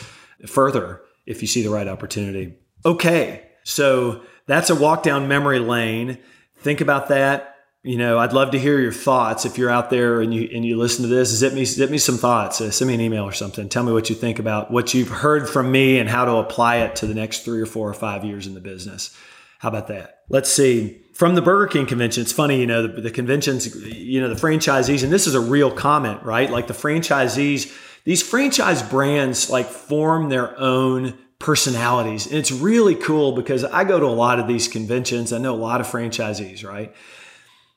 further 0.46 1.02
if 1.24 1.42
you 1.42 1.48
see 1.48 1.62
the 1.62 1.70
right 1.70 1.88
opportunity. 1.88 2.54
Okay 2.84 3.42
so 3.64 4.22
that's 4.46 4.70
a 4.70 4.76
walk 4.76 5.02
down 5.02 5.26
memory 5.26 5.58
lane. 5.58 6.18
Think 6.58 6.80
about 6.80 7.08
that 7.08 7.55
you 7.86 7.96
know, 7.96 8.18
I'd 8.18 8.32
love 8.32 8.50
to 8.50 8.58
hear 8.58 8.80
your 8.80 8.92
thoughts 8.92 9.44
if 9.44 9.56
you're 9.56 9.70
out 9.70 9.90
there 9.90 10.20
and 10.20 10.34
you 10.34 10.50
and 10.52 10.64
you 10.64 10.76
listen 10.76 11.02
to 11.02 11.08
this. 11.08 11.30
Zip 11.30 11.52
me, 11.52 11.64
zip 11.64 11.88
me 11.88 11.98
some 11.98 12.18
thoughts. 12.18 12.60
Uh, 12.60 12.72
send 12.72 12.88
me 12.88 12.94
an 12.94 13.00
email 13.00 13.22
or 13.22 13.32
something. 13.32 13.68
Tell 13.68 13.84
me 13.84 13.92
what 13.92 14.10
you 14.10 14.16
think 14.16 14.40
about 14.40 14.72
what 14.72 14.92
you've 14.92 15.08
heard 15.08 15.48
from 15.48 15.70
me 15.70 16.00
and 16.00 16.08
how 16.08 16.24
to 16.24 16.32
apply 16.32 16.78
it 16.78 16.96
to 16.96 17.06
the 17.06 17.14
next 17.14 17.44
three 17.44 17.60
or 17.60 17.66
four 17.66 17.88
or 17.88 17.94
five 17.94 18.24
years 18.24 18.48
in 18.48 18.54
the 18.54 18.60
business. 18.60 19.16
How 19.60 19.68
about 19.68 19.86
that? 19.86 20.22
Let's 20.28 20.52
see. 20.52 21.00
From 21.14 21.36
the 21.36 21.42
Burger 21.42 21.68
King 21.68 21.86
convention, 21.86 22.22
it's 22.22 22.32
funny, 22.32 22.60
you 22.60 22.66
know, 22.66 22.88
the, 22.88 23.02
the 23.02 23.10
conventions, 23.10 23.74
you 23.86 24.20
know, 24.20 24.28
the 24.28 24.34
franchisees, 24.34 25.04
and 25.04 25.12
this 25.12 25.28
is 25.28 25.36
a 25.36 25.40
real 25.40 25.70
comment, 25.70 26.24
right? 26.24 26.50
Like 26.50 26.66
the 26.66 26.74
franchisees, 26.74 27.72
these 28.02 28.20
franchise 28.20 28.82
brands 28.82 29.48
like 29.48 29.66
form 29.66 30.28
their 30.28 30.58
own 30.58 31.16
personalities. 31.38 32.26
And 32.26 32.34
it's 32.34 32.50
really 32.50 32.96
cool 32.96 33.32
because 33.32 33.62
I 33.62 33.84
go 33.84 34.00
to 34.00 34.06
a 34.06 34.08
lot 34.08 34.40
of 34.40 34.48
these 34.48 34.66
conventions. 34.66 35.32
I 35.32 35.38
know 35.38 35.54
a 35.54 35.56
lot 35.56 35.80
of 35.80 35.86
franchisees, 35.86 36.66
right? 36.66 36.92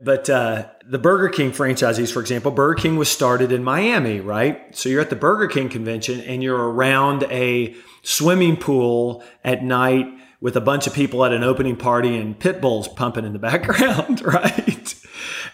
But 0.02 0.30
uh, 0.30 0.68
the 0.86 0.98
Burger 0.98 1.28
King 1.28 1.52
franchisees, 1.52 2.12
for 2.12 2.22
example, 2.22 2.52
Burger 2.52 2.82
King 2.82 2.96
was 2.96 3.10
started 3.10 3.52
in 3.52 3.66
Miami, 3.66 4.22
right? 4.22 4.74
So 4.76 4.88
you're 4.88 5.02
at 5.02 5.10
the 5.10 5.16
Burger 5.18 5.48
King 5.48 5.68
convention 5.68 6.22
and 6.22 6.42
you're 6.42 6.56
around 6.56 7.24
a 7.24 7.76
swimming 8.02 8.56
pool 8.56 9.24
at 9.44 9.62
night 9.62 10.08
with 10.40 10.56
a 10.56 10.62
bunch 10.62 10.88
of 10.88 10.94
people 10.94 11.26
at 11.26 11.34
an 11.34 11.44
opening 11.44 11.76
party 11.76 12.16
and 12.16 12.40
Pitbull's 12.40 12.88
pumping 12.88 13.26
in 13.26 13.34
the 13.34 13.40
background, 13.40 14.22
right? 14.26 14.96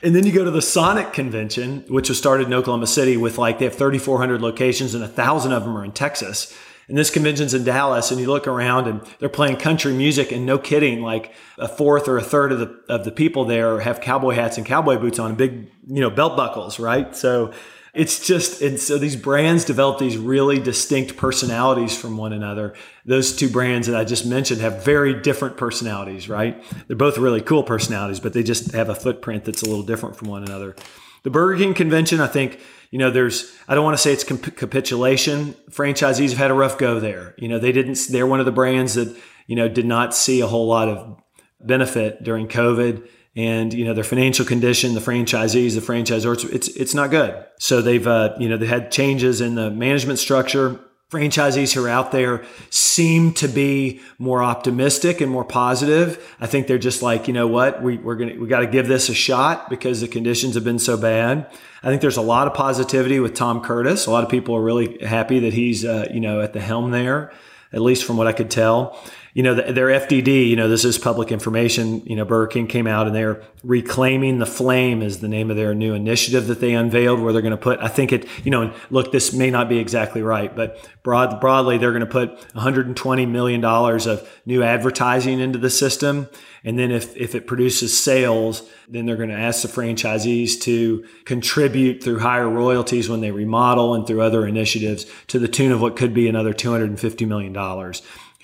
And 0.03 0.15
then 0.15 0.27
you 0.27 0.31
go 0.31 0.43
to 0.43 0.51
the 0.51 0.61
Sonic 0.61 1.11
convention, 1.11 1.83
which 1.87 2.09
was 2.09 2.19
started 2.19 2.45
in 2.45 2.53
Oklahoma 2.53 2.85
City 2.85 3.17
with 3.17 3.39
like 3.39 3.57
they 3.57 3.65
have 3.65 3.75
3,400 3.75 4.41
locations 4.41 4.93
and 4.93 5.03
a 5.03 5.07
thousand 5.07 5.53
of 5.53 5.63
them 5.63 5.75
are 5.75 5.83
in 5.83 5.91
Texas. 5.91 6.55
And 6.87 6.97
this 6.97 7.09
convention's 7.09 7.53
in 7.53 7.63
Dallas, 7.63 8.11
and 8.11 8.19
you 8.19 8.27
look 8.27 8.47
around 8.47 8.87
and 8.87 9.01
they're 9.19 9.29
playing 9.29 9.57
country 9.57 9.93
music, 9.93 10.31
and 10.31 10.45
no 10.45 10.57
kidding, 10.57 11.01
like 11.01 11.33
a 11.57 11.67
fourth 11.67 12.07
or 12.07 12.17
a 12.17 12.23
third 12.23 12.51
of 12.51 12.59
the 12.59 12.79
of 12.87 13.05
the 13.05 13.11
people 13.11 13.45
there 13.45 13.79
have 13.79 14.01
cowboy 14.01 14.35
hats 14.35 14.57
and 14.57 14.65
cowboy 14.65 14.97
boots 14.97 15.17
on, 15.17 15.29
and 15.29 15.37
big 15.37 15.71
you 15.87 16.01
know 16.01 16.09
belt 16.09 16.37
buckles, 16.37 16.79
right? 16.79 17.15
So 17.15 17.53
it's 17.95 18.27
just 18.27 18.61
and 18.61 18.77
so 18.77 18.97
these 18.97 19.15
brands 19.15 19.63
develop 19.63 19.99
these 19.99 20.17
really 20.17 20.59
distinct 20.59 21.15
personalities 21.15 21.97
from 21.97 22.17
one 22.17 22.33
another. 22.33 22.75
Those 23.05 23.33
two 23.35 23.49
brands 23.49 23.87
that 23.87 23.95
i 23.95 24.03
just 24.03 24.25
mentioned 24.25 24.59
have 24.61 24.83
very 24.83 25.13
different 25.13 25.55
personalities 25.55 26.27
right? 26.27 26.61
They're 26.87 26.97
both 26.97 27.17
really 27.17 27.41
cool 27.41 27.63
personalities 27.63 28.19
but 28.19 28.33
they 28.33 28.43
just 28.43 28.73
have 28.73 28.89
a 28.89 28.95
footprint 28.95 29.45
that's 29.45 29.63
a 29.63 29.65
little 29.65 29.83
different 29.83 30.17
from 30.17 30.27
one 30.27 30.43
another. 30.43 30.75
The 31.23 31.29
burger 31.29 31.57
king 31.57 31.73
convention 31.73 32.19
i 32.19 32.27
think 32.27 32.59
you 32.95 32.99
know 32.99 33.11
there's 33.11 33.53
i 33.67 33.75
don't 33.75 33.83
want 33.83 33.97
to 33.97 34.01
say 34.01 34.13
it's 34.13 34.23
capitulation 34.23 35.53
franchisees 35.69 36.29
have 36.29 36.37
had 36.37 36.49
a 36.49 36.53
rough 36.53 36.77
go 36.77 36.97
there 36.97 37.35
you 37.37 37.49
know 37.49 37.59
they 37.59 37.73
didn't 37.73 37.99
they're 38.09 38.25
one 38.25 38.39
of 38.39 38.45
the 38.45 38.53
brands 38.53 38.93
that 38.93 39.13
you 39.47 39.55
know 39.57 39.67
did 39.67 39.85
not 39.85 40.15
see 40.15 40.39
a 40.39 40.47
whole 40.47 40.65
lot 40.65 40.87
of 40.87 41.21
benefit 41.59 42.23
during 42.23 42.47
covid 42.47 43.05
and 43.35 43.73
you 43.73 43.83
know 43.83 43.93
their 43.93 44.05
financial 44.05 44.45
condition, 44.45 44.93
the 44.93 45.01
franchisees, 45.01 45.75
the 45.75 45.81
franchisors, 45.81 46.49
it's 46.53 46.69
it's 46.69 46.93
not 46.93 47.11
good. 47.11 47.45
So 47.59 47.81
they've 47.81 48.07
uh, 48.07 48.33
you 48.39 48.47
know 48.47 48.55
they 48.55 48.65
had 48.65 48.93
changes 48.93 49.41
in 49.41 49.55
the 49.55 49.69
management 49.69 50.19
structure. 50.19 50.79
Franchisees 51.11 51.73
who 51.73 51.85
are 51.85 51.89
out 51.89 52.11
there 52.11 52.43
seem 52.71 53.31
to 53.33 53.47
be 53.47 54.01
more 54.17 54.41
optimistic 54.41 55.21
and 55.21 55.31
more 55.31 55.45
positive. 55.45 56.35
I 56.39 56.47
think 56.47 56.65
they're 56.65 56.79
just 56.79 57.03
like, 57.03 57.27
you 57.27 57.33
know 57.33 57.47
what, 57.47 57.83
we, 57.83 57.97
we're 57.97 58.15
gonna 58.15 58.35
we 58.39 58.47
got 58.47 58.61
to 58.61 58.67
give 58.67 58.87
this 58.87 59.07
a 59.07 59.13
shot 59.13 59.69
because 59.69 60.01
the 60.01 60.07
conditions 60.07 60.55
have 60.55 60.63
been 60.63 60.79
so 60.79 60.97
bad. 60.97 61.47
I 61.83 61.89
think 61.89 62.01
there's 62.01 62.17
a 62.17 62.21
lot 62.21 62.47
of 62.47 62.55
positivity 62.55 63.19
with 63.19 63.35
Tom 63.35 63.61
Curtis. 63.61 64.07
A 64.07 64.11
lot 64.11 64.23
of 64.23 64.31
people 64.31 64.55
are 64.55 64.63
really 64.63 64.97
happy 65.05 65.39
that 65.41 65.53
he's 65.53 65.85
uh, 65.85 66.07
you 66.11 66.19
know 66.19 66.41
at 66.41 66.53
the 66.53 66.59
helm 66.59 66.89
there, 66.89 67.31
at 67.71 67.81
least 67.81 68.03
from 68.03 68.17
what 68.17 68.25
I 68.25 68.33
could 68.33 68.49
tell 68.49 68.99
you 69.35 69.43
know, 69.43 69.53
their 69.53 69.87
FDD, 69.87 70.47
you 70.47 70.55
know, 70.55 70.69
this 70.69 70.85
is 70.85 70.97
public 70.97 71.29
information. 71.29 72.01
You 72.05 72.15
know, 72.15 72.23
Burger 72.23 72.47
King 72.47 72.67
came 72.67 72.87
out 72.87 73.05
and 73.05 73.13
they're 73.13 73.43
reclaiming 73.65 74.39
the 74.39 74.45
flame 74.45 75.01
is 75.01 75.19
the 75.19 75.27
name 75.27 75.51
of 75.51 75.57
their 75.57 75.75
new 75.75 75.93
initiative 75.93 76.47
that 76.47 76.61
they 76.61 76.73
unveiled 76.73 77.19
where 77.19 77.33
they're 77.33 77.41
going 77.41 77.51
to 77.51 77.57
put, 77.57 77.77
I 77.79 77.89
think 77.89 78.13
it, 78.13 78.29
you 78.45 78.51
know, 78.51 78.73
look, 78.89 79.11
this 79.11 79.33
may 79.33 79.51
not 79.51 79.67
be 79.67 79.77
exactly 79.77 80.21
right, 80.21 80.55
but 80.55 80.89
broad, 81.03 81.41
broadly, 81.41 81.77
they're 81.77 81.91
going 81.91 81.99
to 81.99 82.05
put 82.05 82.39
$120 82.53 83.29
million 83.29 83.63
of 83.65 84.41
new 84.45 84.63
advertising 84.63 85.41
into 85.41 85.59
the 85.59 85.69
system. 85.69 86.29
And 86.63 86.79
then 86.79 86.91
if, 86.91 87.15
if 87.17 87.35
it 87.35 87.45
produces 87.45 88.01
sales, 88.01 88.63
then 88.87 89.05
they're 89.05 89.17
going 89.17 89.29
to 89.29 89.35
ask 89.35 89.63
the 89.63 89.67
franchisees 89.67 90.61
to 90.61 91.05
contribute 91.25 92.01
through 92.01 92.19
higher 92.19 92.49
royalties 92.49 93.09
when 93.09 93.19
they 93.19 93.31
remodel 93.31 93.95
and 93.95 94.07
through 94.07 94.21
other 94.21 94.47
initiatives 94.47 95.05
to 95.27 95.39
the 95.39 95.49
tune 95.49 95.73
of 95.73 95.81
what 95.81 95.97
could 95.97 96.13
be 96.13 96.29
another 96.29 96.53
$250 96.53 97.27
million 97.27 97.53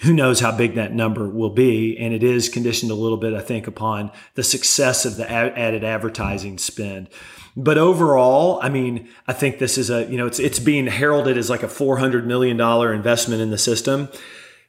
who 0.01 0.13
knows 0.13 0.39
how 0.39 0.51
big 0.55 0.75
that 0.75 0.93
number 0.93 1.27
will 1.27 1.51
be. 1.51 1.97
And 1.97 2.13
it 2.13 2.23
is 2.23 2.49
conditioned 2.49 2.91
a 2.91 2.95
little 2.95 3.17
bit, 3.17 3.33
I 3.33 3.41
think, 3.41 3.67
upon 3.67 4.11
the 4.33 4.43
success 4.43 5.05
of 5.05 5.15
the 5.15 5.29
added 5.29 5.83
advertising 5.83 6.57
spend. 6.57 7.09
But 7.55 7.77
overall, 7.77 8.59
I 8.63 8.69
mean, 8.69 9.09
I 9.27 9.33
think 9.33 9.59
this 9.59 9.77
is 9.77 9.89
a, 9.89 10.05
you 10.05 10.17
know, 10.17 10.25
it's, 10.25 10.39
it's 10.39 10.59
being 10.59 10.87
heralded 10.87 11.37
as 11.37 11.49
like 11.49 11.63
a 11.63 11.67
$400 11.67 12.25
million 12.25 12.59
investment 12.59 13.41
in 13.41 13.51
the 13.51 13.57
system. 13.57 14.09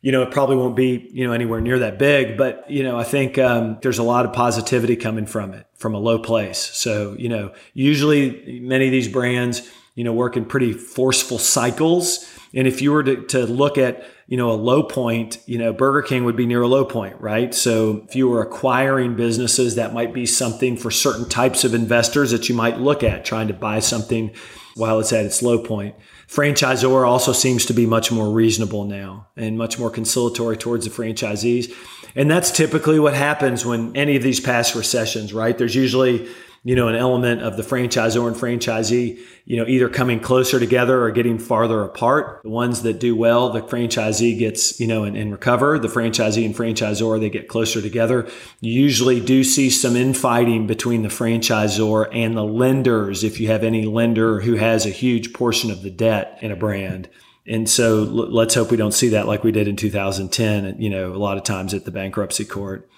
You 0.02 0.10
know, 0.12 0.22
it 0.22 0.32
probably 0.32 0.56
won't 0.56 0.74
be, 0.74 1.08
you 1.12 1.26
know, 1.26 1.32
anywhere 1.32 1.60
near 1.60 1.78
that 1.78 1.98
big, 1.98 2.36
but, 2.36 2.68
you 2.68 2.82
know, 2.82 2.98
I 2.98 3.04
think 3.04 3.38
um, 3.38 3.78
there's 3.82 3.98
a 3.98 4.02
lot 4.02 4.26
of 4.26 4.32
positivity 4.32 4.96
coming 4.96 5.26
from 5.26 5.54
it 5.54 5.64
from 5.76 5.94
a 5.94 5.98
low 5.98 6.18
place. 6.18 6.58
So, 6.58 7.14
you 7.18 7.28
know, 7.28 7.52
usually 7.72 8.60
many 8.60 8.86
of 8.86 8.90
these 8.90 9.06
brands, 9.06 9.70
you 9.94 10.02
know, 10.02 10.12
work 10.12 10.36
in 10.36 10.44
pretty 10.44 10.72
forceful 10.72 11.38
cycles. 11.38 12.28
And 12.52 12.66
if 12.66 12.82
you 12.82 12.92
were 12.92 13.04
to, 13.04 13.24
to 13.28 13.46
look 13.46 13.78
at, 13.78 14.04
you 14.32 14.38
know, 14.38 14.50
a 14.50 14.56
low 14.56 14.82
point, 14.82 15.36
you 15.44 15.58
know, 15.58 15.74
Burger 15.74 16.00
King 16.00 16.24
would 16.24 16.36
be 16.36 16.46
near 16.46 16.62
a 16.62 16.66
low 16.66 16.86
point, 16.86 17.20
right? 17.20 17.54
So 17.54 18.02
if 18.08 18.16
you 18.16 18.28
were 18.28 18.40
acquiring 18.40 19.14
businesses, 19.14 19.74
that 19.74 19.92
might 19.92 20.14
be 20.14 20.24
something 20.24 20.78
for 20.78 20.90
certain 20.90 21.28
types 21.28 21.64
of 21.64 21.74
investors 21.74 22.30
that 22.30 22.48
you 22.48 22.54
might 22.54 22.80
look 22.80 23.02
at 23.02 23.26
trying 23.26 23.48
to 23.48 23.52
buy 23.52 23.80
something 23.80 24.34
while 24.74 24.98
it's 25.00 25.12
at 25.12 25.26
its 25.26 25.42
low 25.42 25.58
point. 25.58 25.96
Franchisor 26.28 27.06
also 27.06 27.34
seems 27.34 27.66
to 27.66 27.74
be 27.74 27.84
much 27.84 28.10
more 28.10 28.30
reasonable 28.30 28.86
now 28.86 29.28
and 29.36 29.58
much 29.58 29.78
more 29.78 29.90
conciliatory 29.90 30.56
towards 30.56 30.86
the 30.86 30.90
franchisees. 30.90 31.70
And 32.16 32.30
that's 32.30 32.50
typically 32.50 32.98
what 32.98 33.12
happens 33.12 33.66
when 33.66 33.94
any 33.94 34.16
of 34.16 34.22
these 34.22 34.40
past 34.40 34.74
recessions, 34.74 35.34
right? 35.34 35.58
There's 35.58 35.74
usually 35.74 36.26
you 36.64 36.76
know, 36.76 36.86
an 36.86 36.94
element 36.94 37.42
of 37.42 37.56
the 37.56 37.62
franchisor 37.62 38.24
and 38.28 38.36
franchisee, 38.36 39.18
you 39.44 39.56
know, 39.56 39.66
either 39.66 39.88
coming 39.88 40.20
closer 40.20 40.60
together 40.60 41.02
or 41.02 41.10
getting 41.10 41.36
farther 41.36 41.82
apart. 41.82 42.40
The 42.44 42.50
ones 42.50 42.82
that 42.82 43.00
do 43.00 43.16
well, 43.16 43.50
the 43.50 43.62
franchisee 43.62 44.38
gets, 44.38 44.78
you 44.78 44.86
know, 44.86 45.02
and, 45.02 45.16
and 45.16 45.32
recover. 45.32 45.80
The 45.80 45.88
franchisee 45.88 46.46
and 46.46 46.54
franchisor, 46.54 47.18
they 47.18 47.30
get 47.30 47.48
closer 47.48 47.82
together. 47.82 48.28
You 48.60 48.80
usually 48.80 49.18
do 49.18 49.42
see 49.42 49.70
some 49.70 49.96
infighting 49.96 50.68
between 50.68 51.02
the 51.02 51.08
franchisor 51.08 52.08
and 52.14 52.36
the 52.36 52.44
lenders 52.44 53.24
if 53.24 53.40
you 53.40 53.48
have 53.48 53.64
any 53.64 53.84
lender 53.84 54.40
who 54.40 54.54
has 54.54 54.86
a 54.86 54.90
huge 54.90 55.32
portion 55.32 55.72
of 55.72 55.82
the 55.82 55.90
debt 55.90 56.38
in 56.42 56.52
a 56.52 56.56
brand. 56.56 57.08
And 57.44 57.68
so 57.68 58.04
let's 58.04 58.54
hope 58.54 58.70
we 58.70 58.76
don't 58.76 58.94
see 58.94 59.08
that 59.08 59.26
like 59.26 59.42
we 59.42 59.50
did 59.50 59.66
in 59.66 59.74
2010, 59.74 60.80
you 60.80 60.88
know, 60.88 61.12
a 61.12 61.18
lot 61.18 61.38
of 61.38 61.42
times 61.42 61.74
at 61.74 61.84
the 61.84 61.90
bankruptcy 61.90 62.44
court. 62.44 62.88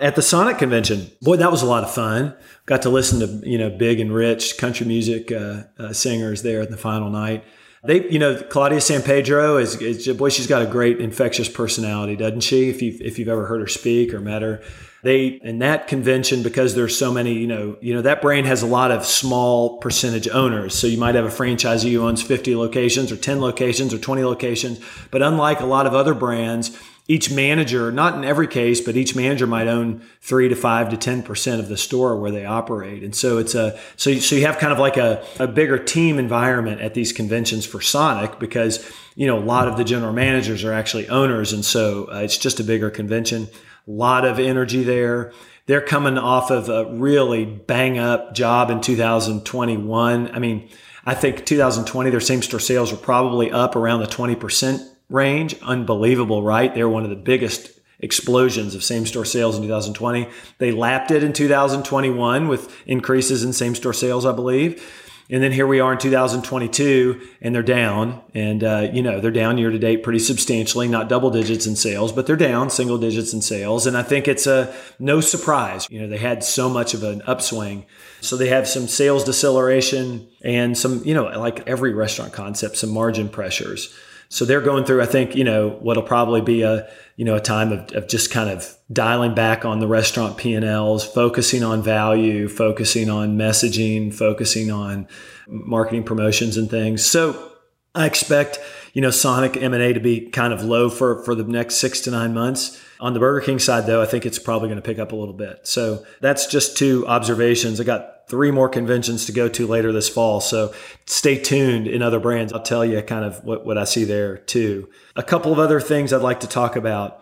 At 0.00 0.16
the 0.16 0.22
Sonic 0.22 0.58
convention, 0.58 1.10
boy, 1.22 1.36
that 1.36 1.52
was 1.52 1.62
a 1.62 1.66
lot 1.66 1.84
of 1.84 1.94
fun. 1.94 2.34
Got 2.66 2.82
to 2.82 2.90
listen 2.90 3.20
to 3.20 3.48
you 3.48 3.58
know 3.58 3.70
big 3.70 4.00
and 4.00 4.12
rich 4.12 4.58
country 4.58 4.86
music 4.86 5.30
uh, 5.30 5.64
uh, 5.78 5.92
singers 5.92 6.42
there 6.42 6.60
at 6.60 6.70
the 6.70 6.76
final 6.76 7.10
night. 7.10 7.44
They, 7.86 8.08
you 8.08 8.18
know, 8.18 8.42
Claudia 8.42 8.80
San 8.80 9.02
Pedro 9.02 9.58
is, 9.58 9.76
is 9.76 10.08
boy, 10.16 10.30
she's 10.30 10.46
got 10.46 10.62
a 10.62 10.66
great 10.66 11.00
infectious 11.00 11.50
personality, 11.50 12.16
doesn't 12.16 12.40
she? 12.40 12.70
If 12.70 12.80
you 12.80 12.96
if 13.00 13.18
you've 13.18 13.28
ever 13.28 13.46
heard 13.46 13.60
her 13.60 13.66
speak 13.66 14.14
or 14.14 14.20
met 14.20 14.42
her, 14.42 14.62
they 15.02 15.26
in 15.26 15.58
that 15.58 15.86
convention 15.86 16.42
because 16.42 16.74
there's 16.74 16.98
so 16.98 17.12
many, 17.12 17.34
you 17.34 17.46
know, 17.46 17.76
you 17.80 17.94
know 17.94 18.02
that 18.02 18.22
brand 18.22 18.46
has 18.46 18.62
a 18.62 18.66
lot 18.66 18.90
of 18.90 19.04
small 19.04 19.78
percentage 19.78 20.26
owners. 20.28 20.74
So 20.74 20.86
you 20.86 20.98
might 20.98 21.14
have 21.14 21.26
a 21.26 21.28
franchisee 21.28 21.92
who 21.92 22.02
owns 22.02 22.22
50 22.22 22.56
locations 22.56 23.12
or 23.12 23.16
10 23.16 23.40
locations 23.40 23.92
or 23.92 23.98
20 23.98 24.24
locations, 24.24 24.80
but 25.10 25.22
unlike 25.22 25.60
a 25.60 25.66
lot 25.66 25.86
of 25.86 25.94
other 25.94 26.14
brands 26.14 26.76
each 27.06 27.30
manager, 27.30 27.92
not 27.92 28.14
in 28.14 28.24
every 28.24 28.48
case, 28.48 28.80
but 28.80 28.96
each 28.96 29.14
manager 29.14 29.46
might 29.46 29.68
own 29.68 30.02
three 30.22 30.48
to 30.48 30.54
five 30.54 30.88
to 30.88 30.96
ten 30.96 31.22
percent 31.22 31.60
of 31.60 31.68
the 31.68 31.76
store 31.76 32.18
where 32.18 32.30
they 32.30 32.46
operate, 32.46 33.02
and 33.02 33.14
so 33.14 33.36
it's 33.36 33.54
a 33.54 33.78
so 33.96 34.08
you, 34.10 34.20
so 34.20 34.34
you 34.34 34.46
have 34.46 34.58
kind 34.58 34.72
of 34.72 34.78
like 34.78 34.96
a, 34.96 35.22
a 35.38 35.46
bigger 35.46 35.76
team 35.76 36.18
environment 36.18 36.80
at 36.80 36.94
these 36.94 37.12
conventions 37.12 37.66
for 37.66 37.80
Sonic 37.80 38.38
because 38.38 38.90
you 39.16 39.26
know 39.26 39.38
a 39.38 39.44
lot 39.44 39.68
of 39.68 39.76
the 39.76 39.84
general 39.84 40.14
managers 40.14 40.64
are 40.64 40.72
actually 40.72 41.06
owners, 41.08 41.52
and 41.52 41.64
so 41.64 42.08
uh, 42.10 42.20
it's 42.20 42.38
just 42.38 42.58
a 42.58 42.64
bigger 42.64 42.90
convention. 42.90 43.48
A 43.86 43.90
lot 43.90 44.24
of 44.24 44.38
energy 44.38 44.82
there. 44.82 45.32
They're 45.66 45.82
coming 45.82 46.16
off 46.16 46.50
of 46.50 46.70
a 46.70 46.86
really 46.94 47.44
bang 47.44 47.98
up 47.98 48.34
job 48.34 48.70
in 48.70 48.80
2021. 48.80 50.30
I 50.30 50.38
mean, 50.38 50.70
I 51.04 51.14
think 51.14 51.44
2020 51.44 52.10
their 52.10 52.20
same 52.20 52.40
store 52.40 52.60
sales 52.60 52.92
were 52.92 52.98
probably 52.98 53.50
up 53.50 53.76
around 53.76 54.00
the 54.00 54.06
20 54.06 54.36
percent 54.36 54.82
range. 55.08 55.56
Unbelievable, 55.62 56.42
right? 56.42 56.74
They're 56.74 56.88
one 56.88 57.04
of 57.04 57.10
the 57.10 57.16
biggest 57.16 57.70
explosions 58.00 58.74
of 58.74 58.84
same 58.84 59.06
store 59.06 59.24
sales 59.24 59.56
in 59.56 59.62
2020. 59.62 60.28
They 60.58 60.72
lapped 60.72 61.10
it 61.10 61.22
in 61.22 61.32
2021 61.32 62.48
with 62.48 62.74
increases 62.86 63.44
in 63.44 63.52
same 63.52 63.74
store 63.74 63.92
sales, 63.92 64.26
I 64.26 64.32
believe. 64.32 64.82
And 65.30 65.42
then 65.42 65.52
here 65.52 65.66
we 65.66 65.80
are 65.80 65.92
in 65.92 65.98
2022, 65.98 67.28
and 67.40 67.54
they're 67.54 67.62
down. 67.62 68.20
And, 68.34 68.62
uh, 68.62 68.90
you 68.92 69.02
know, 69.02 69.20
they're 69.20 69.30
down 69.30 69.56
year 69.56 69.70
to 69.70 69.78
date 69.78 70.02
pretty 70.02 70.18
substantially, 70.18 70.86
not 70.86 71.08
double 71.08 71.30
digits 71.30 71.66
in 71.66 71.76
sales, 71.76 72.12
but 72.12 72.26
they're 72.26 72.36
down 72.36 72.68
single 72.68 72.98
digits 72.98 73.32
in 73.32 73.40
sales. 73.40 73.86
And 73.86 73.96
I 73.96 74.02
think 74.02 74.28
it's 74.28 74.46
a 74.46 74.74
no 74.98 75.22
surprise. 75.22 75.86
You 75.88 76.02
know, 76.02 76.08
they 76.08 76.18
had 76.18 76.44
so 76.44 76.68
much 76.68 76.92
of 76.92 77.02
an 77.02 77.22
upswing. 77.22 77.86
So 78.20 78.36
they 78.36 78.48
have 78.48 78.68
some 78.68 78.86
sales 78.86 79.24
deceleration 79.24 80.28
and 80.42 80.76
some, 80.76 81.02
you 81.04 81.14
know, 81.14 81.24
like 81.24 81.66
every 81.66 81.94
restaurant 81.94 82.34
concept, 82.34 82.76
some 82.76 82.90
margin 82.90 83.30
pressures. 83.30 83.94
So 84.34 84.44
they're 84.44 84.60
going 84.60 84.84
through, 84.84 85.00
I 85.00 85.06
think, 85.06 85.36
you 85.36 85.44
know, 85.44 85.68
what'll 85.80 86.02
probably 86.02 86.40
be 86.40 86.62
a, 86.62 86.88
you 87.14 87.24
know, 87.24 87.36
a 87.36 87.40
time 87.40 87.70
of, 87.70 87.92
of 87.92 88.08
just 88.08 88.32
kind 88.32 88.50
of 88.50 88.76
dialing 88.92 89.32
back 89.32 89.64
on 89.64 89.78
the 89.78 89.86
restaurant 89.86 90.38
P&Ls, 90.38 91.04
focusing 91.04 91.62
on 91.62 91.84
value, 91.84 92.48
focusing 92.48 93.08
on 93.08 93.38
messaging, 93.38 94.12
focusing 94.12 94.72
on 94.72 95.06
marketing 95.46 96.02
promotions 96.02 96.56
and 96.56 96.68
things. 96.68 97.04
So 97.04 97.52
I 97.94 98.06
expect, 98.06 98.58
you 98.92 99.00
know, 99.00 99.10
Sonic 99.10 99.56
M&A 99.56 99.92
to 99.92 100.00
be 100.00 100.28
kind 100.30 100.52
of 100.52 100.64
low 100.64 100.90
for, 100.90 101.22
for 101.22 101.36
the 101.36 101.44
next 101.44 101.76
six 101.76 102.00
to 102.00 102.10
nine 102.10 102.34
months. 102.34 102.82
On 102.98 103.14
the 103.14 103.20
Burger 103.20 103.46
King 103.46 103.60
side, 103.60 103.86
though, 103.86 104.02
I 104.02 104.06
think 104.06 104.26
it's 104.26 104.40
probably 104.40 104.66
going 104.66 104.82
to 104.82 104.82
pick 104.82 104.98
up 104.98 105.12
a 105.12 105.16
little 105.16 105.34
bit. 105.34 105.60
So 105.68 106.04
that's 106.20 106.48
just 106.48 106.76
two 106.76 107.06
observations. 107.06 107.80
I 107.80 107.84
got 107.84 108.13
three 108.28 108.50
more 108.50 108.68
conventions 108.68 109.26
to 109.26 109.32
go 109.32 109.48
to 109.48 109.66
later 109.66 109.92
this 109.92 110.08
fall. 110.08 110.40
So 110.40 110.72
stay 111.06 111.38
tuned 111.38 111.86
in 111.86 112.02
other 112.02 112.20
brands. 112.20 112.52
I'll 112.52 112.62
tell 112.62 112.84
you 112.84 113.00
kind 113.02 113.24
of 113.24 113.44
what, 113.44 113.66
what 113.66 113.78
I 113.78 113.84
see 113.84 114.04
there 114.04 114.38
too. 114.38 114.88
A 115.16 115.22
couple 115.22 115.52
of 115.52 115.58
other 115.58 115.80
things 115.80 116.12
I'd 116.12 116.22
like 116.22 116.40
to 116.40 116.48
talk 116.48 116.76
about. 116.76 117.20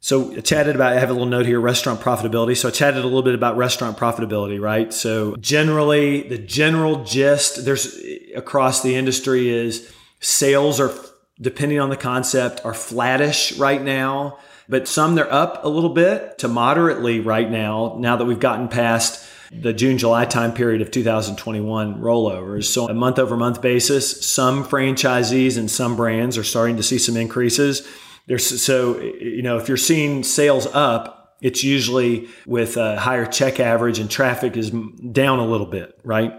So 0.00 0.32
I 0.32 0.40
chatted 0.40 0.74
about, 0.74 0.94
I 0.94 0.98
have 0.98 1.10
a 1.10 1.12
little 1.12 1.28
note 1.28 1.46
here, 1.46 1.60
restaurant 1.60 2.00
profitability. 2.00 2.56
So 2.56 2.68
I 2.68 2.72
chatted 2.72 3.04
a 3.04 3.06
little 3.06 3.22
bit 3.22 3.36
about 3.36 3.56
restaurant 3.56 3.96
profitability, 3.96 4.60
right? 4.60 4.92
So 4.92 5.36
generally, 5.36 6.22
the 6.22 6.38
general 6.38 7.04
gist 7.04 7.64
there's 7.64 7.96
across 8.34 8.82
the 8.82 8.96
industry 8.96 9.48
is 9.48 9.92
sales 10.18 10.80
are, 10.80 10.92
depending 11.40 11.78
on 11.78 11.88
the 11.88 11.96
concept, 11.96 12.64
are 12.64 12.74
flattish 12.74 13.56
right 13.58 13.80
now, 13.80 14.38
but 14.68 14.88
some 14.88 15.14
they're 15.14 15.32
up 15.32 15.64
a 15.64 15.68
little 15.68 15.90
bit 15.90 16.38
to 16.38 16.48
moderately 16.48 17.20
right 17.20 17.48
now, 17.48 17.96
now 18.00 18.16
that 18.16 18.24
we've 18.24 18.40
gotten 18.40 18.66
past 18.66 19.24
the 19.52 19.72
June 19.72 19.98
July 19.98 20.24
time 20.24 20.52
period 20.52 20.80
of 20.80 20.90
2021 20.90 22.00
rollovers. 22.00 22.64
So, 22.64 22.88
a 22.88 22.94
month 22.94 23.18
over 23.18 23.36
month 23.36 23.60
basis, 23.60 24.24
some 24.24 24.64
franchisees 24.64 25.58
and 25.58 25.70
some 25.70 25.96
brands 25.96 26.38
are 26.38 26.44
starting 26.44 26.76
to 26.76 26.82
see 26.82 26.98
some 26.98 27.16
increases. 27.16 27.86
There's 28.26 28.62
so 28.62 29.00
you 29.00 29.42
know 29.42 29.58
if 29.58 29.68
you're 29.68 29.76
seeing 29.76 30.24
sales 30.24 30.66
up, 30.66 31.36
it's 31.42 31.62
usually 31.62 32.28
with 32.46 32.76
a 32.76 32.98
higher 32.98 33.26
check 33.26 33.60
average 33.60 33.98
and 33.98 34.10
traffic 34.10 34.56
is 34.56 34.70
down 34.70 35.38
a 35.38 35.46
little 35.46 35.66
bit, 35.66 35.98
right? 36.04 36.32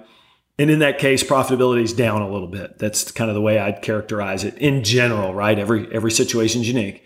And 0.58 0.70
in 0.70 0.80
that 0.80 1.00
case, 1.00 1.24
profitability 1.24 1.84
is 1.84 1.94
down 1.94 2.22
a 2.22 2.30
little 2.30 2.48
bit. 2.48 2.78
That's 2.78 3.12
kind 3.12 3.30
of 3.30 3.36
the 3.36 3.42
way 3.42 3.60
I'd 3.60 3.82
characterize 3.82 4.44
it 4.44 4.58
in 4.58 4.84
general, 4.84 5.34
right? 5.34 5.58
Every 5.60 5.94
every 5.94 6.12
situation 6.12 6.62
is 6.62 6.68
unique. 6.68 7.04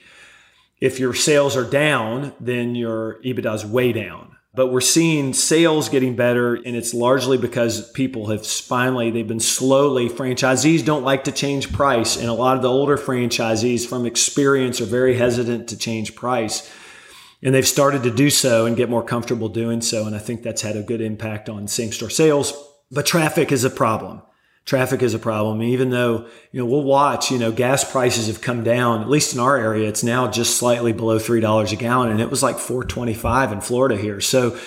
If 0.80 0.99
your 0.99 1.14
sales 1.16 1.58
are 1.58 1.70
down, 1.70 2.34
then 2.39 2.76
your 2.76 3.20
EBITDA 3.24 3.55
is 3.55 3.66
way 3.66 3.91
down 3.91 4.37
but 4.58 4.72
we're 4.72 4.82
seeing 4.82 5.34
sales 5.34 5.88
getting 5.88 6.16
better 6.16 6.55
and 6.55 6.76
it's 6.76 6.91
largely 6.91 7.38
because 7.38 7.91
people 7.91 8.28
have 8.28 8.45
finally 8.45 9.12
they've 9.12 9.28
been 9.28 9.39
slowly 9.39 10.10
franchisees 10.10 10.84
don't 10.84 11.03
like 11.03 11.24
to 11.24 11.32
change 11.32 11.72
price 11.72 12.18
and 12.18 12.28
a 12.28 12.34
lot 12.34 12.58
of 12.58 12.64
the 12.64 12.70
older 12.70 12.97
franchisees 12.97 13.88
from 13.88 14.05
experience 14.05 14.82
are 14.82 14.86
very 14.86 15.16
hesitant 15.16 15.70
to 15.70 15.78
change 15.78 16.16
price 16.16 16.70
and 17.43 17.53
they've 17.53 17.68
started 17.68 18.01
to 18.01 18.12
do 18.12 18.32
so 18.32 18.66
and 18.66 18.76
get 18.76 18.89
more 18.89 19.03
comfortable 19.03 19.47
doing 19.47 19.80
so 19.80 20.08
and 20.08 20.16
i 20.16 20.20
think 20.20 20.41
that's 20.41 20.64
had 20.64 20.76
a 20.76 20.84
good 20.84 21.01
impact 21.01 21.47
on 21.47 21.68
same 21.68 21.91
store 21.91 22.10
sales 22.10 22.51
but 22.91 23.05
traffic 23.05 23.51
is 23.51 23.64
a 23.64 23.70
problem 23.70 24.22
traffic 24.68 25.01
is 25.01 25.15
a 25.15 25.20
problem. 25.20 25.63
Even 25.63 25.89
though, 25.89 26.28
you 26.51 26.59
know, 26.59 26.65
we'll 26.65 26.84
watch, 26.84 27.32
you 27.32 27.39
know, 27.39 27.51
gas 27.51 27.89
prices 27.89 28.28
have 28.28 28.41
come 28.41 28.63
down, 28.63 29.01
at 29.01 29.09
least 29.09 29.34
in 29.34 29.39
our 29.39 29.57
area, 29.57 29.89
it's 29.89 30.03
now 30.03 30.30
just 30.30 30.57
slightly 30.57 30.93
below 30.93 31.18
$3 31.18 31.72
a 31.72 31.76
gallon. 31.78 32.11
And 32.11 32.22
it 32.22 32.30
was 32.30 32.43
like 32.43 32.59
425 32.59 33.53
in 33.53 33.61
Florida 33.61 33.97
here. 33.97 34.22
So, 34.22 34.59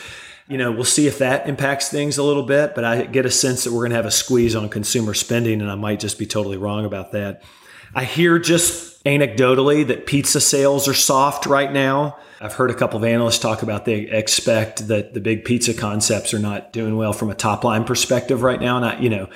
you 0.49 0.59
know, 0.59 0.73
we'll 0.73 0.85
see 0.85 1.07
if 1.07 1.19
that 1.19 1.49
impacts 1.49 1.91
things 1.91 2.19
a 2.19 2.25
little 2.25 2.43
bit, 2.43 2.75
but 2.75 2.83
I 2.83 3.05
get 3.05 3.25
a 3.25 3.31
sense 3.31 3.63
that 3.63 3.73
we're 3.73 3.83
going 3.83 3.91
to 3.91 3.97
have 3.97 4.07
a 4.07 4.11
squeeze 4.11 4.57
on 4.57 4.69
consumer 4.69 5.15
spending, 5.15 5.61
and 5.61 5.71
I 5.71 5.77
might 5.77 6.01
just 6.01 6.19
be 6.19 6.27
totally 6.27 6.57
wrong 6.57 6.85
about 6.85 7.13
that. 7.13 7.45
I 7.95 8.03
hear 8.05 8.39
just 8.41 9.05
anecdotally 9.05 9.87
that 9.87 10.07
pizza 10.07 10.41
sales 10.41 10.89
are 10.89 10.95
soft 10.95 11.47
right 11.47 11.73
now. 11.73 12.17
I've 12.41 12.55
heard 12.55 12.71
a 12.71 12.75
couple 12.75 12.97
of 12.97 13.05
analysts 13.05 13.39
talk 13.39 13.63
about 13.63 13.85
they 13.85 14.01
expect 14.01 14.89
that 14.89 15.15
the 15.15 15.21
big 15.21 15.45
pizza 15.45 15.75
concepts 15.75 16.33
are 16.35 16.39
not 16.39 16.73
doing 16.73 16.97
well 16.97 17.13
from 17.13 17.31
a 17.31 17.35
top 17.35 17.63
line 17.63 17.85
perspective 17.85 18.43
right 18.43 18.61
now. 18.61 18.77
And 18.77 18.87
I, 18.87 18.99
you 18.99 19.11
know, 19.11 19.29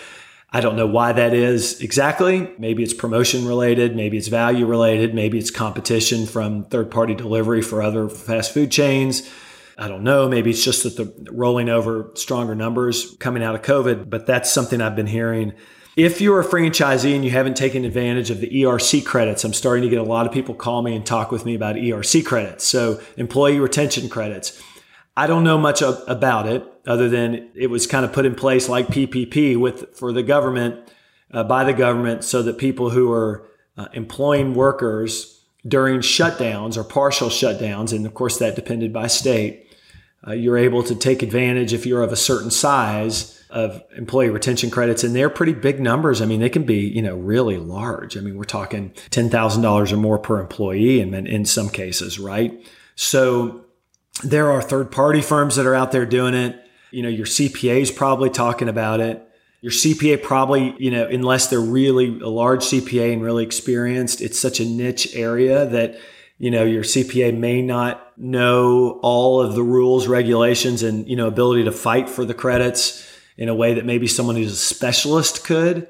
I 0.55 0.61
don't 0.61 0.77
know 0.77 0.87
why 0.87 1.13
that 1.13 1.35
is 1.35 1.81
exactly. 1.81 2.49
Maybe 2.59 2.85
it's 2.85 2.95
promotion 2.95 3.45
related, 3.45 3.97
maybe 3.97 4.17
it's 4.17 4.29
value 4.29 4.67
related, 4.67 5.13
maybe 5.13 5.37
it's 5.37 5.51
competition 5.51 6.27
from 6.27 6.67
third 6.67 6.93
party 6.93 7.13
delivery 7.13 7.61
for 7.61 7.83
other 7.83 8.09
fast 8.09 8.55
food 8.55 8.71
chains. 8.71 9.29
I 9.77 9.89
don't 9.89 10.05
know. 10.05 10.29
Maybe 10.29 10.51
it's 10.51 10.65
just 10.65 10.85
that 10.85 10.97
the 10.97 11.33
rolling 11.33 11.69
over 11.69 12.13
stronger 12.15 12.55
numbers 12.55 13.17
coming 13.19 13.43
out 13.43 13.57
of 13.57 13.63
COVID, 13.63 14.09
but 14.09 14.27
that's 14.27 14.49
something 14.49 14.81
I've 14.81 14.95
been 14.95 15.09
hearing. 15.09 15.55
If 15.97 16.21
you're 16.21 16.41
a 16.41 16.45
franchisee 16.45 17.17
and 17.17 17.25
you 17.25 17.33
haven't 17.33 17.57
taken 17.57 17.85
advantage 17.85 18.31
of 18.31 18.39
the 18.39 18.49
ERC 18.49 19.05
credits, 19.05 19.43
I'm 19.43 19.55
starting 19.55 19.83
to 19.83 19.89
get 19.89 19.99
a 19.99 20.05
lot 20.05 20.25
of 20.25 20.33
people 20.33 20.55
call 20.55 20.83
me 20.83 20.95
and 20.95 21.05
talk 21.05 21.33
with 21.33 21.45
me 21.45 21.57
about 21.57 21.75
ERC 21.75 22.25
credits. 22.25 22.65
So 22.65 23.01
employee 23.17 23.59
retention 23.59 24.09
credits. 24.09 24.63
I 25.17 25.27
don't 25.27 25.45
know 25.45 25.59
much 25.59 25.81
about 25.83 26.47
it 26.49 26.65
other 26.87 27.09
than 27.09 27.51
it 27.55 27.69
was 27.69 27.87
kind 27.87 28.05
of 28.05 28.13
put 28.13 28.27
in 28.27 28.35
place 28.35 28.69
like 28.69 28.89
PPP 28.89 29.57
with 29.57 29.97
for 29.97 30.13
the 30.13 30.23
government 30.23 30.89
uh, 31.31 31.45
by 31.45 31.65
the 31.65 31.73
government 31.73 32.25
so 32.25 32.43
that 32.43 32.59
people 32.59 32.91
who 32.91 33.13
are 33.13 33.47
uh, 33.77 33.89
employing 33.93 34.55
workers 34.55 35.45
during 35.67 36.01
shutdowns 36.01 36.77
or 36.77 36.85
partial 36.85 37.29
shutdowns, 37.29 37.93
and 37.93 38.07
of 38.07 38.15
course 38.15 38.39
that 38.39 38.55
depended 38.55 38.93
by 38.93 39.07
state, 39.07 39.73
uh, 40.27 40.33
you're 40.33 40.59
able 40.59 40.83
to 40.83 40.95
take 40.95 41.23
advantage 41.23 41.73
if 41.73 41.87
you're 41.87 42.03
of 42.03 42.13
a 42.13 42.17
certain 42.17 42.51
size 42.51 43.43
of 43.51 43.83
employee 43.97 44.31
retention 44.31 44.71
credits, 44.71 45.05
and 45.05 45.15
they're 45.15 45.31
pretty 45.31 45.53
big 45.53 45.81
numbers. 45.81 46.21
I 46.21 46.27
mean, 46.27 46.41
they 46.41 46.49
can 46.49 46.65
be 46.65 46.81
you 46.81 47.03
know 47.03 47.17
really 47.17 47.57
large. 47.57 48.17
I 48.17 48.21
mean, 48.21 48.37
we're 48.37 48.45
talking 48.45 48.93
ten 49.11 49.31
thousand 49.31 49.63
dollars 49.63 49.93
or 49.93 49.97
more 49.97 50.19
per 50.19 50.41
employee, 50.41 51.01
and 51.01 51.15
in 51.15 51.45
some 51.45 51.69
cases, 51.69 52.19
right? 52.19 52.53
So 52.97 53.64
there 54.23 54.51
are 54.51 54.63
third 54.63 54.91
party 54.91 55.21
firms 55.21 55.57
that 55.57 55.67
are 55.67 55.75
out 55.75 55.93
there 55.93 56.07
doing 56.07 56.35
it. 56.35 56.61
You 56.91 57.03
know, 57.03 57.09
your 57.09 57.27
CPA 57.27 57.81
is 57.81 57.91
probably 57.91 58.31
talking 58.31 58.69
about 58.69 59.01
it. 59.01 59.21
Your 59.61 59.73
CPA 59.73 60.23
probably, 60.23 60.75
you 60.79 60.91
know, 60.91 61.07
unless 61.07 61.49
they're 61.49 61.61
really 61.61 62.21
a 62.21 62.29
large 62.29 62.61
CPA 62.61 63.13
and 63.13 63.23
really 63.23 63.45
experienced, 63.45 64.21
it's 64.21 64.39
such 64.39 64.61
a 64.61 64.65
niche 64.65 65.17
area 65.17 65.67
that, 65.67 65.99
you 66.39 66.51
know, 66.51 66.65
your 66.65 66.83
CPA 66.83 67.37
may 67.37 67.63
not 67.63 68.17
know 68.19 69.01
all 69.03 69.41
of 69.41 69.55
the 69.55 69.63
rules, 69.63 70.07
regulations, 70.07 70.83
and, 70.83 71.09
you 71.09 71.17
know, 71.17 71.27
ability 71.27 71.65
to 71.65 71.73
fight 71.73 72.11
for 72.11 72.25
the 72.25 72.35
credits 72.35 73.11
in 73.37 73.49
a 73.49 73.55
way 73.55 73.75
that 73.75 73.85
maybe 73.85 74.07
someone 74.07 74.37
who's 74.37 74.53
a 74.53 74.57
specialist 74.57 75.45
could. 75.45 75.89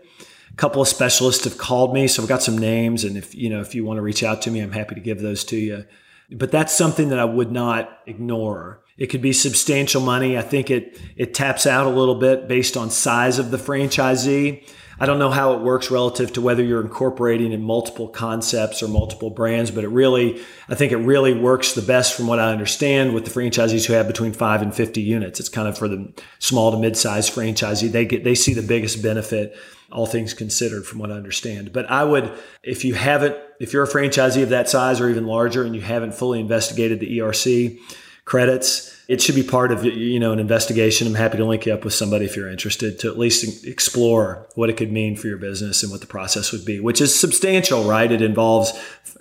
A 0.51 0.57
couple 0.57 0.81
of 0.81 0.87
specialists 0.87 1.45
have 1.45 1.59
called 1.59 1.93
me, 1.93 2.07
so 2.07 2.23
I've 2.23 2.29
got 2.29 2.43
some 2.43 2.57
names, 2.57 3.03
and 3.03 3.17
if 3.17 3.35
you 3.35 3.51
know 3.51 3.61
if 3.61 3.75
you 3.75 3.85
want 3.85 3.99
to 3.99 4.03
reach 4.03 4.23
out 4.23 4.41
to 4.43 4.53
me, 4.53 4.61
I'm 4.61 4.71
happy 4.71 4.95
to 4.95 5.01
give 5.01 5.21
those 5.21 5.43
to 5.47 5.57
you. 5.57 5.85
But 6.31 6.51
that's 6.51 6.75
something 6.75 7.09
that 7.11 7.19
I 7.19 7.25
would 7.25 7.53
not 7.53 7.99
ignore. 8.07 8.83
It 8.97 9.07
could 9.09 9.23
be 9.23 9.33
substantial 9.33 10.01
money. 10.01 10.39
I 10.39 10.43
think 10.43 10.71
it 10.71 10.99
it 11.17 11.35
taps 11.35 11.67
out 11.67 11.87
a 11.87 11.91
little 11.91 12.15
bit 12.15 12.49
based 12.49 12.77
on 12.77 12.91
size 12.91 13.39
of 13.39 13.51
the 13.51 13.57
franchisee. 13.57 14.67
I 14.99 15.07
don't 15.07 15.19
know 15.19 15.31
how 15.31 15.55
it 15.55 15.61
works 15.61 15.91
relative 15.91 16.33
to 16.35 16.41
whether 16.41 16.63
you're 16.63 16.81
incorporating 16.81 17.53
in 17.53 17.63
multiple 17.63 18.09
concepts 18.09 18.83
or 18.83 18.89
multiple 18.89 19.31
brands, 19.31 19.71
but 19.71 19.85
it 19.85 19.89
really, 19.89 20.41
I 20.69 20.77
think 20.77 20.93
it 20.93 20.99
really 20.99 21.35
works 21.35 21.73
the 21.73 21.83
best 21.83 22.15
from 22.15 22.27
what 22.27 22.39
I 22.39 22.53
understand 22.53 23.13
with 23.13 23.25
the 23.25 23.31
franchisees 23.31 23.87
who 23.87 23.93
have 23.95 24.07
between 24.07 24.33
five 24.33 24.63
and 24.63 24.75
50 24.75 25.01
units. 25.01 25.41
It's 25.41 25.49
kind 25.49 25.67
of 25.67 25.77
for 25.77 25.89
the 25.89 26.13
small 26.39 26.71
to 26.71 26.79
mid-sized 26.79 27.33
franchisee. 27.33 27.91
They 27.91 28.05
get, 28.05 28.23
they 28.23 28.37
see 28.37 28.55
the 28.55 28.63
biggest 28.63 29.03
benefit, 29.03 29.57
all 29.91 30.07
things 30.07 30.33
considered 30.33 30.87
from 30.87 31.01
what 31.01 31.11
I 31.11 31.15
understand. 31.15 31.73
But 31.73 31.91
I 31.91 32.05
would, 32.05 32.33
if 32.63 32.85
you 32.85 32.95
haven't, 32.95 33.37
if 33.61 33.73
you're 33.73 33.85
a 33.85 33.89
franchisee 33.89 34.43
of 34.43 34.49
that 34.51 34.69
size 34.69 35.01
or 35.01 35.09
even 35.09 35.27
larger 35.27 35.65
and 35.65 35.75
you 35.75 35.81
haven't 35.81 36.15
fully 36.15 36.41
investigated 36.41 37.01
the 37.01 37.19
ERC 37.19 37.79
credits, 38.25 38.91
it 39.07 39.21
should 39.21 39.35
be 39.35 39.43
part 39.43 39.71
of 39.71 39.85
you 39.85 40.19
know 40.19 40.33
an 40.33 40.39
investigation. 40.39 41.07
I'm 41.07 41.15
happy 41.15 41.37
to 41.37 41.45
link 41.45 41.67
you 41.67 41.75
up 41.75 41.85
with 41.85 41.93
somebody 41.93 42.25
if 42.25 42.37
you're 42.37 42.49
interested 42.49 42.99
to 43.01 43.09
at 43.09 43.19
least 43.19 43.67
explore 43.67 44.49
what 44.55 44.71
it 44.71 44.77
could 44.77 44.91
mean 44.91 45.17
for 45.17 45.29
your 45.29 45.37
business 45.37 45.83
and 45.83 45.93
what 45.93 46.01
the 46.01 46.07
process 46.07 46.53
would 46.53 46.65
be, 46.65 46.81
which 46.81 47.01
is 47.01 47.19
substantial, 47.19 47.85
right? 47.85 48.11
It 48.11 48.23
involves 48.23 48.73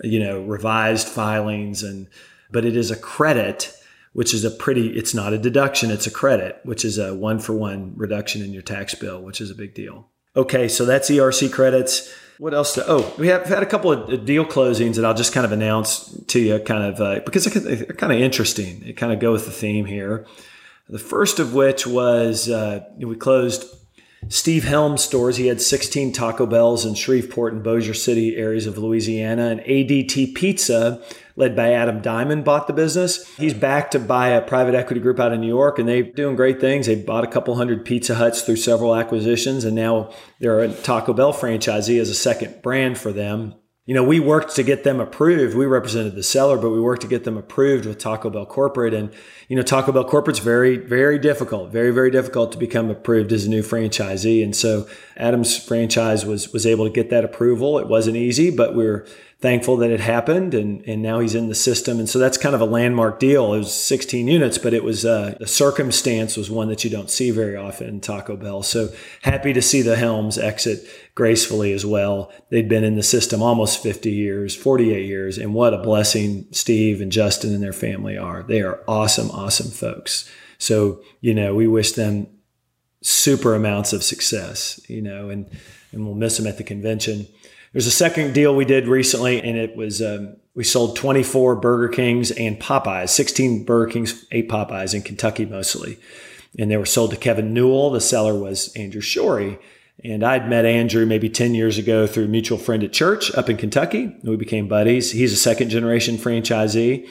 you 0.02 0.18
know 0.18 0.40
revised 0.42 1.08
filings 1.08 1.82
and 1.82 2.08
but 2.50 2.64
it 2.64 2.76
is 2.76 2.90
a 2.90 2.96
credit 2.96 3.72
which 4.12 4.32
is 4.34 4.44
a 4.44 4.50
pretty 4.50 4.88
it's 4.96 5.14
not 5.14 5.32
a 5.32 5.38
deduction 5.38 5.90
it's 5.90 6.06
a 6.06 6.10
credit 6.10 6.58
which 6.64 6.84
is 6.84 6.98
a 6.98 7.14
one 7.14 7.38
for 7.38 7.52
one 7.52 7.92
reduction 7.96 8.42
in 8.42 8.52
your 8.52 8.62
tax 8.62 8.94
bill 8.94 9.20
which 9.22 9.40
is 9.40 9.50
a 9.50 9.54
big 9.54 9.74
deal 9.74 10.08
okay 10.34 10.68
so 10.68 10.84
that's 10.84 11.10
erc 11.10 11.52
credits 11.52 12.12
what 12.38 12.54
else? 12.54 12.74
To, 12.74 12.84
oh, 12.86 13.14
we 13.18 13.28
have 13.28 13.44
had 13.46 13.62
a 13.62 13.66
couple 13.66 13.92
of 13.92 14.24
deal 14.24 14.44
closings 14.44 14.96
that 14.96 15.04
I'll 15.04 15.14
just 15.14 15.32
kind 15.32 15.46
of 15.46 15.52
announce 15.52 16.16
to 16.28 16.40
you, 16.40 16.58
kind 16.58 16.84
of 16.84 17.00
uh, 17.00 17.20
because 17.24 17.44
they're 17.44 17.86
kind 17.86 18.12
of 18.12 18.18
interesting. 18.18 18.80
They 18.80 18.92
kind 18.92 19.12
of 19.12 19.20
go 19.20 19.32
with 19.32 19.44
the 19.44 19.52
theme 19.52 19.84
here. 19.84 20.26
The 20.88 20.98
first 20.98 21.38
of 21.38 21.54
which 21.54 21.86
was 21.86 22.48
uh, 22.48 22.84
we 22.98 23.16
closed 23.16 23.64
Steve 24.28 24.64
Helms 24.64 25.02
stores. 25.02 25.36
He 25.36 25.46
had 25.46 25.60
16 25.60 26.12
Taco 26.12 26.46
Bells 26.46 26.84
in 26.84 26.94
Shreveport 26.94 27.52
and 27.52 27.62
Bossier 27.62 27.94
City 27.94 28.36
areas 28.36 28.66
of 28.66 28.78
Louisiana, 28.78 29.48
and 29.48 29.60
ADT 29.60 30.34
Pizza 30.34 31.02
led 31.36 31.56
by 31.56 31.72
Adam 31.72 32.00
Diamond, 32.00 32.44
bought 32.44 32.66
the 32.66 32.72
business. 32.72 33.26
He's 33.36 33.54
back 33.54 33.90
to 33.92 33.98
buy 33.98 34.28
a 34.28 34.42
private 34.42 34.74
equity 34.74 35.00
group 35.00 35.18
out 35.18 35.32
of 35.32 35.40
New 35.40 35.48
York, 35.48 35.78
and 35.78 35.88
they're 35.88 36.02
doing 36.02 36.36
great 36.36 36.60
things. 36.60 36.86
They 36.86 36.94
bought 36.94 37.24
a 37.24 37.30
couple 37.30 37.54
hundred 37.56 37.84
Pizza 37.84 38.14
Huts 38.14 38.42
through 38.42 38.56
several 38.56 38.94
acquisitions, 38.94 39.64
and 39.64 39.74
now 39.74 40.12
they're 40.40 40.60
a 40.60 40.72
Taco 40.72 41.12
Bell 41.12 41.32
franchisee 41.32 42.00
as 42.00 42.10
a 42.10 42.14
second 42.14 42.62
brand 42.62 42.98
for 42.98 43.12
them. 43.12 43.54
You 43.86 43.94
know, 43.94 44.02
we 44.02 44.18
worked 44.18 44.56
to 44.56 44.62
get 44.62 44.82
them 44.82 44.98
approved. 44.98 45.54
We 45.54 45.66
represented 45.66 46.14
the 46.14 46.22
seller, 46.22 46.56
but 46.56 46.70
we 46.70 46.80
worked 46.80 47.02
to 47.02 47.08
get 47.08 47.24
them 47.24 47.36
approved 47.36 47.84
with 47.84 47.98
Taco 47.98 48.30
Bell 48.30 48.46
Corporate. 48.46 48.94
And, 48.94 49.12
you 49.46 49.56
know, 49.56 49.62
Taco 49.62 49.92
Bell 49.92 50.06
Corporate's 50.06 50.38
very, 50.38 50.78
very 50.78 51.18
difficult, 51.18 51.70
very, 51.70 51.90
very 51.90 52.10
difficult 52.10 52.52
to 52.52 52.58
become 52.58 52.88
approved 52.88 53.30
as 53.30 53.44
a 53.44 53.50
new 53.50 53.62
franchisee. 53.62 54.42
And 54.42 54.56
so 54.56 54.88
Adam's 55.18 55.62
franchise 55.62 56.24
was 56.24 56.50
was 56.50 56.64
able 56.64 56.86
to 56.86 56.90
get 56.90 57.10
that 57.10 57.26
approval. 57.26 57.78
It 57.78 57.86
wasn't 57.86 58.16
easy, 58.16 58.48
but 58.48 58.74
we 58.74 58.84
we're 58.84 59.06
thankful 59.44 59.76
that 59.76 59.90
it 59.90 60.00
happened 60.00 60.54
and, 60.54 60.82
and 60.88 61.02
now 61.02 61.20
he's 61.20 61.34
in 61.34 61.48
the 61.50 61.54
system. 61.54 61.98
And 61.98 62.08
so 62.08 62.18
that's 62.18 62.38
kind 62.38 62.54
of 62.54 62.62
a 62.62 62.64
landmark 62.64 63.20
deal. 63.20 63.52
It 63.52 63.58
was 63.58 63.74
16 63.74 64.26
units, 64.26 64.56
but 64.56 64.72
it 64.72 64.82
was 64.82 65.04
uh, 65.04 65.36
the 65.38 65.46
circumstance 65.46 66.34
was 66.34 66.50
one 66.50 66.70
that 66.70 66.82
you 66.82 66.88
don't 66.88 67.10
see 67.10 67.30
very 67.30 67.54
often 67.54 67.86
in 67.86 68.00
Taco 68.00 68.38
Bell. 68.38 68.62
So 68.62 68.88
happy 69.20 69.52
to 69.52 69.60
see 69.60 69.82
the 69.82 69.96
Helms 69.96 70.38
exit 70.38 70.88
gracefully 71.14 71.74
as 71.74 71.84
well. 71.84 72.32
They'd 72.48 72.70
been 72.70 72.84
in 72.84 72.96
the 72.96 73.02
system 73.02 73.42
almost 73.42 73.82
50 73.82 74.10
years, 74.10 74.56
48 74.56 75.04
years. 75.04 75.36
And 75.36 75.52
what 75.52 75.74
a 75.74 75.78
blessing 75.82 76.46
Steve 76.50 77.02
and 77.02 77.12
Justin 77.12 77.52
and 77.52 77.62
their 77.62 77.74
family 77.74 78.16
are. 78.16 78.44
They 78.44 78.62
are 78.62 78.82
awesome, 78.88 79.30
awesome 79.30 79.70
folks. 79.70 80.26
So, 80.56 81.02
you 81.20 81.34
know, 81.34 81.54
we 81.54 81.66
wish 81.66 81.92
them 81.92 82.28
super 83.02 83.54
amounts 83.54 83.92
of 83.92 84.02
success, 84.02 84.80
you 84.88 85.02
know, 85.02 85.28
and, 85.28 85.50
and 85.92 86.06
we'll 86.06 86.14
miss 86.14 86.38
them 86.38 86.46
at 86.46 86.56
the 86.56 86.64
convention. 86.64 87.26
There's 87.74 87.88
a 87.88 87.90
second 87.90 88.34
deal 88.34 88.54
we 88.54 88.64
did 88.64 88.86
recently, 88.86 89.42
and 89.42 89.58
it 89.58 89.74
was 89.74 90.00
um, 90.00 90.36
we 90.54 90.62
sold 90.62 90.94
24 90.94 91.56
Burger 91.56 91.88
Kings 91.88 92.30
and 92.30 92.60
Popeyes, 92.60 93.08
16 93.08 93.64
Burger 93.64 93.90
Kings, 93.90 94.24
eight 94.30 94.48
Popeyes 94.48 94.94
in 94.94 95.02
Kentucky 95.02 95.44
mostly. 95.44 95.98
And 96.56 96.70
they 96.70 96.76
were 96.76 96.86
sold 96.86 97.10
to 97.10 97.16
Kevin 97.16 97.52
Newell. 97.52 97.90
The 97.90 98.00
seller 98.00 98.38
was 98.38 98.72
Andrew 98.76 99.00
Shorey. 99.00 99.58
And 100.04 100.22
I'd 100.22 100.48
met 100.48 100.64
Andrew 100.64 101.04
maybe 101.04 101.28
10 101.28 101.56
years 101.56 101.76
ago 101.76 102.06
through 102.06 102.26
a 102.26 102.28
mutual 102.28 102.58
friend 102.58 102.84
at 102.84 102.92
church 102.92 103.34
up 103.34 103.50
in 103.50 103.56
Kentucky. 103.56 104.14
We 104.22 104.36
became 104.36 104.68
buddies. 104.68 105.10
He's 105.10 105.32
a 105.32 105.36
second 105.36 105.70
generation 105.70 106.16
franchisee. 106.16 107.08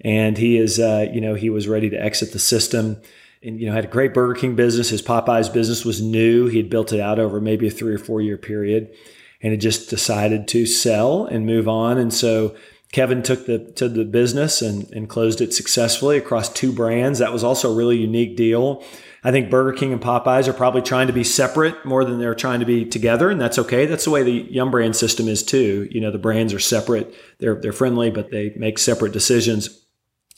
And 0.00 0.36
he 0.36 0.58
is, 0.58 0.80
uh, 0.80 1.06
you 1.12 1.20
know, 1.20 1.34
he 1.34 1.50
was 1.50 1.68
ready 1.68 1.88
to 1.88 2.02
exit 2.02 2.32
the 2.32 2.40
system 2.40 3.00
and, 3.44 3.60
you 3.60 3.66
know, 3.66 3.72
had 3.72 3.84
a 3.84 3.88
great 3.88 4.12
Burger 4.12 4.34
King 4.34 4.56
business. 4.56 4.88
His 4.88 5.02
Popeyes 5.02 5.52
business 5.52 5.84
was 5.84 6.02
new. 6.02 6.48
He 6.48 6.56
had 6.56 6.68
built 6.68 6.92
it 6.92 6.98
out 6.98 7.20
over 7.20 7.40
maybe 7.40 7.68
a 7.68 7.70
three 7.70 7.94
or 7.94 7.98
four 7.98 8.20
year 8.20 8.36
period 8.36 8.92
and 9.42 9.52
it 9.52 9.58
just 9.58 9.90
decided 9.90 10.46
to 10.48 10.66
sell 10.66 11.24
and 11.24 11.46
move 11.46 11.68
on. 11.68 11.98
And 11.98 12.12
so 12.12 12.54
Kevin 12.92 13.22
took 13.22 13.46
the 13.46 13.58
to 13.76 13.88
the 13.88 14.04
business 14.04 14.62
and, 14.62 14.90
and 14.92 15.08
closed 15.08 15.40
it 15.40 15.54
successfully 15.54 16.18
across 16.18 16.52
two 16.52 16.72
brands. 16.72 17.20
That 17.20 17.32
was 17.32 17.44
also 17.44 17.72
a 17.72 17.76
really 17.76 17.96
unique 17.96 18.36
deal. 18.36 18.84
I 19.22 19.30
think 19.30 19.50
Burger 19.50 19.76
King 19.76 19.92
and 19.92 20.00
Popeyes 20.00 20.48
are 20.48 20.54
probably 20.54 20.80
trying 20.82 21.06
to 21.06 21.12
be 21.12 21.24
separate 21.24 21.84
more 21.84 22.04
than 22.04 22.18
they're 22.18 22.34
trying 22.34 22.60
to 22.60 22.66
be 22.66 22.86
together, 22.86 23.28
and 23.30 23.40
that's 23.40 23.58
okay. 23.58 23.84
That's 23.84 24.04
the 24.04 24.10
way 24.10 24.22
the 24.22 24.46
Yum 24.50 24.70
brand 24.70 24.96
system 24.96 25.28
is 25.28 25.42
too. 25.42 25.86
You 25.90 26.00
know, 26.00 26.10
the 26.10 26.18
brands 26.18 26.54
are 26.54 26.58
separate. 26.58 27.14
They're 27.38 27.60
they're 27.60 27.72
friendly, 27.72 28.10
but 28.10 28.30
they 28.30 28.52
make 28.56 28.78
separate 28.78 29.12
decisions. 29.12 29.84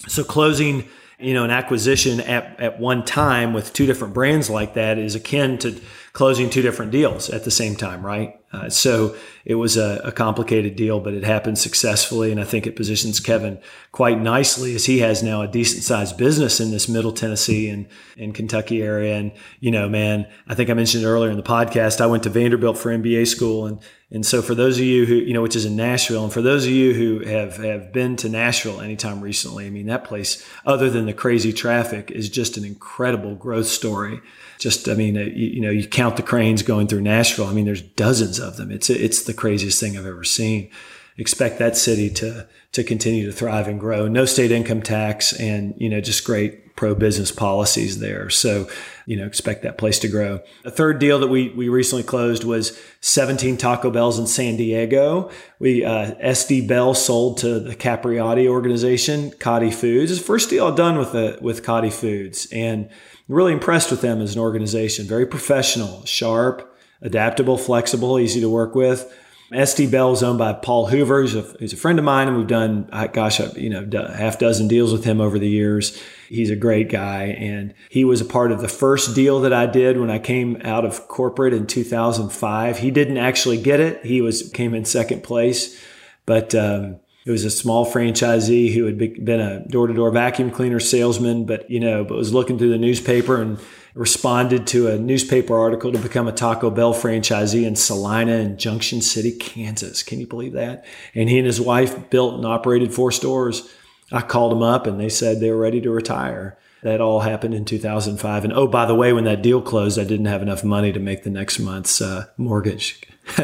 So 0.08 0.24
closing 0.24 0.88
you 1.22 1.34
know, 1.34 1.44
an 1.44 1.50
acquisition 1.50 2.20
at, 2.20 2.58
at 2.60 2.80
one 2.80 3.04
time 3.04 3.52
with 3.52 3.72
two 3.72 3.86
different 3.86 4.12
brands 4.12 4.50
like 4.50 4.74
that 4.74 4.98
is 4.98 5.14
akin 5.14 5.56
to 5.58 5.80
closing 6.12 6.50
two 6.50 6.62
different 6.62 6.90
deals 6.90 7.30
at 7.30 7.44
the 7.44 7.50
same 7.50 7.76
time, 7.76 8.04
right? 8.04 8.34
Uh, 8.52 8.68
so 8.68 9.16
it 9.44 9.54
was 9.54 9.76
a, 9.76 10.00
a, 10.04 10.12
complicated 10.12 10.76
deal, 10.76 11.00
but 11.00 11.14
it 11.14 11.24
happened 11.24 11.58
successfully. 11.58 12.30
And 12.30 12.40
I 12.40 12.44
think 12.44 12.66
it 12.66 12.76
positions 12.76 13.18
Kevin 13.18 13.58
quite 13.90 14.20
nicely 14.20 14.74
as 14.74 14.84
he 14.84 14.98
has 14.98 15.22
now 15.22 15.40
a 15.42 15.48
decent 15.48 15.82
sized 15.82 16.16
business 16.16 16.60
in 16.60 16.70
this 16.70 16.88
middle 16.88 17.12
Tennessee 17.12 17.68
and, 17.68 17.86
and 18.18 18.34
Kentucky 18.34 18.82
area. 18.82 19.16
And, 19.16 19.32
you 19.60 19.70
know, 19.70 19.88
man, 19.88 20.26
I 20.46 20.54
think 20.54 20.70
I 20.70 20.74
mentioned 20.74 21.04
earlier 21.04 21.30
in 21.30 21.36
the 21.38 21.42
podcast, 21.42 22.00
I 22.00 22.06
went 22.06 22.22
to 22.24 22.30
Vanderbilt 22.30 22.78
for 22.78 22.90
MBA 22.90 23.26
school. 23.26 23.66
And, 23.66 23.80
and 24.12 24.26
so 24.26 24.42
for 24.42 24.54
those 24.54 24.78
of 24.78 24.84
you 24.84 25.06
who, 25.06 25.14
you 25.14 25.32
know, 25.32 25.40
which 25.40 25.56
is 25.56 25.64
in 25.64 25.74
Nashville, 25.74 26.22
and 26.22 26.32
for 26.32 26.42
those 26.42 26.66
of 26.66 26.70
you 26.70 26.92
who 26.92 27.20
have, 27.20 27.56
have 27.56 27.92
been 27.92 28.14
to 28.16 28.28
Nashville 28.28 28.82
anytime 28.82 29.22
recently, 29.22 29.66
I 29.66 29.70
mean, 29.70 29.86
that 29.86 30.04
place, 30.04 30.46
other 30.66 30.90
than 30.90 31.06
the 31.06 31.14
crazy 31.14 31.52
traffic, 31.52 32.10
is 32.10 32.28
just 32.28 32.58
an 32.58 32.64
incredible 32.64 33.34
growth 33.34 33.68
story. 33.68 34.20
Just, 34.58 34.86
I 34.86 34.94
mean, 34.94 35.16
uh, 35.16 35.20
you, 35.20 35.46
you 35.46 35.60
know, 35.62 35.70
you 35.70 35.88
count 35.88 36.16
the 36.16 36.22
cranes 36.22 36.62
going 36.62 36.88
through 36.88 37.00
Nashville. 37.00 37.46
I 37.46 37.54
mean, 37.54 37.64
there's 37.64 37.80
dozens 37.80 38.38
of 38.42 38.56
them. 38.56 38.70
It's, 38.70 38.90
it's 38.90 39.22
the 39.22 39.34
craziest 39.34 39.80
thing 39.80 39.96
I've 39.96 40.06
ever 40.06 40.24
seen. 40.24 40.70
Expect 41.16 41.58
that 41.58 41.76
city 41.76 42.10
to, 42.10 42.48
to 42.72 42.84
continue 42.84 43.26
to 43.26 43.32
thrive 43.32 43.68
and 43.68 43.78
grow. 43.78 44.08
No 44.08 44.24
state 44.24 44.50
income 44.50 44.82
tax 44.82 45.32
and, 45.32 45.74
you 45.76 45.88
know, 45.88 46.00
just 46.00 46.24
great 46.24 46.62
pro 46.74 46.94
business 46.94 47.30
policies 47.30 47.98
there. 48.00 48.30
So, 48.30 48.68
you 49.06 49.16
know, 49.16 49.26
expect 49.26 49.62
that 49.62 49.78
place 49.78 49.98
to 50.00 50.08
grow. 50.08 50.40
A 50.64 50.70
third 50.70 50.98
deal 50.98 51.18
that 51.18 51.28
we, 51.28 51.50
we 51.50 51.68
recently 51.68 52.02
closed 52.02 52.44
was 52.44 52.78
17 53.00 53.56
Taco 53.56 53.90
Bells 53.90 54.18
in 54.18 54.26
San 54.26 54.56
Diego. 54.56 55.30
We, 55.58 55.84
uh, 55.84 56.14
SD 56.14 56.66
Bell 56.66 56.94
sold 56.94 57.38
to 57.38 57.60
the 57.60 57.76
Capriotti 57.76 58.48
organization, 58.48 59.32
Cotti 59.32 59.72
Foods. 59.72 60.10
It's 60.10 60.20
the 60.20 60.26
first 60.26 60.50
deal 60.50 60.66
I've 60.66 60.76
done 60.76 60.98
with, 60.98 61.12
the, 61.12 61.38
with 61.40 61.62
Cotti 61.62 61.92
Foods 61.92 62.48
and 62.50 62.88
really 63.28 63.52
impressed 63.52 63.90
with 63.90 64.00
them 64.00 64.20
as 64.20 64.34
an 64.34 64.40
organization. 64.40 65.06
Very 65.06 65.26
professional, 65.26 66.04
sharp, 66.06 66.71
adaptable, 67.02 67.58
flexible, 67.58 68.18
easy 68.18 68.40
to 68.40 68.48
work 68.48 68.74
with. 68.74 69.12
SD 69.52 69.90
Bell 69.90 70.12
is 70.12 70.22
owned 70.22 70.38
by 70.38 70.54
Paul 70.54 70.86
Hoover, 70.86 71.20
who's 71.20 71.34
a, 71.34 71.76
a 71.76 71.78
friend 71.78 71.98
of 71.98 72.04
mine, 72.06 72.28
and 72.28 72.38
we've 72.38 72.46
done, 72.46 72.88
gosh, 73.12 73.38
you 73.54 73.68
know, 73.68 73.86
half 74.14 74.38
dozen 74.38 74.66
deals 74.66 74.92
with 74.92 75.04
him 75.04 75.20
over 75.20 75.38
the 75.38 75.48
years. 75.48 76.00
He's 76.28 76.48
a 76.48 76.56
great 76.56 76.88
guy, 76.88 77.24
and 77.24 77.74
he 77.90 78.04
was 78.04 78.22
a 78.22 78.24
part 78.24 78.50
of 78.50 78.62
the 78.62 78.68
first 78.68 79.14
deal 79.14 79.40
that 79.42 79.52
I 79.52 79.66
did 79.66 80.00
when 80.00 80.10
I 80.10 80.18
came 80.18 80.56
out 80.64 80.86
of 80.86 81.06
corporate 81.06 81.52
in 81.52 81.66
2005. 81.66 82.78
He 82.78 82.90
didn't 82.90 83.18
actually 83.18 83.60
get 83.60 83.78
it; 83.78 84.04
he 84.06 84.22
was 84.22 84.50
came 84.50 84.72
in 84.72 84.86
second 84.86 85.22
place, 85.22 85.78
but 86.24 86.54
um, 86.54 87.00
it 87.26 87.30
was 87.30 87.44
a 87.44 87.50
small 87.50 87.84
franchisee 87.84 88.72
who 88.72 88.86
had 88.86 88.96
been 88.98 89.40
a 89.40 89.68
door-to-door 89.68 90.10
vacuum 90.12 90.50
cleaner 90.50 90.80
salesman, 90.80 91.44
but 91.44 91.70
you 91.70 91.78
know, 91.78 92.04
but 92.04 92.16
was 92.16 92.32
looking 92.32 92.56
through 92.56 92.70
the 92.70 92.78
newspaper 92.78 93.40
and 93.40 93.58
responded 93.94 94.66
to 94.68 94.88
a 94.88 94.98
newspaper 94.98 95.56
article 95.56 95.92
to 95.92 95.98
become 95.98 96.26
a 96.26 96.32
Taco 96.32 96.70
Bell 96.70 96.94
franchisee 96.94 97.64
in 97.64 97.76
Salina 97.76 98.36
and 98.36 98.58
Junction 98.58 99.02
City, 99.02 99.32
Kansas. 99.32 100.02
Can 100.02 100.18
you 100.18 100.26
believe 100.26 100.52
that? 100.52 100.84
And 101.14 101.28
he 101.28 101.38
and 101.38 101.46
his 101.46 101.60
wife 101.60 102.08
built 102.10 102.34
and 102.34 102.46
operated 102.46 102.94
four 102.94 103.12
stores. 103.12 103.70
I 104.10 104.22
called 104.22 104.52
them 104.52 104.62
up 104.62 104.86
and 104.86 104.98
they 104.98 105.08
said 105.08 105.40
they 105.40 105.50
were 105.50 105.58
ready 105.58 105.80
to 105.80 105.90
retire. 105.90 106.58
That 106.82 107.00
all 107.00 107.20
happened 107.20 107.54
in 107.54 107.64
2005. 107.64 108.44
And 108.44 108.52
oh, 108.52 108.66
by 108.66 108.86
the 108.86 108.94
way, 108.94 109.12
when 109.12 109.22
that 109.24 109.40
deal 109.40 109.62
closed, 109.62 110.00
I 110.00 110.04
didn't 110.04 110.26
have 110.26 110.42
enough 110.42 110.64
money 110.64 110.92
to 110.92 110.98
make 110.98 111.22
the 111.22 111.30
next 111.30 111.60
month's 111.60 112.00
uh, 112.00 112.26
mortgage. 112.36 113.00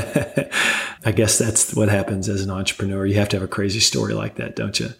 I 1.05 1.13
guess 1.15 1.39
that's 1.39 1.73
what 1.73 1.89
happens 1.89 2.29
as 2.29 2.43
an 2.43 2.51
entrepreneur. 2.51 3.07
You 3.07 3.15
have 3.15 3.29
to 3.29 3.37
have 3.37 3.45
a 3.45 3.49
crazy 3.49 3.79
story 3.79 4.13
like 4.13 4.35
that, 4.37 4.57
don't 4.57 4.81
you? 4.81 4.91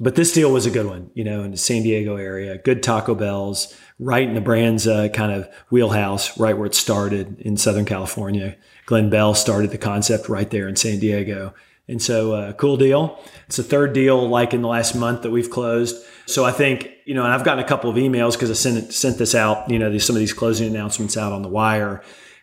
But 0.00 0.14
this 0.14 0.32
deal 0.32 0.50
was 0.50 0.64
a 0.64 0.70
good 0.70 0.86
one, 0.86 1.10
you 1.14 1.22
know, 1.22 1.42
in 1.42 1.50
the 1.50 1.56
San 1.56 1.82
Diego 1.82 2.16
area, 2.16 2.56
good 2.58 2.82
Taco 2.82 3.14
Bells, 3.14 3.76
right 4.02 4.26
in 4.26 4.34
the 4.34 4.40
brand's 4.40 4.86
uh, 4.86 5.08
kind 5.08 5.32
of 5.32 5.48
wheelhouse, 5.70 6.38
right 6.38 6.56
where 6.56 6.66
it 6.66 6.74
started 6.74 7.40
in 7.40 7.56
Southern 7.56 7.84
California. 7.84 8.56
Glenn 8.86 9.10
Bell 9.10 9.34
started 9.34 9.70
the 9.70 9.78
concept 9.78 10.28
right 10.28 10.50
there 10.50 10.68
in 10.68 10.76
San 10.76 10.98
Diego. 10.98 11.54
And 11.88 12.00
so, 12.00 12.32
uh, 12.32 12.52
cool 12.54 12.76
deal. 12.76 13.18
It's 13.46 13.56
the 13.56 13.62
third 13.62 13.92
deal 13.92 14.28
like 14.28 14.54
in 14.54 14.62
the 14.62 14.68
last 14.68 14.94
month 14.94 15.22
that 15.22 15.30
we've 15.30 15.50
closed. 15.50 16.04
So 16.26 16.44
I 16.44 16.52
think, 16.52 16.88
you 17.04 17.14
know, 17.14 17.24
and 17.24 17.32
I've 17.32 17.44
gotten 17.44 17.62
a 17.62 17.66
couple 17.66 17.90
of 17.90 17.96
emails 17.96 18.32
because 18.32 18.50
I 18.50 18.54
sent, 18.54 18.92
sent 18.92 19.18
this 19.18 19.34
out, 19.34 19.68
you 19.70 19.78
know, 19.78 19.90
these, 19.90 20.04
some 20.04 20.16
of 20.16 20.20
these 20.20 20.32
closing 20.32 20.68
announcements 20.68 21.16
out 21.16 21.32
on 21.32 21.42
the 21.42 21.48
wire 21.48 22.02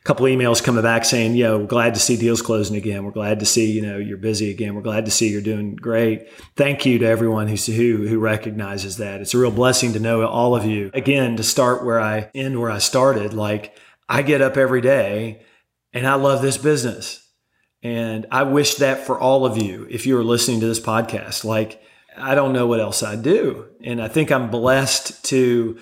couple 0.09 0.25
emails 0.25 0.63
coming 0.63 0.81
back 0.81 1.05
saying, 1.05 1.35
"Yeah, 1.35 1.55
we're 1.55 1.67
glad 1.67 1.93
to 1.93 1.99
see 1.99 2.17
deals 2.17 2.41
closing 2.41 2.75
again. 2.75 3.05
We're 3.05 3.11
glad 3.11 3.39
to 3.41 3.45
see 3.45 3.69
you 3.69 3.83
know 3.83 3.99
you're 3.99 4.17
busy 4.17 4.49
again. 4.49 4.73
We're 4.73 4.81
glad 4.81 5.05
to 5.05 5.11
see 5.11 5.27
you're 5.27 5.39
doing 5.39 5.75
great. 5.75 6.27
Thank 6.55 6.83
you 6.83 6.97
to 6.97 7.05
everyone 7.05 7.47
who 7.47 7.53
who 7.53 8.07
who 8.07 8.17
recognizes 8.17 8.97
that. 8.97 9.21
It's 9.21 9.35
a 9.35 9.37
real 9.37 9.51
blessing 9.51 9.93
to 9.93 9.99
know 9.99 10.25
all 10.25 10.55
of 10.55 10.65
you. 10.65 10.89
Again, 10.95 11.37
to 11.37 11.43
start 11.43 11.85
where 11.85 12.01
I 12.01 12.31
end 12.33 12.59
where 12.59 12.71
I 12.71 12.79
started. 12.79 13.35
Like 13.35 13.77
I 14.09 14.23
get 14.23 14.41
up 14.41 14.57
every 14.57 14.81
day, 14.81 15.43
and 15.93 16.07
I 16.07 16.15
love 16.15 16.41
this 16.41 16.57
business, 16.57 17.29
and 17.83 18.25
I 18.31 18.41
wish 18.41 18.77
that 18.77 19.05
for 19.05 19.19
all 19.19 19.45
of 19.45 19.61
you. 19.61 19.85
If 19.91 20.07
you 20.07 20.17
are 20.17 20.23
listening 20.23 20.59
to 20.61 20.65
this 20.65 20.79
podcast, 20.79 21.45
like 21.45 21.83
I 22.17 22.33
don't 22.33 22.53
know 22.53 22.65
what 22.65 22.79
else 22.79 23.03
I 23.03 23.15
do, 23.15 23.67
and 23.83 24.01
I 24.01 24.07
think 24.07 24.31
I'm 24.31 24.49
blessed 24.49 25.23
to 25.25 25.77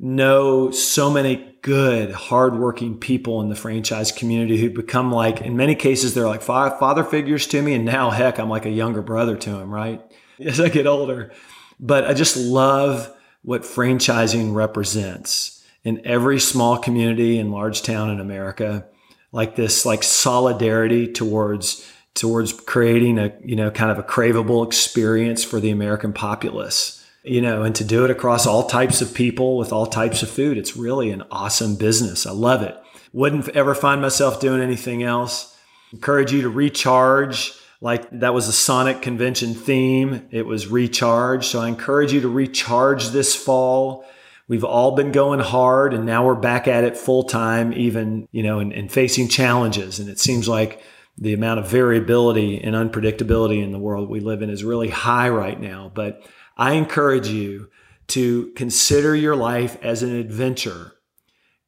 know 0.00 0.70
so 0.70 1.10
many 1.10 1.54
good, 1.60 2.10
hardworking 2.10 2.98
people 2.98 3.40
in 3.42 3.50
the 3.50 3.54
franchise 3.54 4.10
community 4.10 4.56
who 4.56 4.70
become 4.70 5.12
like, 5.12 5.42
in 5.42 5.56
many 5.56 5.74
cases, 5.74 6.14
they're 6.14 6.26
like 6.26 6.42
father 6.42 7.04
figures 7.04 7.46
to 7.48 7.60
me. 7.60 7.74
And 7.74 7.84
now, 7.84 8.10
heck, 8.10 8.38
I'm 8.38 8.48
like 8.48 8.66
a 8.66 8.70
younger 8.70 9.02
brother 9.02 9.36
to 9.36 9.50
them, 9.50 9.72
right? 9.72 10.02
As 10.44 10.58
I 10.58 10.70
get 10.70 10.86
older. 10.86 11.32
But 11.78 12.06
I 12.06 12.14
just 12.14 12.36
love 12.36 13.14
what 13.42 13.62
franchising 13.62 14.54
represents 14.54 15.64
in 15.84 16.06
every 16.06 16.40
small 16.40 16.78
community 16.78 17.38
and 17.38 17.52
large 17.52 17.82
town 17.82 18.10
in 18.10 18.20
America. 18.20 18.86
Like 19.32 19.54
this, 19.54 19.86
like 19.86 20.02
solidarity 20.02 21.12
towards 21.12 21.86
towards 22.14 22.52
creating 22.52 23.18
a 23.18 23.32
you 23.44 23.54
know 23.54 23.70
kind 23.70 23.92
of 23.92 23.98
a 23.98 24.02
craveable 24.02 24.66
experience 24.66 25.44
for 25.44 25.60
the 25.60 25.70
American 25.70 26.12
populace 26.12 26.99
you 27.22 27.40
know, 27.40 27.62
and 27.62 27.74
to 27.76 27.84
do 27.84 28.04
it 28.04 28.10
across 28.10 28.46
all 28.46 28.66
types 28.66 29.02
of 29.02 29.14
people 29.14 29.58
with 29.58 29.72
all 29.72 29.86
types 29.86 30.22
of 30.22 30.30
food. 30.30 30.56
It's 30.56 30.76
really 30.76 31.10
an 31.10 31.22
awesome 31.30 31.76
business. 31.76 32.26
I 32.26 32.32
love 32.32 32.62
it. 32.62 32.76
Wouldn't 33.12 33.48
ever 33.50 33.74
find 33.74 34.00
myself 34.00 34.40
doing 34.40 34.62
anything 34.62 35.02
else. 35.02 35.56
Encourage 35.92 36.32
you 36.32 36.42
to 36.42 36.48
recharge. 36.48 37.52
Like 37.80 38.08
that 38.20 38.34
was 38.34 38.46
a 38.46 38.52
Sonic 38.52 39.02
convention 39.02 39.54
theme. 39.54 40.28
It 40.30 40.46
was 40.46 40.68
recharge. 40.68 41.46
So 41.46 41.60
I 41.60 41.68
encourage 41.68 42.12
you 42.12 42.20
to 42.20 42.28
recharge 42.28 43.08
this 43.08 43.34
fall. 43.34 44.04
We've 44.48 44.64
all 44.64 44.96
been 44.96 45.12
going 45.12 45.40
hard 45.40 45.94
and 45.94 46.04
now 46.04 46.26
we're 46.26 46.34
back 46.34 46.68
at 46.68 46.84
it 46.84 46.96
full 46.96 47.24
time, 47.24 47.72
even, 47.72 48.28
you 48.32 48.42
know, 48.42 48.58
and, 48.58 48.72
and 48.72 48.90
facing 48.90 49.28
challenges. 49.28 49.98
And 49.98 50.08
it 50.08 50.18
seems 50.18 50.48
like 50.48 50.82
the 51.16 51.32
amount 51.34 51.60
of 51.60 51.68
variability 51.68 52.60
and 52.62 52.74
unpredictability 52.74 53.62
in 53.62 53.72
the 53.72 53.78
world 53.78 54.08
we 54.08 54.20
live 54.20 54.42
in 54.42 54.50
is 54.50 54.64
really 54.64 54.88
high 54.88 55.28
right 55.28 55.60
now. 55.60 55.90
But 55.94 56.22
I 56.60 56.72
encourage 56.72 57.26
you 57.26 57.70
to 58.08 58.52
consider 58.54 59.16
your 59.16 59.34
life 59.34 59.82
as 59.82 60.02
an 60.02 60.14
adventure. 60.14 60.92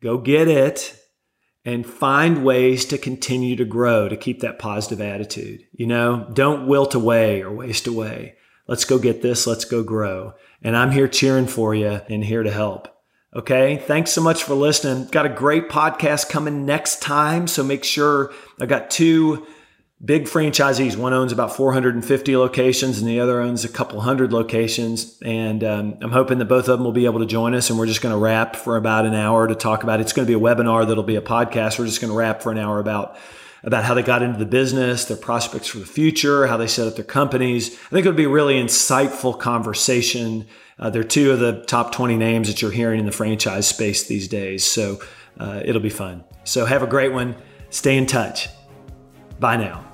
Go 0.02 0.18
get 0.18 0.48
it 0.48 0.94
and 1.64 1.86
find 1.86 2.44
ways 2.44 2.84
to 2.86 2.98
continue 2.98 3.56
to 3.56 3.64
grow, 3.64 4.06
to 4.06 4.18
keep 4.18 4.40
that 4.40 4.58
positive 4.58 5.00
attitude. 5.00 5.64
You 5.72 5.86
know, 5.86 6.28
don't 6.34 6.66
wilt 6.66 6.94
away 6.94 7.40
or 7.40 7.50
waste 7.50 7.86
away. 7.86 8.34
Let's 8.68 8.84
go 8.84 8.98
get 8.98 9.22
this. 9.22 9.46
Let's 9.46 9.64
go 9.64 9.82
grow. 9.82 10.34
And 10.60 10.76
I'm 10.76 10.90
here 10.90 11.08
cheering 11.08 11.46
for 11.46 11.74
you 11.74 12.02
and 12.10 12.22
here 12.22 12.42
to 12.42 12.50
help. 12.50 12.88
Okay. 13.34 13.78
Thanks 13.78 14.10
so 14.10 14.20
much 14.20 14.42
for 14.42 14.54
listening. 14.54 15.06
Got 15.06 15.24
a 15.24 15.30
great 15.30 15.70
podcast 15.70 16.28
coming 16.28 16.66
next 16.66 17.00
time. 17.00 17.46
So 17.46 17.64
make 17.64 17.82
sure 17.82 18.30
I 18.60 18.66
got 18.66 18.90
two 18.90 19.46
big 20.04 20.24
franchisees. 20.24 20.96
One 20.96 21.12
owns 21.12 21.32
about 21.32 21.54
450 21.54 22.36
locations 22.36 22.98
and 22.98 23.08
the 23.08 23.20
other 23.20 23.40
owns 23.40 23.64
a 23.64 23.68
couple 23.68 24.00
hundred 24.00 24.32
locations. 24.32 25.16
And 25.22 25.62
um, 25.62 25.98
I'm 26.00 26.10
hoping 26.10 26.38
that 26.38 26.46
both 26.46 26.68
of 26.68 26.78
them 26.78 26.84
will 26.84 26.92
be 26.92 27.04
able 27.04 27.20
to 27.20 27.26
join 27.26 27.54
us. 27.54 27.70
And 27.70 27.78
we're 27.78 27.86
just 27.86 28.02
going 28.02 28.14
to 28.14 28.18
wrap 28.18 28.56
for 28.56 28.76
about 28.76 29.06
an 29.06 29.14
hour 29.14 29.46
to 29.46 29.54
talk 29.54 29.82
about 29.82 30.00
it. 30.00 30.02
It's 30.02 30.12
going 30.12 30.26
to 30.26 30.38
be 30.38 30.38
a 30.38 30.42
webinar 30.42 30.86
that'll 30.86 31.02
be 31.04 31.16
a 31.16 31.22
podcast. 31.22 31.78
We're 31.78 31.86
just 31.86 32.00
going 32.00 32.12
to 32.12 32.16
wrap 32.16 32.42
for 32.42 32.50
an 32.50 32.58
hour 32.58 32.78
about 32.78 33.16
about 33.64 33.84
how 33.84 33.94
they 33.94 34.02
got 34.02 34.22
into 34.22 34.40
the 34.40 34.44
business, 34.44 35.04
their 35.04 35.16
prospects 35.16 35.68
for 35.68 35.78
the 35.78 35.86
future, 35.86 36.48
how 36.48 36.56
they 36.56 36.66
set 36.66 36.88
up 36.88 36.96
their 36.96 37.04
companies. 37.04 37.72
I 37.72 37.90
think 37.90 38.06
it'll 38.06 38.12
be 38.12 38.24
a 38.24 38.28
really 38.28 38.60
insightful 38.60 39.38
conversation. 39.38 40.46
Uh, 40.80 40.90
they're 40.90 41.04
two 41.04 41.30
of 41.30 41.38
the 41.38 41.62
top 41.66 41.92
20 41.92 42.16
names 42.16 42.48
that 42.48 42.60
you're 42.60 42.72
hearing 42.72 42.98
in 42.98 43.06
the 43.06 43.12
franchise 43.12 43.68
space 43.68 44.08
these 44.08 44.26
days. 44.26 44.66
So 44.66 44.98
uh, 45.38 45.62
it'll 45.64 45.80
be 45.80 45.90
fun. 45.90 46.24
So 46.42 46.64
have 46.64 46.82
a 46.82 46.88
great 46.88 47.12
one. 47.12 47.36
Stay 47.70 47.96
in 47.96 48.06
touch. 48.06 48.48
Bye 49.38 49.58
now. 49.58 49.91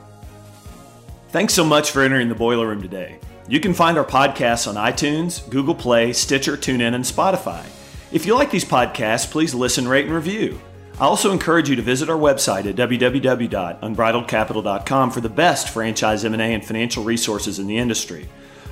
Thanks 1.31 1.53
so 1.53 1.63
much 1.63 1.91
for 1.91 2.03
entering 2.03 2.31
the 2.31 2.35
Boiler 2.35 2.69
Room 2.69 2.81
today. 2.81 3.19
You 3.49 3.61
can 3.61 3.75
find 3.75 3.99
our 3.99 4.05
podcasts 4.05 4.67
on 4.67 4.77
iTunes, 4.77 5.47
Google 5.51 5.75
Play, 5.75 6.15
Stitcher, 6.15 6.57
TuneIn, 6.57 6.95
and 6.95 7.05
Spotify. 7.05 7.67
If 8.11 8.25
you 8.25 8.35
like 8.35 8.51
these 8.51 8.65
podcasts, 8.65 9.31
please 9.31 9.55
listen, 9.55 9.87
rate, 9.87 10.07
and 10.07 10.15
review. 10.15 10.59
I 10.99 11.05
also 11.05 11.31
encourage 11.31 11.69
you 11.69 11.77
to 11.77 11.83
visit 11.83 12.09
our 12.09 12.17
website 12.17 12.65
at 12.65 12.77
www.unbridledcapital.com 12.77 15.11
for 15.11 15.21
the 15.21 15.29
best 15.29 15.69
franchise 15.69 16.25
M&A 16.25 16.55
and 16.55 16.65
financial 16.65 17.05
resources 17.05 17.59
in 17.59 17.67
the 17.67 17.77
industry. 17.77 18.27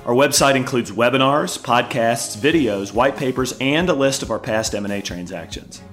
Our 0.07 0.15
website 0.15 0.55
includes 0.55 0.89
webinars, 0.89 1.59
podcasts, 1.59 2.35
videos, 2.35 2.91
white 2.91 3.17
papers, 3.17 3.55
and 3.61 3.87
a 3.87 3.93
list 3.93 4.23
of 4.23 4.31
our 4.31 4.39
past 4.39 4.73
M&A 4.73 5.03
transactions. 5.03 5.83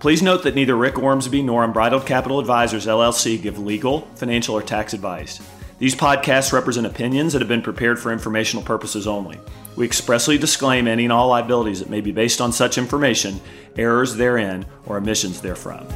Please 0.00 0.22
note 0.22 0.42
that 0.44 0.54
neither 0.54 0.74
Rick 0.74 0.98
Ormsby 0.98 1.42
nor 1.42 1.64
Unbridled 1.64 2.06
Capital 2.06 2.40
Advisors 2.40 2.86
LLC 2.86 3.42
give 3.42 3.58
legal, 3.58 4.08
financial, 4.16 4.54
or 4.54 4.62
tax 4.62 4.94
advice. 4.94 5.38
These 5.84 5.96
podcasts 5.96 6.50
represent 6.50 6.86
opinions 6.86 7.34
that 7.34 7.42
have 7.42 7.48
been 7.48 7.60
prepared 7.60 7.98
for 7.98 8.10
informational 8.10 8.64
purposes 8.64 9.06
only. 9.06 9.38
We 9.76 9.84
expressly 9.84 10.38
disclaim 10.38 10.88
any 10.88 11.04
and 11.04 11.12
all 11.12 11.28
liabilities 11.28 11.80
that 11.80 11.90
may 11.90 12.00
be 12.00 12.10
based 12.10 12.40
on 12.40 12.54
such 12.54 12.78
information, 12.78 13.38
errors 13.76 14.16
therein, 14.16 14.64
or 14.86 14.96
omissions 14.96 15.42
therefrom. 15.42 15.86